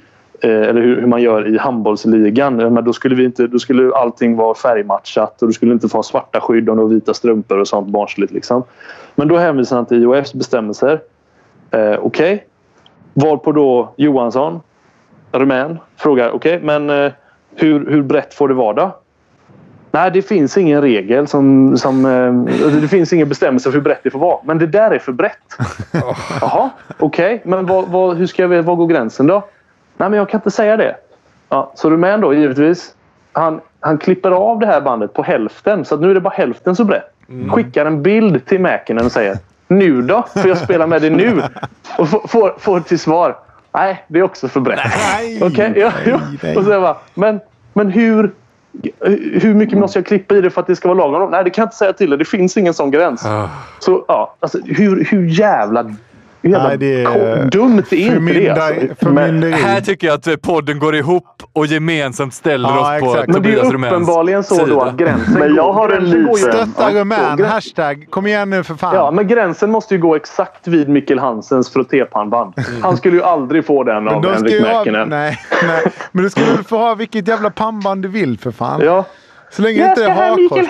eh, 0.41 0.51
eller 0.51 0.81
hur, 0.81 1.01
hur 1.01 1.07
man 1.07 1.23
gör 1.23 1.55
i 1.55 1.59
handbollsligan. 1.59 2.57
Men 2.57 2.85
då, 2.85 2.93
skulle 2.93 3.15
vi 3.15 3.25
inte, 3.25 3.47
då 3.47 3.59
skulle 3.59 3.95
allting 3.95 4.37
vara 4.37 4.55
färgmatchat 4.55 5.43
och 5.43 5.49
du 5.49 5.55
skulle 5.55 5.73
inte 5.73 5.89
få 5.89 6.03
svarta 6.03 6.41
skydd 6.41 6.69
och 6.69 6.93
vita 6.93 7.15
strumpor 7.15 7.59
och 7.59 7.69
sånt 7.69 7.89
barnsligt. 7.89 8.33
Liksom. 8.33 8.65
Men 9.15 9.29
då 9.29 9.37
hänvisar 9.37 9.77
han 9.77 9.87
till 9.87 10.03
IHFs 10.03 10.35
bestämmelser. 10.35 11.01
Eh, 11.71 11.99
Okej. 12.03 12.47
Varpå 13.15 13.53
då 13.53 13.95
Johansson, 13.97 14.61
rumän, 15.33 15.79
frågar 15.97 16.31
okej, 16.31 16.61
men 16.63 16.91
eh, 16.91 17.13
hur, 17.55 17.91
hur 17.91 18.03
brett 18.03 18.35
får 18.35 18.49
det 18.49 18.55
vara 18.55 18.73
då? 18.73 18.99
Nej, 19.91 20.11
det 20.11 20.23
finns 20.23 20.57
ingen 20.57 20.83
regel 20.83 21.27
som... 21.27 21.77
som 21.79 22.05
eh, 22.05 22.55
det 22.81 22.89
finns 22.89 23.13
ingen 23.13 23.29
bestämmelse 23.29 23.71
för 23.71 23.79
hur 23.79 23.85
brett 23.85 24.01
det 24.03 24.11
får 24.11 24.19
vara. 24.19 24.39
Men 24.45 24.59
det 24.59 24.67
där 24.67 24.91
är 24.91 24.99
för 24.99 25.13
brett. 25.13 25.39
Jaha, 26.41 26.71
okej. 26.99 27.43
Men 27.45 27.67
vad, 27.67 27.89
vad, 27.89 28.17
hur 28.17 28.27
ska 28.27 28.43
jag, 28.43 28.63
var 28.63 28.77
går 28.77 28.87
gränsen 28.87 29.27
då? 29.27 29.45
Nej, 29.97 30.11
men 30.11 30.19
jag 30.19 30.29
kan 30.29 30.39
inte 30.39 30.51
säga 30.51 30.77
det. 30.77 30.97
Ja, 31.49 31.73
så 31.75 31.91
rumän 31.91 32.21
då, 32.21 32.35
givetvis. 32.35 32.95
Han, 33.33 33.61
han 33.81 33.99
klipper 33.99 34.31
av 34.31 34.59
det 34.59 34.67
här 34.67 34.81
bandet 34.81 35.13
på 35.13 35.23
hälften. 35.23 35.85
Så 35.85 35.97
nu 35.97 36.11
är 36.11 36.15
det 36.15 36.21
bara 36.21 36.35
hälften 36.35 36.77
så 36.77 36.85
brett. 36.85 37.13
Skickar 37.51 37.87
en 37.87 38.03
bild 38.03 38.47
till 38.47 38.61
Mäkinen 38.61 39.05
och 39.05 39.13
säger 39.13 39.39
Nu 39.69 40.03
då? 40.03 40.25
Får 40.37 40.49
jag 40.49 40.59
spela 40.59 40.87
med 40.87 41.03
det 41.03 41.11
nu? 41.11 41.43
Och 41.99 42.09
får, 42.09 42.29
får, 42.29 42.55
får 42.59 42.81
till 42.81 42.99
svar 42.99 43.37
Nej, 43.75 44.05
det 44.09 44.19
är 44.19 44.23
också 44.23 44.49
för 44.49 44.61
brett. 44.61 44.81
Okej, 45.43 45.73
ja, 45.77 45.93
ja. 46.07 46.21
Och 46.57 46.65
så 46.65 46.71
jag 46.71 46.83
bara, 46.83 46.97
men, 47.15 47.41
men 47.73 47.91
hur, 47.91 48.33
hur 49.41 49.55
mycket 49.55 49.79
måste 49.79 49.99
jag 49.99 50.07
klippa 50.07 50.35
i 50.35 50.41
det 50.41 50.51
för 50.51 50.61
att 50.61 50.67
det 50.67 50.77
ska 50.77 50.95
vara 50.95 51.09
lagom? 51.09 51.31
Nej, 51.31 51.45
det 51.45 51.51
kan 51.51 51.63
jag 51.63 51.67
inte 51.67 51.77
säga 51.77 51.93
till 51.93 52.11
dig. 52.11 52.19
Det 52.19 52.25
finns 52.25 52.57
ingen 52.57 52.75
sån 52.75 52.91
gräns. 52.91 53.27
Så 53.79 54.05
ja, 54.09 54.37
alltså, 54.41 54.59
hur, 54.65 55.05
hur 55.05 55.27
jävla, 55.27 55.95
jävla 56.43 56.69
Nej, 56.69 56.79
det 56.79 57.03
är- 57.03 57.45
dumt 57.51 57.83
är 57.91 57.97
inte 57.97 58.33
det? 58.33 58.49
Alltså. 58.51 58.95
förmynderi. 59.05 59.53
Här 59.53 59.81
tycker 59.81 60.07
jag 60.07 60.15
att 60.15 60.27
eh, 60.27 60.37
podden 60.37 60.79
går 60.79 60.95
ihop 60.97 61.43
och 61.53 61.67
gemensamt 61.67 62.35
ställer 62.35 62.69
Ja, 62.69 62.81
oss 62.97 63.01
på 63.01 63.11
exakt. 63.11 63.29
Men 63.33 63.43
det 63.43 63.49
är 63.49 63.53
Tobias 63.57 63.73
Rumäns 63.73 63.93
uppenbarligen 63.93 64.43
så 64.45 64.55
då 64.59 64.65
sida. 64.67 64.83
att 64.83 64.97
gränsen 64.97 65.35
Men 65.39 65.55
jag 65.55 65.73
har 65.73 65.89
en 65.89 66.05
liten- 66.11 66.35
Stötta 66.37 66.91
Rumän. 66.91 67.37
grän- 67.39 67.49
Hashtag. 67.49 68.07
Kom 68.11 68.27
igen 68.27 68.51
nu 68.51 68.63
för 68.65 68.75
fan. 68.75 68.95
Ja, 68.95 69.11
men 69.11 69.27
gränsen 69.29 69.71
måste 69.71 69.95
ju 69.95 70.01
gå 70.01 70.15
exakt 70.17 70.69
vid 70.69 70.89
Mikkel 70.89 71.19
Hansens 71.19 71.73
frottépannband. 71.73 72.55
Han 72.83 72.97
skulle 72.97 73.17
ju 73.17 73.23
aldrig 73.23 73.67
få 73.67 73.85
den 73.85 74.05
Men 74.05 74.15
av 74.15 74.23
ska 74.23 74.31
Henrik 74.33 74.67
ha, 74.67 74.79
Mäkinen. 74.79 75.09
nej, 75.09 75.39
nej. 75.67 75.83
Men 76.13 76.25
du 76.25 76.31
ska 76.31 76.41
väl 76.41 76.65
få 76.65 76.77
ha 76.77 76.95
vilket 76.95 77.29
jävla 77.29 77.51
pannband 77.51 78.03
du 78.03 78.09
vill 78.09 78.39
för 78.39 78.51
fan. 78.51 78.81
Ja. 78.85 79.05
Så 79.51 79.63
länge 79.63 79.83
det 79.83 79.89
inte 79.89 80.05
är 80.05 80.11
hakkors 80.11 80.69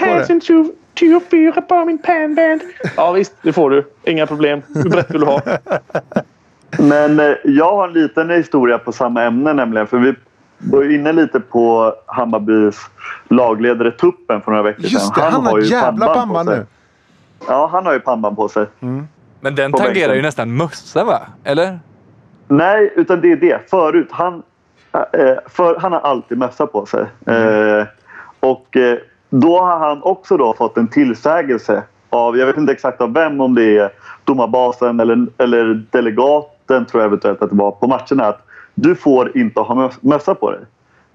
på 0.94 1.04
det. 1.04 1.20
24 1.30 1.60
på 1.62 1.84
min 1.84 1.98
pannband. 1.98 2.60
Ja 2.96 3.12
visst, 3.12 3.34
det 3.42 3.52
får 3.52 3.70
du. 3.70 3.84
Inga 4.04 4.26
problem. 4.26 4.62
Hur 4.74 4.90
brett 4.90 5.10
vill 5.10 5.20
du 5.20 5.26
ha? 5.26 5.40
Men 6.78 7.20
eh, 7.20 7.34
jag 7.44 7.76
har 7.76 7.88
en 7.88 7.94
liten 7.94 8.30
historia 8.30 8.78
på 8.78 8.92
samma 8.92 9.22
ämne 9.22 9.52
nämligen. 9.52 9.86
För 9.86 9.98
vi 9.98 10.14
var 10.58 10.82
ju 10.82 10.94
inne 10.94 11.12
lite 11.12 11.40
på 11.40 11.94
Hammarbys 12.06 12.76
lagledare 13.28 13.90
Tuppen 13.90 14.40
för 14.42 14.50
några 14.50 14.62
veckor 14.62 14.82
sedan. 14.82 14.90
Just 14.90 15.14
det, 15.14 15.20
han 15.22 15.46
har 15.46 15.58
ju 15.58 15.66
jävla 15.66 16.06
på 16.06 16.14
pannband 16.14 16.48
sig. 16.48 16.58
nu. 16.58 16.66
Ja, 17.48 17.68
han 17.72 17.86
har 17.86 17.92
ju 17.92 18.00
pannband 18.00 18.36
på 18.36 18.48
sig. 18.48 18.66
Men 19.40 19.54
den 19.54 19.72
På 19.72 19.78
tangerar 19.78 19.94
bänken. 19.94 20.16
ju 20.16 20.22
nästan 20.22 20.56
mössa 20.56 21.04
va? 21.04 21.20
Eller? 21.44 21.78
Nej, 22.48 22.92
utan 22.96 23.20
det 23.20 23.32
är 23.32 23.36
det. 23.36 23.70
Förut, 23.70 24.08
han, 24.10 24.42
eh, 24.92 25.00
för, 25.48 25.78
han 25.78 25.92
har 25.92 26.00
alltid 26.00 26.38
mössa 26.38 26.66
på 26.66 26.86
sig. 26.86 27.04
Eh, 27.26 27.86
och 28.40 28.76
eh, 28.76 28.98
då 29.34 29.60
har 29.60 29.78
han 29.78 30.02
också 30.02 30.36
då 30.36 30.54
fått 30.54 30.76
en 30.76 30.88
tillsägelse 30.88 31.82
av, 32.10 32.38
jag 32.38 32.46
vet 32.46 32.56
inte 32.56 32.72
exakt 32.72 33.00
av 33.00 33.14
vem, 33.14 33.40
om 33.40 33.54
det 33.54 33.78
är 33.78 33.90
domarbasen 34.24 35.00
eller, 35.00 35.26
eller 35.38 35.82
delegaten 35.90 36.86
tror 36.86 37.02
jag 37.02 37.06
eventuellt 37.06 37.42
att 37.42 37.50
det 37.50 37.56
var 37.56 37.70
på 37.70 37.86
matcherna. 37.86 38.24
Att 38.24 38.46
du 38.74 38.94
får 38.94 39.36
inte 39.36 39.60
ha 39.60 39.74
mös- 39.74 39.98
mössa 40.00 40.34
på 40.34 40.50
dig. 40.50 40.60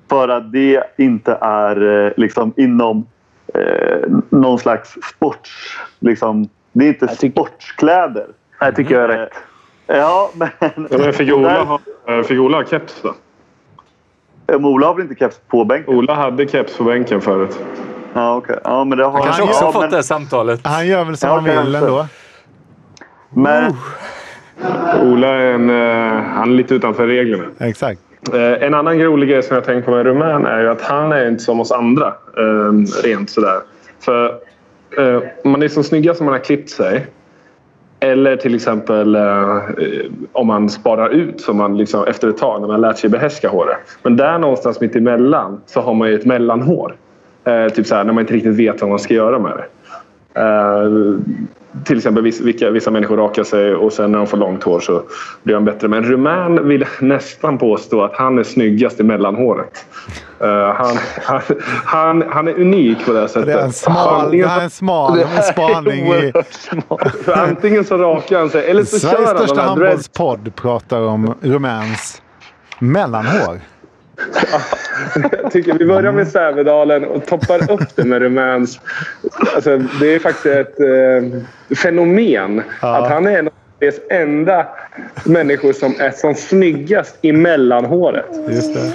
För 0.09 0.29
att 0.29 0.51
det 0.51 0.83
inte 0.97 1.37
är 1.41 2.05
eh, 2.05 2.11
liksom 2.17 2.53
inom 2.57 3.05
eh, 3.53 4.09
någon 4.29 4.59
slags 4.59 4.95
sports... 5.15 5.79
Liksom, 5.99 6.49
det 6.71 6.85
är 6.85 6.89
inte 6.89 7.07
sportskläder. 7.07 8.27
Det 8.59 8.71
tycker 8.71 8.95
jag 8.95 9.03
är 9.03 9.17
rätt. 9.17 9.33
Ja, 9.87 10.31
men... 10.35 10.49
Ja, 10.59 10.97
men 10.97 11.13
fick 11.13 11.33
Ola 11.33 11.63
ha, 11.63 11.79
eh, 12.07 12.23
fick 12.23 12.39
Ola 12.39 12.57
ha 12.57 12.65
keps 12.65 13.01
då? 13.01 13.09
Eh, 13.09 13.13
men 14.47 14.65
Ola 14.65 14.87
har 14.87 14.93
väl 14.93 15.03
inte 15.03 15.15
keps 15.15 15.39
på 15.47 15.65
bänken? 15.65 15.95
Ola 15.95 16.13
hade 16.13 16.47
keps 16.47 16.77
på 16.77 16.83
bänken 16.83 17.21
förut. 17.21 17.59
Ja, 18.17 18.35
okej. 18.35 18.59
Ja, 18.63 18.83
men 18.83 18.97
det 18.97 19.03
har 19.03 19.11
Han 19.11 19.21
kanske 19.21 19.43
också 19.43 19.63
ja, 19.63 19.71
fått 19.71 19.81
men, 19.81 19.89
det 19.89 19.95
här 19.95 20.03
samtalet. 20.03 20.59
Han 20.63 20.87
gör 20.87 21.05
väl 21.05 21.17
som 21.17 21.29
Ja, 21.29 21.35
han 21.35 21.43
vill 21.43 21.75
ändå. 21.75 22.05
Men, 23.29 23.75
Ola 25.01 25.27
är, 25.27 25.53
en, 25.53 25.69
eh, 25.69 26.23
han 26.23 26.51
är 26.51 26.55
lite 26.55 26.75
utanför 26.75 27.07
reglerna. 27.07 27.43
Exakt. 27.59 28.01
Eh, 28.33 28.63
en 28.67 28.73
annan 28.73 28.99
rolig 28.99 29.29
grej 29.29 29.43
som 29.43 29.55
jag 29.55 29.63
tänkt 29.63 29.85
på 29.85 29.91
med 29.91 30.05
Rumän 30.05 30.45
är 30.45 30.61
ju 30.61 30.69
att 30.69 30.81
han 30.81 31.11
är 31.11 31.27
inte 31.27 31.43
som 31.43 31.59
oss 31.59 31.71
andra. 31.71 32.07
Eh, 32.37 33.03
rent 33.03 33.29
sådär. 33.29 33.59
För 33.99 34.25
eh, 34.97 35.21
man 35.43 35.63
är 35.63 35.67
så 35.67 35.83
snygga 35.83 36.13
som 36.13 36.25
man 36.25 36.33
har 36.33 36.43
klippt 36.43 36.69
sig. 36.69 37.07
Eller 37.99 38.35
till 38.35 38.55
exempel 38.55 39.15
eh, 39.15 39.57
om 40.31 40.47
man 40.47 40.69
sparar 40.69 41.09
ut 41.09 41.41
som 41.41 41.57
man 41.57 41.77
liksom, 41.77 42.03
efter 42.03 42.27
ett 42.27 42.37
tag 42.37 42.61
när 42.61 42.67
man 42.67 42.81
lärt 42.81 42.97
sig 42.97 43.09
behärska 43.09 43.49
håret. 43.49 43.77
Men 44.03 44.17
där 44.17 44.37
någonstans 44.37 44.81
mitt 44.81 44.95
emellan 44.95 45.61
så 45.65 45.81
har 45.81 45.93
man 45.93 46.07
ju 46.07 46.15
ett 46.15 46.25
mellanhår. 46.25 46.95
Eh, 47.47 47.69
typ 47.69 47.87
så 47.87 47.95
här, 47.95 48.03
när 48.03 48.13
man 48.13 48.21
inte 48.21 48.33
riktigt 48.33 48.55
vet 48.55 48.81
vad 48.81 48.89
man 48.89 48.99
ska 48.99 49.13
göra 49.13 49.39
med 49.39 49.51
det. 49.57 49.65
Eh, 50.41 50.89
till 51.83 51.97
exempel 51.97 52.23
vissa, 52.23 52.43
vilka, 52.43 52.69
vissa 52.69 52.91
människor 52.91 53.17
rakar 53.17 53.43
sig 53.43 53.75
och 53.75 53.93
sen 53.93 54.11
när 54.11 54.17
de 54.17 54.27
får 54.27 54.37
långt 54.37 54.63
hår 54.63 54.79
så 54.79 55.01
blir 55.43 55.55
de 55.55 55.65
bättre. 55.65 55.87
Men 55.87 56.03
Rumän 56.03 56.67
vill 56.67 56.85
nästan 57.01 57.57
påstå 57.57 58.03
att 58.03 58.15
han 58.15 58.39
är 58.39 58.43
snyggast 58.43 58.99
i 58.99 59.03
mellanhåret. 59.03 59.85
Eh, 60.39 60.47
han, 60.49 60.97
han, 61.23 61.41
han, 61.85 62.23
han 62.29 62.47
är 62.47 62.59
unik 62.59 63.05
på 63.05 63.13
det 63.13 63.27
sättet. 63.27 63.45
Det 63.45 63.53
är 63.53 63.63
en 63.63 63.73
smal, 63.73 64.31
det 64.31 64.41
är 64.41 64.61
en 64.61 64.69
smal 64.69 65.19
spaning 65.53 66.07
i 66.07 66.33
antingen 67.35 67.85
så 67.85 67.97
rakar 67.97 68.39
han 68.39 68.49
sig 68.49 68.69
eller 68.69 68.83
så 68.83 68.99
kör 68.99 69.09
Sveriges 69.09 69.27
han 69.27 69.37
största 69.37 69.55
de 69.55 69.61
här 69.61 69.75
dreads. 69.75 69.91
handbollspodd 70.19 70.55
pratar 70.55 71.01
om 71.01 71.33
Rumäns 71.41 72.21
mellanhår. 72.79 73.59
Jag 75.41 75.51
tycker 75.51 75.73
vi 75.73 75.85
börjar 75.85 76.11
med 76.11 76.27
Sävedalen 76.27 77.05
och 77.05 77.25
toppar 77.25 77.71
upp 77.71 77.95
det 77.95 78.03
med 78.03 78.21
Rumäns. 78.21 78.79
Alltså, 79.55 79.77
det 79.77 80.15
är 80.15 80.19
faktiskt 80.19 80.45
ett 80.45 80.79
eh, 80.79 81.75
fenomen 81.77 82.63
att 82.79 83.09
han 83.09 83.27
är 83.27 83.39
en 83.39 83.47
av 83.47 83.53
Sveriges 83.79 83.99
enda 84.09 84.67
människor 85.23 85.73
som 85.73 85.95
är 85.99 86.11
som 86.11 86.35
snyggast 86.35 87.17
i 87.21 87.31
mellanhåret. 87.31 88.25
Just 88.49 88.73
det. 88.73 88.93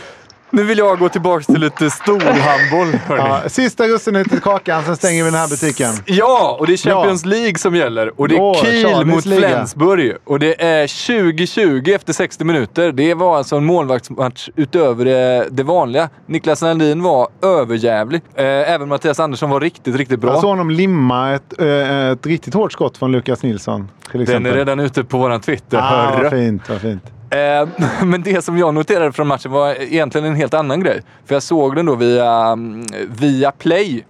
Nu 0.55 0.64
vill 0.64 0.78
jag 0.78 0.98
gå 0.98 1.09
tillbaka 1.09 1.44
till 1.44 1.61
lite 1.61 1.90
storhandboll. 1.90 3.00
Ja, 3.09 3.42
sista 3.46 3.84
russinet 3.84 4.32
i 4.32 4.40
kakan, 4.40 4.84
sen 4.84 4.96
stänger 4.96 5.24
vi 5.24 5.30
den 5.30 5.40
här 5.40 5.48
butiken. 5.48 5.92
Ja, 6.07 6.57
och 6.61 6.66
det 6.66 6.72
är 6.72 6.76
Champions 6.76 7.24
League 7.24 7.59
som 7.59 7.74
gäller. 7.74 8.20
Och 8.20 8.28
det 8.28 8.36
är 8.36 8.55
Kiel 8.55 8.86
Charlies 8.86 9.14
mot 9.14 9.24
liga. 9.24 9.48
Flensburg. 9.48 10.16
Och 10.24 10.38
det 10.38 10.64
är 10.64 10.86
20-20 10.86 11.94
efter 11.94 12.12
60 12.12 12.44
minuter. 12.44 12.92
Det 12.92 13.14
var 13.14 13.36
alltså 13.36 13.57
en 13.57 13.64
målvaktsmatch 13.64 14.48
utöver 14.57 15.05
det, 15.05 15.48
det 15.50 15.62
vanliga. 15.62 16.09
Niklas 16.26 16.62
Naldin 16.62 17.03
var 17.03 17.28
överjävlig. 17.42 18.22
Eh, 18.34 18.44
även 18.44 18.88
Mattias 18.88 19.20
Andersson 19.20 19.50
var 19.50 19.61
riktigt, 19.61 19.96
riktigt 19.96 20.20
bra. 20.20 20.30
Jag 20.30 20.40
såg 20.40 20.50
honom 20.50 20.70
limma 20.70 21.32
ett, 21.32 21.61
eh, 21.61 22.09
ett 22.09 22.26
riktigt 22.26 22.55
hårt 22.55 22.72
skott 22.72 22.98
från 22.98 23.12
Lukas 23.12 23.42
Nilsson. 23.42 23.90
Den 24.12 24.46
är 24.46 24.53
redan 24.53 24.80
ute 24.80 25.05
på 25.05 25.18
våran 25.18 25.40
Twitter. 25.40 25.78
Ah, 25.78 25.82
hörru. 25.82 26.22
vad 26.22 26.32
fint, 26.32 26.68
vad 26.68 26.80
fint. 26.80 27.03
Eh, 27.33 27.68
men 28.05 28.22
det 28.22 28.45
som 28.45 28.59
jag 28.59 28.74
noterade 28.74 29.12
från 29.12 29.26
matchen 29.26 29.53
var 29.53 29.83
egentligen 29.83 30.26
en 30.26 30.35
helt 30.35 30.55
annan 30.55 30.80
grej. 30.80 31.03
För 31.26 31.35
jag 31.35 31.43
såg 31.43 31.76
den 31.76 31.87
då 31.87 31.95
via, 31.95 32.33
mm, 32.33 32.85
via 33.09 33.53
Play. 33.53 34.05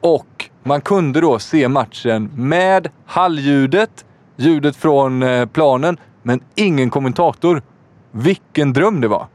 Och 0.00 0.50
man 0.62 0.80
kunde 0.80 1.20
då 1.20 1.38
se 1.38 1.68
matchen 1.68 2.30
med 2.34 2.88
hallljudet, 3.06 4.04
ljudet 4.36 4.76
från 4.76 5.22
eh, 5.22 5.46
planen, 5.46 5.96
men 6.22 6.40
ingen 6.54 6.90
kommentator. 6.90 7.62
Vilken 8.12 8.72
dröm 8.72 9.00
det 9.00 9.08
var! 9.08 9.26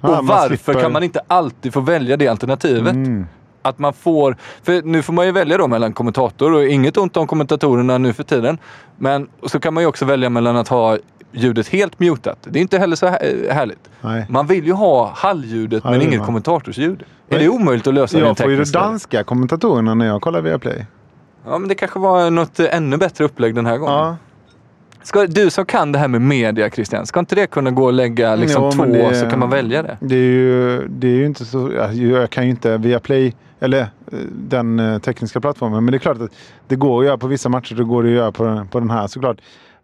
Ja, 0.00 0.18
och 0.18 0.26
varför 0.26 0.48
slipper- 0.48 0.80
kan 0.80 0.92
man 0.92 1.02
inte 1.02 1.20
alltid 1.26 1.72
få 1.72 1.80
välja 1.80 2.16
det 2.16 2.28
alternativet? 2.28 2.94
Mm. 2.94 3.26
Att 3.62 3.78
man 3.78 3.92
får, 3.92 4.36
för 4.62 4.82
nu 4.82 5.02
får 5.02 5.12
man 5.12 5.26
ju 5.26 5.32
välja 5.32 5.58
då 5.58 5.66
mellan 5.68 5.92
kommentator 5.92 6.54
och 6.54 6.64
inget 6.64 6.96
ont 6.96 7.16
om 7.16 7.26
kommentatorerna 7.26 7.98
nu 7.98 8.12
för 8.12 8.22
tiden. 8.22 8.58
Men 8.96 9.28
så 9.46 9.60
kan 9.60 9.74
man 9.74 9.82
ju 9.82 9.86
också 9.86 10.04
välja 10.04 10.30
mellan 10.30 10.56
att 10.56 10.68
ha 10.68 10.98
ljudet 11.36 11.68
helt 11.68 12.00
mutat. 12.00 12.38
Det 12.50 12.58
är 12.58 12.60
inte 12.60 12.78
heller 12.78 12.96
så 12.96 13.06
här, 13.06 13.48
härligt. 13.50 13.90
Nej. 14.00 14.26
Man 14.28 14.46
vill 14.46 14.66
ju 14.66 14.72
ha 14.72 15.12
hallljudet 15.16 15.82
Ja, 15.84 15.90
men 15.90 16.02
inget 16.02 16.18
man. 16.18 16.26
kommentatorsljud. 16.26 17.02
Är 17.28 17.38
det 17.38 17.48
omöjligt 17.48 17.86
att 17.86 17.94
lösa 17.94 18.18
Jag 18.18 18.38
får 18.38 18.50
ju 18.50 18.56
de 18.56 18.70
danska 18.70 19.24
kommentatorerna 19.24 19.94
när 19.94 20.06
jag 20.06 20.22
kollar 20.22 20.40
via 20.40 20.58
Play. 20.58 20.86
Ja, 21.46 21.58
men 21.58 21.68
det 21.68 21.74
kanske 21.74 21.98
var 21.98 22.30
något 22.30 22.60
eh, 22.60 22.66
ännu 22.76 22.96
bättre 22.96 23.24
upplägg 23.24 23.54
den 23.54 23.66
här 23.66 23.76
gången. 23.78 23.94
Ja. 23.94 24.16
Ska, 25.02 25.26
du 25.26 25.50
som 25.50 25.66
kan 25.66 25.92
det 25.92 25.98
här 25.98 26.08
med 26.08 26.20
media 26.20 26.70
Christian, 26.70 27.06
ska 27.06 27.20
inte 27.20 27.34
det 27.34 27.46
kunna 27.46 27.70
gå 27.70 27.84
och 27.84 27.92
lägga 27.92 28.34
liksom 28.36 28.62
Jo, 28.64 28.70
två 28.72 28.84
det- 28.84 29.14
så 29.14 29.30
kan 29.30 29.38
man 29.38 29.50
välja 29.50 29.82
det? 29.82 29.96
Det 30.00 30.14
är 30.14 30.18
ju, 30.18 30.86
det 30.88 31.06
är 31.06 31.14
ju 31.16 31.26
inte 31.26 31.44
så... 31.44 31.70
ja, 31.76 31.92
Jag 31.92 32.30
kan 32.30 32.44
ju 32.44 32.50
inte 32.50 32.78
via 32.78 33.00
Play, 33.00 33.34
eller 33.60 33.80
eh, 33.80 33.86
den 34.32 34.78
eh, 34.80 34.98
tekniska 34.98 35.40
plattformen. 35.40 35.84
Men 35.84 35.92
det 35.92 35.96
är 35.96 35.98
klart 35.98 36.20
att 36.20 36.30
det 36.68 36.76
går 36.76 37.00
att 37.00 37.06
göra 37.06 37.18
på 37.18 37.26
vissa 37.26 37.48
matcher. 37.48 37.74
Det 37.74 37.84
går 37.84 38.02
det 38.02 38.08
att 38.08 38.14
göra 38.14 38.32
på, 38.32 38.66
på 38.70 38.80
den 38.80 38.90
här 38.90 39.06
såklart. 39.06 39.36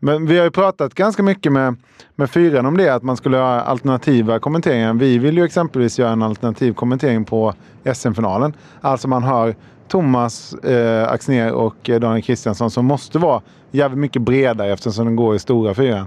Men 0.04 0.26
vi 0.26 0.38
har 0.38 0.44
ju 0.44 0.50
pratat 0.50 0.94
ganska 0.94 1.22
mycket 1.22 1.52
med, 1.52 1.76
med 2.14 2.30
fyran 2.30 2.66
om 2.66 2.76
det. 2.76 2.88
Att 2.88 3.02
man 3.02 3.16
skulle 3.16 3.36
ha 3.36 3.60
alternativa 3.60 4.38
kommenteringar. 4.38 4.94
Vi 4.94 5.18
vill 5.18 5.38
ju 5.38 5.44
exempelvis 5.44 5.98
göra 5.98 6.10
en 6.10 6.22
alternativ 6.22 6.74
kommentering 6.74 7.24
på 7.24 7.54
SM-finalen. 7.94 8.52
Alltså 8.80 9.08
man 9.08 9.22
har 9.22 9.54
Thomas 9.88 10.54
eh, 10.54 11.08
Axner 11.08 11.52
och 11.52 11.90
eh, 11.90 12.00
Daniel 12.00 12.22
Kristiansson 12.22 12.70
som 12.70 12.86
måste 12.86 13.18
vara 13.18 13.42
jävligt 13.70 13.98
mycket 13.98 14.22
bredare 14.22 14.72
eftersom 14.72 15.04
den 15.04 15.16
går 15.16 15.34
i 15.34 15.38
stora 15.38 15.74
fyran. 15.74 16.06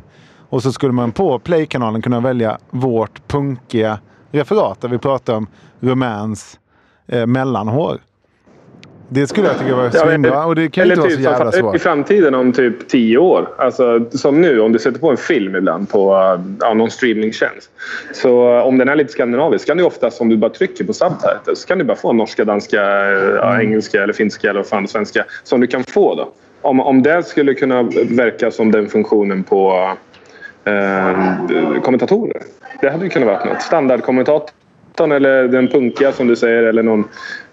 Och 0.50 0.64
så 0.64 0.72
skulle 0.72 0.94
man 0.94 1.12
på 1.12 1.40
Play-kanalen 1.40 2.02
kunna 2.02 2.20
välja 2.20 2.58
vårt 2.70 3.28
punkiga 3.28 4.00
referat 4.32 4.82
där 4.82 4.90
vi 4.90 4.98
pratar 4.98 5.34
om 5.34 5.48
rumäns 5.80 6.60
eh, 7.08 7.26
mellanhår. 7.26 8.00
Det 9.10 9.28
skulle 9.28 9.48
jag 9.48 9.60
tycka 9.60 9.76
var 9.76 9.84
Ja, 9.84 9.92
svinbra 9.92 10.46
och 10.46 10.56
det 10.56 10.70
kan 10.70 10.86
ju 10.86 10.90
inte 10.90 11.02
vara 11.02 11.10
så 11.10 11.16
typ 11.16 11.26
jävla 11.26 11.52
som- 11.52 11.62
svårt. 11.62 11.76
I 11.76 11.80
framtiden 11.80 12.36
om 12.36 12.54
typ 12.54 12.88
tio 12.88 13.18
år. 13.18 13.50
Alltså, 13.58 14.06
som 14.12 14.42
nu 14.42 14.60
om 14.60 14.72
du 14.72 14.80
sätter 14.80 15.00
på 15.00 15.10
en 15.10 15.18
film 15.18 15.56
ibland 15.56 15.90
på 15.90 16.12
ja, 16.60 16.74
någon 16.74 16.92
streamingtjänst. 16.92 17.70
Så 18.14 18.58
uh, 18.58 18.64
om 18.64 18.78
den 18.78 18.90
är 18.90 18.96
lite 18.96 19.12
skandinavisk 19.12 19.68
kan 19.68 19.78
du 19.78 19.84
oftast 19.84 20.22
om 20.22 20.30
du 20.30 20.38
bara 20.38 20.52
trycker 20.52 20.84
på 20.84 20.94
subtitles 20.94 21.62
så 21.62 21.68
kan 21.68 21.78
du 21.78 21.84
bara 21.84 21.98
få 21.98 22.14
norska, 22.14 22.46
danska, 22.46 22.82
uh, 22.82 23.36
ja, 23.36 23.62
engelska 23.62 24.04
eller 24.04 24.14
finska 24.14 24.50
eller 24.50 24.60
vad 24.60 24.68
fan 24.68 24.88
svenska 24.88 25.26
som 25.44 25.62
du 25.62 25.68
kan 25.68 25.84
få 25.84 26.16
då. 26.16 26.32
Om, 26.62 26.80
om 26.80 27.04
det 27.04 27.24
skulle 27.24 27.54
kunna 27.54 27.84
verka 28.10 28.52
som 28.52 28.72
den 28.72 28.88
funktionen 28.90 29.44
på 29.44 29.92
uh, 30.68 31.82
kommentatorer. 31.82 32.42
Det 32.82 32.90
hade 32.90 33.04
ju 33.04 33.10
kunnat 33.10 33.28
vara 33.28 33.46
något. 33.46 33.62
Standardkommentatorn 34.96 35.12
eller 35.12 35.48
den 35.48 35.68
punkiga 35.68 36.12
som 36.12 36.28
du 36.28 36.36
säger 36.36 36.64
eller 36.64 36.84
någon, 36.84 37.04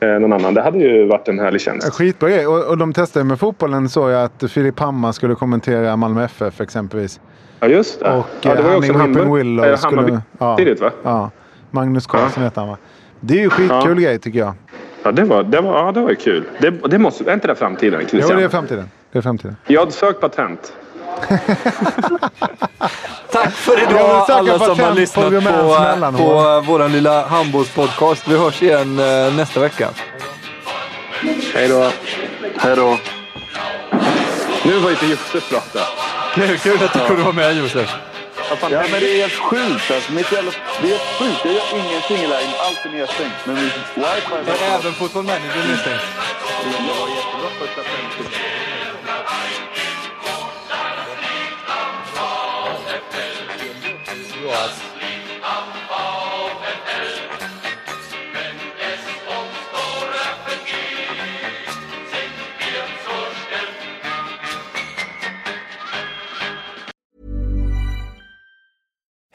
eh, 0.01 0.09
någon 0.09 0.32
annan. 0.32 0.55
Det 0.55 0.62
hade 0.62 0.78
ju 0.78 1.07
varit 1.07 1.28
en 1.28 1.38
härlig 1.38 1.61
tjänst. 1.61 1.86
En 1.86 1.93
Skitbra 1.93 2.28
grej. 2.30 2.47
Och, 2.47 2.64
och 2.70 2.78
de 2.78 2.93
testade 2.93 3.24
med 3.24 3.38
fotbollen 3.40 3.88
såg 3.88 4.11
jag 4.11 4.24
att 4.24 4.51
Filip 4.51 4.78
Hammar 4.80 5.12
skulle 5.12 5.34
kommentera 5.34 5.97
Malmö 5.97 6.24
FF 6.24 6.61
exempelvis. 6.61 7.20
Ja, 7.61 7.66
just 7.68 8.01
det. 8.01 8.11
Och 8.11 8.26
ja, 8.43 8.55
det 8.55 8.62
var 8.62 8.68
ju 8.70 8.74
eh, 8.74 8.78
också 8.78 8.93
Hammarby- 8.93 9.36
Willow 9.36 9.64
eh, 9.66 9.76
skulle... 9.76 10.20
Ja, 10.38 10.57
tidigt 10.57 10.80
va? 10.80 10.90
ja. 11.03 11.30
Magnus 11.70 12.07
Karlsson 12.07 12.43
heter 12.43 12.61
han 12.61 12.70
va? 12.70 12.76
Det 13.20 13.34
är 13.34 13.40
ju 13.43 13.51
skitkul 13.51 14.01
grej 14.01 14.18
tycker 14.18 14.38
jag. 14.38 14.55
Ja, 15.03 15.12
det 15.12 15.24
var, 15.24 15.43
det 15.43 15.61
var, 15.61 15.78
ja, 15.78 15.93
det 15.93 16.01
var 16.01 16.11
ju 16.11 16.16
kul. 16.16 16.45
Det, 16.59 16.70
det 16.70 16.99
måste, 16.99 17.30
är 17.30 17.34
inte 17.34 17.47
det 17.49 17.55
framtiden 17.55 18.01
Jo, 18.03 18.09
Christian? 18.09 18.38
det 18.38 18.45
är 18.45 18.49
framtiden. 18.49 18.84
Det 19.12 19.18
är 19.18 19.22
framtiden. 19.22 19.57
Jag 19.66 19.93
sökt 19.93 20.20
patent. 20.20 20.72
Tack 23.32 23.52
för 23.52 23.82
idag 23.82 24.30
alla 24.30 24.58
som 24.58 24.80
har 24.80 24.90
på 24.90 24.94
lyssnat 24.94 25.44
på, 25.44 26.12
på, 26.18 26.40
uh, 26.40 26.60
våran 26.66 26.92
lilla 26.92 27.26
handbollspodcast. 27.26 28.28
Vi 28.28 28.36
hörs 28.36 28.62
igen 28.62 28.98
eh, 28.98 29.34
nästa 29.34 29.60
vecka. 29.60 29.88
Hej 31.54 31.68
då. 31.68 31.90
Hej 32.58 32.76
då. 32.76 32.98
Nu 34.64 34.78
var 34.78 34.90
inte 34.90 35.06
Josef 35.06 35.50
prata. 35.50 35.80
Kul, 36.34 36.58
kul 36.58 36.82
att 36.84 36.92
du 36.92 36.98
kunde 37.06 37.22
vara 37.22 37.32
med 37.32 37.56
Josef. 37.56 37.90
Ja, 38.50 38.56
men 38.90 39.00
det 39.00 39.14
är 39.14 39.20
helt 39.20 39.32
sjukt. 39.32 39.90
Alltså, 39.90 40.12
mitt 40.12 40.32
jävla, 40.32 40.50
det 40.82 40.86
är 40.86 40.90
helt 40.90 41.02
sjukt. 41.18 41.40
Jag 41.44 41.54
gör 41.54 41.62
ingenting 41.72 42.16
i 42.16 42.26
lägen. 42.26 42.50
Allt 42.66 42.86
är 42.86 42.90
nedstängt. 42.98 43.32
Men 43.44 43.56
wifi... 43.56 43.80
Även 44.78 44.92
Fotboll 44.92 45.24
Manager 45.24 45.62
är 45.64 45.68
nedstängt. 45.68 46.00
Det 46.62 46.68
var 47.00 47.08
jättebra 47.08 47.48
första 47.58 47.82
50. 47.82 48.51